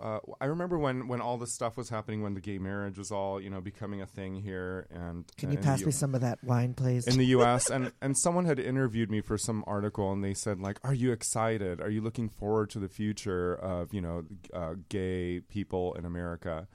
uh, 0.02 0.06
uh, 0.06 0.20
I 0.42 0.46
remember 0.46 0.78
when 0.78 1.08
when 1.08 1.22
all 1.22 1.38
this 1.38 1.54
stuff 1.54 1.78
was 1.78 1.90
happening, 1.90 2.22
when 2.22 2.34
the 2.34 2.42
gay 2.42 2.58
marriage 2.58 2.98
was 2.98 3.12
all 3.12 3.40
you 3.42 3.50
know 3.50 3.62
becoming 3.62 4.02
a 4.02 4.06
thing 4.06 4.36
here, 4.36 4.88
and 4.90 5.26
Can 5.38 5.52
you 5.52 5.58
in 5.58 5.64
pass 5.64 5.80
me 5.80 5.88
U- 5.88 5.92
some 5.92 6.16
of 6.16 6.22
that 6.22 6.44
wine, 6.44 6.74
please? 6.74 7.08
in 7.08 7.18
the 7.18 7.26
U.S. 7.38 7.70
and 7.70 7.92
and 8.02 8.18
someone 8.18 8.46
had 8.46 8.60
interviewed 8.60 9.10
me 9.12 9.22
for 9.22 9.38
some 9.38 9.64
article, 9.68 10.12
and 10.12 10.24
they 10.24 10.34
said 10.34 10.60
like, 10.60 10.80
"Are 10.84 10.94
you 10.94 11.12
excited? 11.12 11.82
Are 11.82 11.90
you 11.90 12.02
looking 12.02 12.30
forward 12.30 12.70
to 12.72 12.80
the 12.80 12.90
future 12.90 13.54
of 13.56 13.94
you 13.94 14.02
know 14.02 14.24
uh, 14.54 14.76
gay 14.90 15.40
people 15.42 15.94
in 15.94 16.06
America?" 16.06 16.68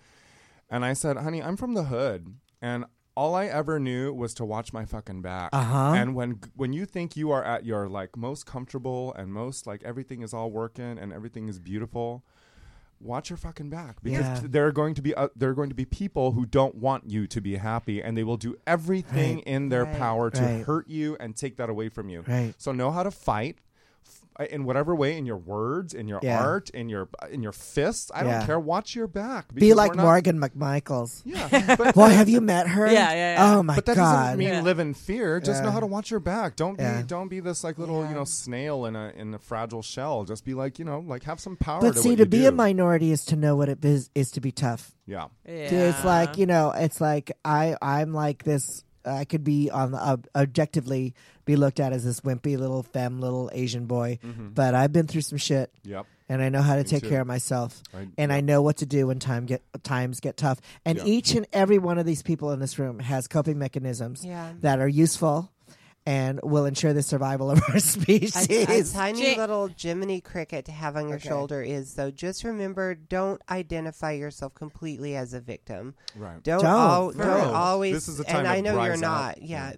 And 0.68 0.84
I 0.84 0.92
said, 0.92 1.16
"Honey, 1.16 1.42
I'm 1.42 1.56
from 1.56 1.74
the 1.74 1.84
hood, 1.84 2.34
and." 2.60 2.84
All 3.16 3.34
I 3.34 3.46
ever 3.46 3.78
knew 3.80 4.14
was 4.14 4.32
to 4.34 4.46
watch 4.46 4.72
my 4.72 4.86
fucking 4.86 5.20
back. 5.20 5.50
Uh-huh. 5.52 5.92
And 5.94 6.14
when 6.14 6.40
when 6.54 6.72
you 6.72 6.86
think 6.86 7.16
you 7.16 7.32
are 7.32 7.44
at 7.44 7.66
your 7.66 7.86
like 7.88 8.16
most 8.16 8.46
comfortable 8.46 9.12
and 9.12 9.30
most 9.32 9.66
like 9.66 9.82
everything 9.82 10.22
is 10.22 10.32
all 10.32 10.50
working 10.50 10.96
and 10.96 11.12
everything 11.12 11.48
is 11.48 11.58
beautiful, 11.58 12.24
watch 13.00 13.30
your 13.30 13.36
fucking 13.36 13.70
back 13.70 14.02
because 14.02 14.26
Yeah. 14.26 14.40
there 14.44 14.66
are 14.66 14.72
going 14.72 14.94
to 14.94 15.02
be 15.02 15.14
uh, 15.14 15.28
there 15.34 15.48
are 15.50 15.54
going 15.54 15.70
to 15.70 15.74
be 15.74 15.84
people 15.86 16.32
who 16.32 16.44
don't 16.44 16.74
want 16.74 17.08
you 17.10 17.26
to 17.26 17.40
be 17.40 17.56
happy 17.56 18.02
and 18.02 18.16
they 18.16 18.24
will 18.24 18.36
do 18.36 18.56
everything 18.66 19.36
Right. 19.36 19.46
in 19.46 19.68
their 19.70 19.84
Right. 19.84 19.98
power 19.98 20.30
to 20.30 20.40
Right. 20.42 20.64
hurt 20.64 20.88
you 20.88 21.16
and 21.18 21.34
take 21.34 21.56
that 21.56 21.70
away 21.70 21.88
from 21.88 22.08
you. 22.10 22.22
Right. 22.26 22.54
So 22.58 22.72
know 22.72 22.90
how 22.90 23.02
to 23.02 23.10
fight 23.10 23.58
in 24.50 24.64
whatever 24.64 24.94
way 24.94 25.18
in 25.18 25.26
your 25.26 25.36
words, 25.36 25.92
in 25.92 26.08
your 26.08 26.20
Yeah. 26.22 26.40
art, 26.42 26.70
in 26.70 26.88
your 26.88 27.08
uh, 27.22 27.26
in 27.30 27.42
your 27.42 27.52
fists. 27.52 28.10
I 28.14 28.24
Yeah. 28.24 28.38
don't 28.38 28.46
care. 28.46 28.58
Watch 28.60 28.94
your 28.94 29.06
back. 29.06 29.52
Be 29.52 29.60
because 29.60 29.76
like 29.76 29.90
we're 29.90 29.96
not- 29.96 30.02
Morgan 30.04 30.40
McMichaels. 30.40 31.22
Yeah, 31.24 31.76
but, 31.76 31.94
Boy, 31.94 32.08
have 32.10 32.28
you 32.28 32.40
met 32.40 32.68
her? 32.68 32.86
Yeah, 32.86 33.12
yeah, 33.12 33.34
yeah. 33.34 33.54
Oh 33.56 33.62
my 33.62 33.74
but 33.74 33.86
that 33.86 33.96
god. 33.96 34.22
doesn't 34.24 34.38
mean 34.38 34.48
Yeah. 34.48 34.62
live 34.62 34.78
in 34.78 34.94
fear. 34.94 35.40
Just 35.40 35.62
know 35.62 35.68
Yeah. 35.68 35.72
how 35.72 35.80
to 35.80 35.86
watch 35.86 36.10
your 36.10 36.20
back. 36.20 36.56
Don't 36.56 36.76
be 36.78 36.82
Yeah. 36.84 37.02
don't 37.06 37.28
be 37.28 37.40
this 37.40 37.62
like 37.64 37.78
little 37.78 38.06
you 38.08 38.14
know 38.14 38.24
snail 38.24 38.86
in 38.86 38.96
a 38.96 39.12
in 39.16 39.34
a 39.34 39.38
fragile 39.38 39.82
shell. 39.82 40.24
Just 40.24 40.44
be 40.44 40.54
like 40.54 40.78
you 40.78 40.84
know 40.84 41.00
like 41.06 41.24
have 41.24 41.40
some 41.40 41.56
power. 41.56 41.80
but 41.80 41.94
to 41.94 41.98
see, 42.00 42.10
what 42.10 42.16
to 42.18 42.22
you 42.24 42.26
be 42.30 42.38
do. 42.42 42.48
a 42.48 42.52
minority 42.52 43.12
is 43.12 43.24
to 43.26 43.36
know 43.36 43.56
what 43.56 43.68
it 43.68 43.84
is, 43.84 44.10
is 44.14 44.30
to 44.32 44.40
be 44.40 44.52
tough. 44.52 44.94
Yeah. 45.06 45.26
yeah. 45.46 45.52
It's 45.90 46.04
like 46.04 46.38
you 46.38 46.46
know, 46.46 46.70
it's 46.70 47.00
like 47.00 47.32
I 47.44 47.76
I'm 47.82 48.12
like 48.14 48.44
this 48.44 48.84
I 49.04 49.24
could 49.24 49.44
be 49.44 49.70
on 49.70 49.92
the, 49.92 49.98
uh, 49.98 50.16
objectively 50.34 51.14
be 51.44 51.56
looked 51.56 51.80
at 51.80 51.92
as 51.92 52.04
this 52.04 52.20
wimpy 52.20 52.58
little 52.58 52.82
femme 52.82 53.20
little 53.20 53.50
Asian 53.52 53.86
boy, 53.86 54.18
but 54.54 54.74
I've 54.74 54.92
been 54.92 55.06
through 55.06 55.22
some 55.22 55.38
shit. 55.38 55.72
Yep. 55.84 56.06
And 56.28 56.40
I 56.42 56.48
know 56.48 56.62
how 56.62 56.74
to 56.76 56.82
Me 56.82 56.88
take 56.88 57.02
too. 57.02 57.08
care 57.08 57.20
of 57.22 57.26
myself, 57.26 57.82
I- 57.92 58.06
and 58.16 58.32
I 58.32 58.40
know 58.40 58.62
what 58.62 58.76
to 58.78 58.86
do 58.86 59.08
when 59.08 59.18
time 59.18 59.46
get 59.46 59.62
times 59.82 60.20
get 60.20 60.36
tough. 60.36 60.60
And 60.84 60.98
Yeah. 60.98 61.04
each 61.06 61.34
and 61.34 61.44
every 61.52 61.78
one 61.78 61.98
of 61.98 62.06
these 62.06 62.22
people 62.22 62.52
in 62.52 62.60
this 62.60 62.78
room 62.78 63.00
has 63.00 63.26
coping 63.26 63.58
mechanisms 63.58 64.24
Yeah. 64.24 64.52
that 64.60 64.78
are 64.78 64.86
useful 64.88 65.50
and 66.06 66.40
will 66.42 66.64
ensure 66.64 66.92
the 66.92 67.02
survival 67.02 67.50
of 67.50 67.62
our 67.68 67.78
species. 67.78 68.48
A, 68.50 68.80
a 68.80 68.84
tiny 68.84 69.32
Ja- 69.34 69.40
little 69.40 69.68
Jiminy 69.78 70.20
cricket 70.20 70.64
to 70.64 70.72
have 70.72 70.96
on 70.96 71.08
your 71.08 71.18
Okay. 71.18 71.28
shoulder 71.28 71.62
is 71.62 71.94
though. 71.94 72.10
Just 72.10 72.42
remember, 72.44 72.94
don't 72.94 73.40
identify 73.50 74.12
yourself 74.12 74.54
completely 74.54 75.14
as 75.16 75.34
a 75.34 75.40
victim. 75.40 75.94
Right. 76.16 76.42
Don't 76.42 76.62
Don't. 76.62 76.66
al- 76.66 77.10
don't 77.12 77.54
always. 77.54 77.94
This 77.94 78.08
is 78.08 78.20
a 78.20 78.24
time 78.24 78.36
and 78.40 78.48
I 78.48 78.60
know 78.60 78.72
you're 78.82 78.90
rise 78.92 79.02
up. 79.02 79.36
not. 79.36 79.42
Yeah, 79.42 79.72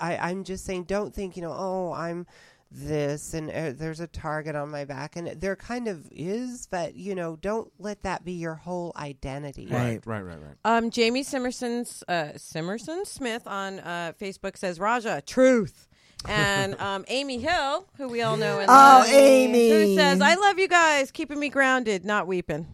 I, 0.00 0.16
I'm 0.16 0.44
just 0.44 0.64
saying. 0.64 0.84
Don't 0.84 1.14
think 1.14 1.36
you 1.36 1.42
know. 1.42 1.54
Oh, 1.56 1.92
I'm 1.92 2.26
this, 2.70 3.34
and 3.34 3.50
uh, 3.50 3.72
there's 3.74 4.00
a 4.00 4.06
target 4.06 4.54
on 4.54 4.70
my 4.70 4.84
back, 4.84 5.16
and 5.16 5.28
there 5.40 5.56
kind 5.56 5.88
of 5.88 6.06
is, 6.10 6.66
but 6.70 6.94
you 6.94 7.14
know, 7.14 7.36
don't 7.36 7.72
let 7.78 8.02
that 8.02 8.24
be 8.24 8.32
your 8.32 8.54
whole 8.54 8.92
identity. 8.96 9.66
Right. 9.70 10.00
Right, 10.06 10.20
right, 10.22 10.38
right. 10.40 10.56
Um, 10.64 10.90
Jamie 10.90 11.22
Simerson's 11.24 12.02
uh, 12.08 12.32
Simerson 12.36 13.06
Smith 13.06 13.46
on 13.46 13.78
uh, 13.80 14.12
Facebook 14.20 14.56
says 14.56 14.78
Raja 14.78 15.22
truth. 15.24 15.86
and 16.28 16.74
um, 16.80 17.04
Amy 17.08 17.38
Hill, 17.38 17.86
who 17.96 18.08
we 18.08 18.22
all 18.22 18.36
know, 18.36 18.58
and 18.58 18.68
Oh, 18.68 18.72
love, 18.74 19.06
Amy. 19.08 19.68
who 19.70 19.94
says, 19.96 20.20
"I 20.20 20.34
love 20.34 20.58
you 20.58 20.68
guys, 20.68 21.10
keeping 21.10 21.38
me 21.40 21.48
grounded, 21.48 22.04
not 22.04 22.26
weeping." 22.26 22.66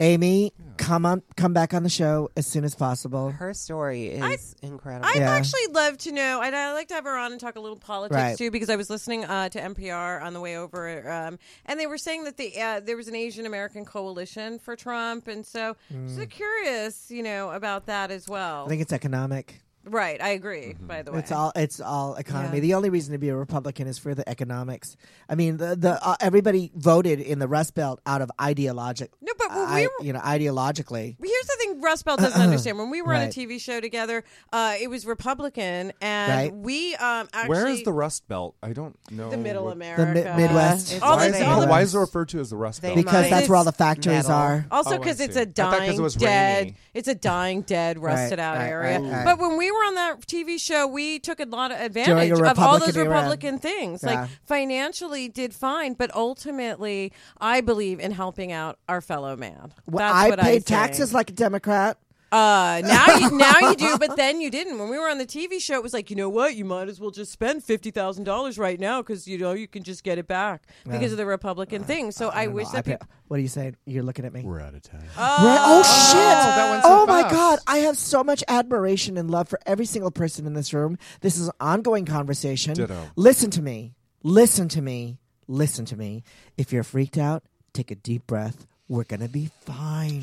Amy, 0.00 0.52
come 0.76 1.06
on, 1.06 1.22
come 1.36 1.52
back 1.52 1.72
on 1.72 1.84
the 1.84 1.88
show 1.88 2.28
as 2.36 2.46
soon 2.46 2.64
as 2.64 2.74
possible. 2.74 3.30
Her 3.30 3.54
story 3.54 4.08
is 4.08 4.56
incredible. 4.60 5.06
I'd 5.06 5.16
Yeah. 5.20 5.30
actually 5.30 5.66
love 5.70 5.98
to 5.98 6.12
know. 6.12 6.40
I'd, 6.40 6.52
I'd 6.52 6.72
like 6.72 6.88
to 6.88 6.94
have 6.94 7.04
her 7.04 7.16
on 7.16 7.30
and 7.30 7.40
talk 7.40 7.54
a 7.56 7.60
little 7.60 7.78
politics 7.78 8.16
Right. 8.16 8.36
too, 8.36 8.50
because 8.50 8.70
I 8.70 8.76
was 8.76 8.90
listening 8.90 9.24
uh, 9.24 9.48
to 9.50 9.60
NPR 9.60 10.20
on 10.20 10.34
the 10.34 10.40
way 10.40 10.56
over, 10.56 11.08
um, 11.10 11.38
and 11.66 11.78
they 11.78 11.86
were 11.86 11.98
saying 11.98 12.24
that 12.24 12.36
the 12.36 12.60
uh, 12.60 12.80
there 12.80 12.96
was 12.96 13.06
an 13.08 13.14
Asian 13.14 13.46
American 13.46 13.84
coalition 13.84 14.58
for 14.58 14.74
Trump, 14.74 15.28
and 15.28 15.46
so 15.46 15.76
just 16.08 16.28
curious, 16.30 17.10
you 17.10 17.22
know, 17.22 17.50
about 17.50 17.86
that 17.86 18.10
as 18.10 18.28
well. 18.28 18.64
Mm. 18.64 18.66
I 18.66 18.68
think 18.70 18.82
it's 18.82 18.92
economic. 18.92 19.60
Right, 19.84 20.20
I 20.20 20.30
agree. 20.30 20.74
By 20.80 21.02
the 21.02 21.12
way, 21.12 21.18
It's 21.20 21.32
all 21.32 21.52
it's 21.54 21.80
all 21.80 22.14
economy. 22.16 22.56
Yeah. 22.56 22.60
The 22.60 22.74
only 22.74 22.90
reason 22.90 23.12
to 23.12 23.18
be 23.18 23.28
a 23.28 23.36
Republican 23.36 23.86
is 23.86 23.98
for 23.98 24.14
the 24.14 24.28
economics. 24.28 24.96
I 25.28 25.34
mean, 25.34 25.56
the 25.58 25.76
the 25.76 25.98
uh, 26.06 26.16
everybody 26.20 26.70
voted 26.74 27.20
in 27.20 27.38
the 27.38 27.48
Rust 27.48 27.74
Belt 27.74 28.00
out 28.06 28.22
of 28.22 28.30
ideologic. 28.40 29.10
No, 29.20 29.32
but 29.38 29.50
when 29.50 29.58
I, 29.58 29.80
we 29.80 29.86
were- 29.86 30.06
you 30.06 30.12
know, 30.12 30.20
ideologically. 30.20 31.16
But 31.18 31.28
Here's 31.28 31.46
the 31.74 31.80
thing 31.80 31.84
Rust 31.84 32.04
Belt 32.04 32.20
doesn't 32.20 32.40
understand. 32.40 32.78
When 32.78 32.90
we 32.90 33.02
were 33.02 33.12
on 33.14 33.20
a 33.20 33.24
Right. 33.24 33.32
TV 33.32 33.58
show 33.60 33.80
together, 33.80 34.24
uh, 34.52 34.74
it 34.80 34.88
was 34.88 35.06
Republican, 35.06 35.92
and 36.00 36.32
Right. 36.32 36.54
we 36.54 36.94
um, 36.96 37.28
actually. 37.32 37.48
Where 37.48 37.66
is 37.68 37.82
the 37.82 37.92
Rust 37.92 38.26
Belt? 38.28 38.54
I 38.62 38.72
don't 38.72 38.96
know. 39.10 39.30
The 39.30 39.36
middle 39.36 39.64
what- 39.64 39.72
America. 39.74 40.06
Mi- 40.36 40.42
Midwest. 40.42 40.92
It's 40.92 41.02
All 41.02 41.16
Why 41.16 41.26
is, 41.26 41.36
it, 41.40 41.46
all 41.46 41.60
the- 41.60 41.66
why 41.66 41.82
is 41.82 41.94
it 41.94 41.98
referred 41.98 42.28
to 42.30 42.40
as 42.40 42.50
the 42.50 42.56
Rust 42.56 42.82
They 42.82 42.88
Belt? 42.94 42.96
Because 43.04 43.30
that's 43.30 43.48
where 43.48 43.56
all 43.56 43.64
the 43.64 43.72
factories 43.72 44.24
metal. 44.24 44.32
are. 44.32 44.66
Also, 44.70 44.90
Oh, 44.90 44.94
I 44.94 44.98
because 44.98 45.20
it's 45.20 45.34
see. 45.34 45.40
a 45.40 45.42
I 45.42 45.46
thought 45.46 45.70
'cause 45.70 45.78
dying, 45.80 45.98
it 45.98 46.02
was 46.02 46.14
dead. 46.14 46.64
rainy. 46.64 46.76
It's 46.94 47.08
a 47.08 47.14
dying, 47.14 47.62
dead, 47.62 47.98
rusted 47.98 48.38
out 48.38 48.56
right, 48.56 48.68
area. 48.68 49.00
right, 49.00 49.12
right. 49.12 49.24
But 49.24 49.38
when 49.38 49.56
we 49.56 49.70
were 49.70 49.78
on 49.78 49.94
that 49.96 50.26
TV 50.26 50.58
show, 50.58 50.86
we 50.86 51.18
took 51.18 51.40
a 51.40 51.44
lot 51.46 51.70
of 51.72 51.80
advantage 51.80 52.30
of 52.30 52.58
all 52.58 52.78
those 52.78 52.88
Republican 52.96 53.00
era. 53.06 53.08
Republican 53.10 53.58
things. 53.58 54.00
Yeah. 54.02 54.20
Like 54.22 54.30
financially, 54.46 55.28
did 55.28 55.54
fine, 55.54 55.94
but 55.94 56.14
ultimately, 56.14 57.12
I 57.40 57.60
believe 57.60 58.00
in 58.00 58.12
helping 58.12 58.52
out 58.52 58.78
our 58.88 59.00
fellow 59.00 59.36
man. 59.36 59.72
Well, 59.90 60.06
That's 60.06 60.14
I 60.14 60.28
what 60.30 60.38
paid 60.40 60.46
I 60.48 60.52
think. 60.52 60.66
taxes 60.66 61.14
like 61.14 61.30
a 61.30 61.32
Democrat. 61.64 61.98
Uh, 62.32 62.82
now 62.84 63.14
you 63.18 63.30
now 63.38 63.58
you 63.60 63.76
do, 63.76 63.96
but 63.96 64.16
then 64.16 64.40
you 64.40 64.50
didn't. 64.50 64.76
When 64.80 64.88
we 64.88 64.98
were 64.98 65.08
on 65.08 65.18
the 65.18 65.26
TV 65.26 65.60
show, 65.60 65.74
it 65.74 65.84
was 65.84 65.92
like, 65.92 66.10
you 66.10 66.16
know 66.16 66.28
what? 66.28 66.56
You 66.56 66.64
might 66.64 66.88
as 66.88 66.98
well 66.98 67.12
just 67.12 67.30
spend 67.30 67.62
fifty 67.62 67.92
thousand 67.92 68.24
dollars 68.24 68.58
right 68.58 68.80
now 68.80 69.00
because 69.02 69.28
you 69.28 69.38
know 69.38 69.52
you 69.52 69.68
can 69.68 69.84
just 69.84 70.02
get 70.02 70.18
it 70.18 70.26
back 70.26 70.64
because 70.84 71.12
of 71.12 71.18
the 71.18 71.26
Republican 71.26 71.84
thing. 71.84 72.10
So 72.10 72.30
I, 72.30 72.46
don't 72.46 72.54
wish 72.54 72.66
know. 72.66 72.72
that 72.72 72.84
pay- 72.86 72.90
people. 72.92 73.06
what 73.28 73.36
are 73.38 73.40
you 73.42 73.46
saying? 73.48 73.76
You're 73.86 74.02
looking 74.02 74.24
at 74.24 74.32
me. 74.32 74.42
We're 74.42 74.60
out 74.60 74.74
of 74.74 74.82
time. 74.82 75.00
Right- 75.16 75.58
Oh, 75.60 75.82
shit! 75.84 76.16
that 76.16 76.70
went 76.70 76.82
so 76.82 77.02
oh 77.02 77.06
my 77.06 77.22
fast. 77.22 77.34
god! 77.34 77.58
I 77.68 77.78
have 77.78 77.96
so 77.96 78.24
much 78.24 78.42
admiration 78.48 79.16
and 79.16 79.30
love 79.30 79.48
for 79.48 79.60
every 79.64 79.86
single 79.86 80.10
person 80.10 80.44
in 80.44 80.54
this 80.54 80.74
room. 80.74 80.98
This 81.20 81.38
is 81.38 81.46
an 81.48 81.54
ongoing 81.60 82.04
conversation. 82.04 82.74
Ditto. 82.74 83.10
Listen 83.14 83.50
to 83.50 83.62
me. 83.62 83.94
Listen 84.24 84.68
to 84.70 84.82
me. 84.82 85.18
Listen 85.46 85.84
to 85.84 85.96
me. 85.96 86.24
If 86.56 86.72
you're 86.72 86.82
freaked 86.82 87.18
out, 87.18 87.44
take 87.72 87.92
a 87.92 87.94
deep 87.94 88.26
breath. 88.26 88.66
We're 88.88 89.04
gonna 89.04 89.28
be 89.28 89.50
fine. 89.60 90.22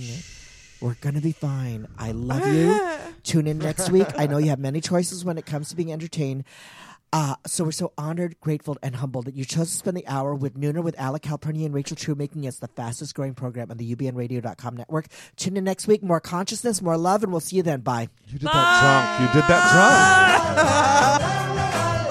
We're 0.81 0.95
gonna 0.99 1.21
be 1.21 1.31
fine. 1.31 1.87
I 1.97 2.11
love 2.11 2.45
you. 2.47 2.79
Tune 3.23 3.47
in 3.47 3.59
next 3.59 3.91
week. 3.91 4.07
I 4.17 4.25
know 4.25 4.39
you 4.39 4.49
have 4.49 4.59
many 4.59 4.81
choices 4.81 5.23
when 5.23 5.37
it 5.37 5.45
comes 5.45 5.69
to 5.69 5.75
being 5.75 5.93
entertained. 5.93 6.43
Uh, 7.13 7.35
so 7.45 7.65
we're 7.65 7.71
so 7.71 7.91
honored, 7.97 8.39
grateful, 8.39 8.77
and 8.81 8.95
humbled 8.95 9.25
that 9.25 9.35
you 9.35 9.43
chose 9.43 9.69
to 9.69 9.77
spend 9.77 9.97
the 9.97 10.07
hour 10.07 10.33
with 10.33 10.57
Nooner 10.57 10.81
with 10.81 10.97
Alec 10.97 11.23
Calpurnia 11.23 11.65
and 11.65 11.73
Rachel 11.73 11.97
True, 11.97 12.15
making 12.15 12.47
us 12.47 12.59
the 12.59 12.69
fastest 12.69 13.13
growing 13.15 13.33
program 13.35 13.69
on 13.69 13.77
the 13.77 13.95
UBNradio.com 13.95 14.77
network. 14.77 15.07
Tune 15.35 15.57
in 15.57 15.65
next 15.65 15.87
week. 15.87 16.01
More 16.01 16.21
consciousness, 16.21 16.81
more 16.81 16.97
love, 16.97 17.21
and 17.21 17.31
we'll 17.31 17.41
see 17.41 17.57
you 17.57 17.63
then. 17.63 17.81
Bye. 17.81 18.07
You 18.27 18.39
did 18.39 18.47
that 18.47 19.17
drunk. 19.19 19.35
You 19.35 19.41
did 19.41 19.49
that 19.49 19.71
drunk. 21.19 22.01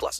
plus. 0.00 0.18